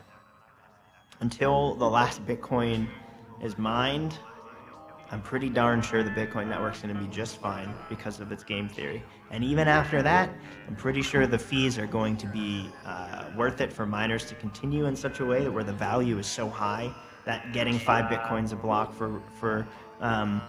until 1.20 1.74
the 1.74 1.84
last 1.84 2.24
Bitcoin 2.24 2.88
is 3.42 3.59
mined, 3.59 4.18
I'm 5.11 5.22
pretty 5.22 5.48
darn 5.48 5.82
sure 5.82 6.02
the 6.02 6.11
Bitcoin 6.11 6.48
network's 6.48 6.80
going 6.80 6.94
to 6.94 7.00
be 7.00 7.07
just 7.09 7.36
fine 7.36 7.72
because 7.88 8.20
of 8.20 8.32
its 8.32 8.42
game 8.42 8.68
theory. 8.68 9.02
And 9.30 9.44
even 9.44 9.68
after 9.68 10.02
that, 10.02 10.30
I'm 10.66 10.76
pretty 10.76 11.02
sure 11.02 11.26
the 11.26 11.38
fees 11.38 11.78
are 11.78 11.86
going 11.86 12.16
to 12.18 12.26
be 12.26 12.68
uh, 12.84 13.26
worth 13.36 13.61
it 13.61 13.72
for 13.72 13.86
miners 13.86 14.24
to 14.26 14.34
continue 14.34 14.86
in 14.86 14.96
such 14.96 15.20
a 15.20 15.24
way 15.24 15.44
that 15.44 15.50
where 15.50 15.64
the 15.64 15.72
value 15.72 16.18
is 16.18 16.26
so 16.26 16.48
high 16.48 16.92
that 17.26 17.52
getting 17.52 17.78
five 17.78 18.07
Bitcoins 18.07 18.52
a 18.52 18.57
block 18.57 18.92
for, 18.92 19.22
for 19.38 19.66
um, 20.00 20.42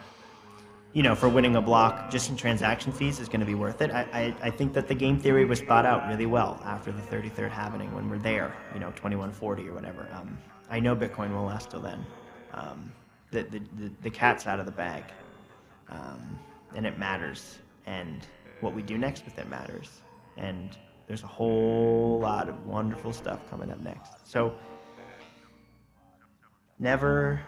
you 0.94 1.04
know, 1.04 1.14
for 1.14 1.28
winning 1.28 1.58
a 1.58 1.62
block 1.62 2.10
just 2.10 2.30
in 2.30 2.38
transaction 2.38 2.92
fees 2.92 3.20
is 3.20 3.28
going 3.28 3.42
to 3.42 3.46
be 3.46 3.54
worth 3.54 3.82
it. 3.82 3.92
I, 3.92 4.02
I, 4.14 4.36
I, 4.44 4.50
think 4.50 4.72
that 4.74 4.88
the 4.88 4.96
game 4.96 5.20
theory 5.20 5.44
was 5.44 5.60
thought 5.60 5.86
out 5.86 6.08
really 6.08 6.26
well 6.26 6.62
after 6.64 6.94
the 6.94 7.02
33rd 7.02 7.52
halving 7.52 7.94
when 7.94 8.10
we're 8.10 8.18
there, 8.18 8.56
you 8.74 8.80
know, 8.80 8.92
2140 8.92 9.68
or 9.68 9.74
whatever. 9.74 10.08
Um, 10.14 10.38
I 10.70 10.80
know 10.80 10.96
Bitcoin 10.96 11.34
will 11.34 11.44
last 11.44 11.70
till 11.70 11.82
then. 11.82 12.06
Um, 12.54 12.94
the, 13.32 13.44
the, 13.44 13.92
the, 14.02 14.10
cat's 14.10 14.48
out 14.48 14.60
of 14.60 14.66
the 14.66 14.72
bag. 14.72 15.04
Um, 15.90 16.40
and 16.76 16.86
it 16.86 16.98
matters. 16.98 17.60
And 17.86 18.26
what 18.62 18.74
we 18.74 18.82
do 18.82 18.98
next 18.98 19.26
with 19.26 19.38
it 19.38 19.50
matters. 19.50 20.02
And 20.38 20.78
there's 21.08 21.24
a 21.24 21.28
whole 21.28 22.20
lot 22.22 22.50
of 22.50 22.66
wonderful 22.66 23.14
stuff 23.14 23.50
coming 23.50 23.72
up 23.72 23.80
next. 23.82 24.28
So 24.30 24.56
never, 26.80 27.42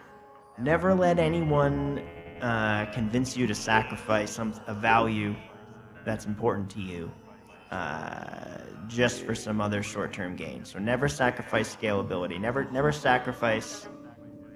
never 0.58 0.94
let 0.94 1.18
anyone 1.18 2.02
uh, 2.40 2.86
convince 2.86 3.36
you 3.36 3.46
to 3.46 3.54
sacrifice 3.54 4.30
some 4.30 4.54
a 4.66 4.74
value 4.74 5.34
that's 6.04 6.24
important 6.24 6.70
to 6.70 6.80
you 6.80 7.10
uh, 7.70 8.58
just 8.86 9.22
for 9.22 9.34
some 9.34 9.60
other 9.60 9.82
short-term 9.82 10.36
gain. 10.36 10.64
So 10.64 10.78
never 10.78 11.08
sacrifice 11.08 11.74
scalability. 11.74 12.40
Never, 12.40 12.64
never 12.70 12.92
sacrifice 12.92 13.88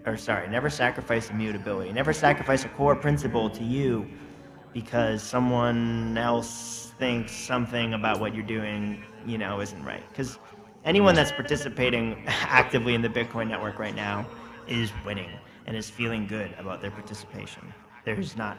or 0.07 0.17
sorry, 0.17 0.49
never 0.49 0.69
sacrifice 0.69 1.31
immutability. 1.31 1.93
Never 1.93 2.13
sacrifice 2.13 2.65
a 2.65 2.69
core 2.71 2.97
principle 2.97 3.49
to 3.51 3.63
you 3.63 4.09
because 4.73 5.23
someone 5.23 6.17
else 6.17 6.93
thinks 6.99 7.33
something 7.33 7.95
about 7.95 8.21
what 8.21 8.35
you're 8.35 8.47
doing, 8.47 9.03
you 9.27 9.39
know, 9.39 9.61
isn't 9.61 9.85
right. 9.85 10.03
Because 10.09 10.39
anyone 10.85 11.15
that's 11.15 11.33
participating 11.33 12.23
actively 12.27 12.95
in 12.95 13.03
the 13.03 13.09
Bitcoin 13.09 13.49
network 13.49 13.79
right 13.79 13.95
now 13.95 14.27
is 14.67 14.91
winning 15.05 15.31
and 15.67 15.77
is 15.77 15.89
feeling 15.89 16.27
good 16.27 16.55
about 16.59 16.81
their 16.81 16.91
participation. 16.91 17.73
There's 18.05 18.37
not 18.37 18.59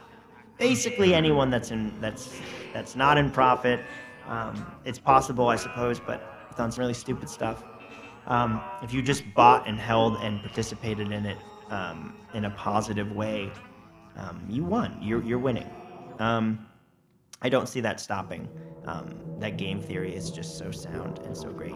basically 0.58 1.14
anyone 1.14 1.50
that's 1.50 1.70
in 1.70 1.92
that's 2.00 2.40
that's 2.72 2.96
not 2.96 3.18
in 3.18 3.30
profit. 3.30 3.80
Um, 4.26 4.64
it's 4.84 4.98
possible, 4.98 5.48
I 5.48 5.56
suppose, 5.56 6.00
but 6.00 6.56
done 6.56 6.70
some 6.70 6.82
really 6.82 6.94
stupid 6.94 7.28
stuff. 7.28 7.64
Um, 8.26 8.62
if 8.82 8.92
you 8.92 9.02
just 9.02 9.22
bought 9.34 9.68
and 9.68 9.78
held 9.78 10.16
and 10.22 10.40
participated 10.40 11.12
in 11.12 11.26
it 11.26 11.38
um, 11.70 12.16
in 12.32 12.46
a 12.46 12.50
positive 12.50 13.12
way, 13.12 13.50
um, 14.16 14.44
you 14.48 14.64
won. 14.64 14.98
You're 15.00 15.22
you're 15.22 15.38
winning. 15.38 15.68
Um, 16.18 16.66
I 17.42 17.48
don't 17.48 17.68
see 17.68 17.80
that 17.80 18.00
stopping. 18.00 18.48
Um, 18.86 19.14
that 19.38 19.56
game 19.56 19.80
theory 19.80 20.14
is 20.14 20.30
just 20.30 20.56
so 20.58 20.70
sound 20.70 21.18
and 21.20 21.36
so 21.36 21.50
great. 21.50 21.74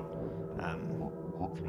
Um, 0.61 1.11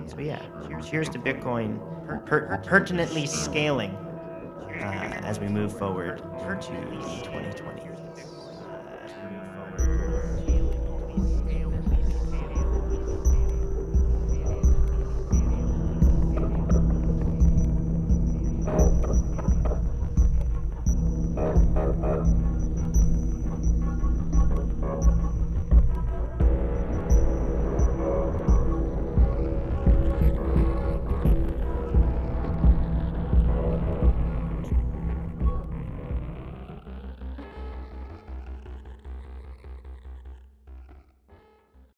so 0.07 0.19
yeah, 0.19 0.41
cheers, 0.67 0.89
cheers 0.89 1.09
to 1.09 1.19
Bitcoin 1.19 1.79
per- 2.05 2.19
per- 2.19 2.57
pertinently 2.65 3.25
scaling 3.25 3.91
uh, 3.91 5.21
as 5.23 5.39
we 5.39 5.47
move 5.47 5.77
forward 5.77 6.17
to 6.17 6.23
2020. 6.23 7.88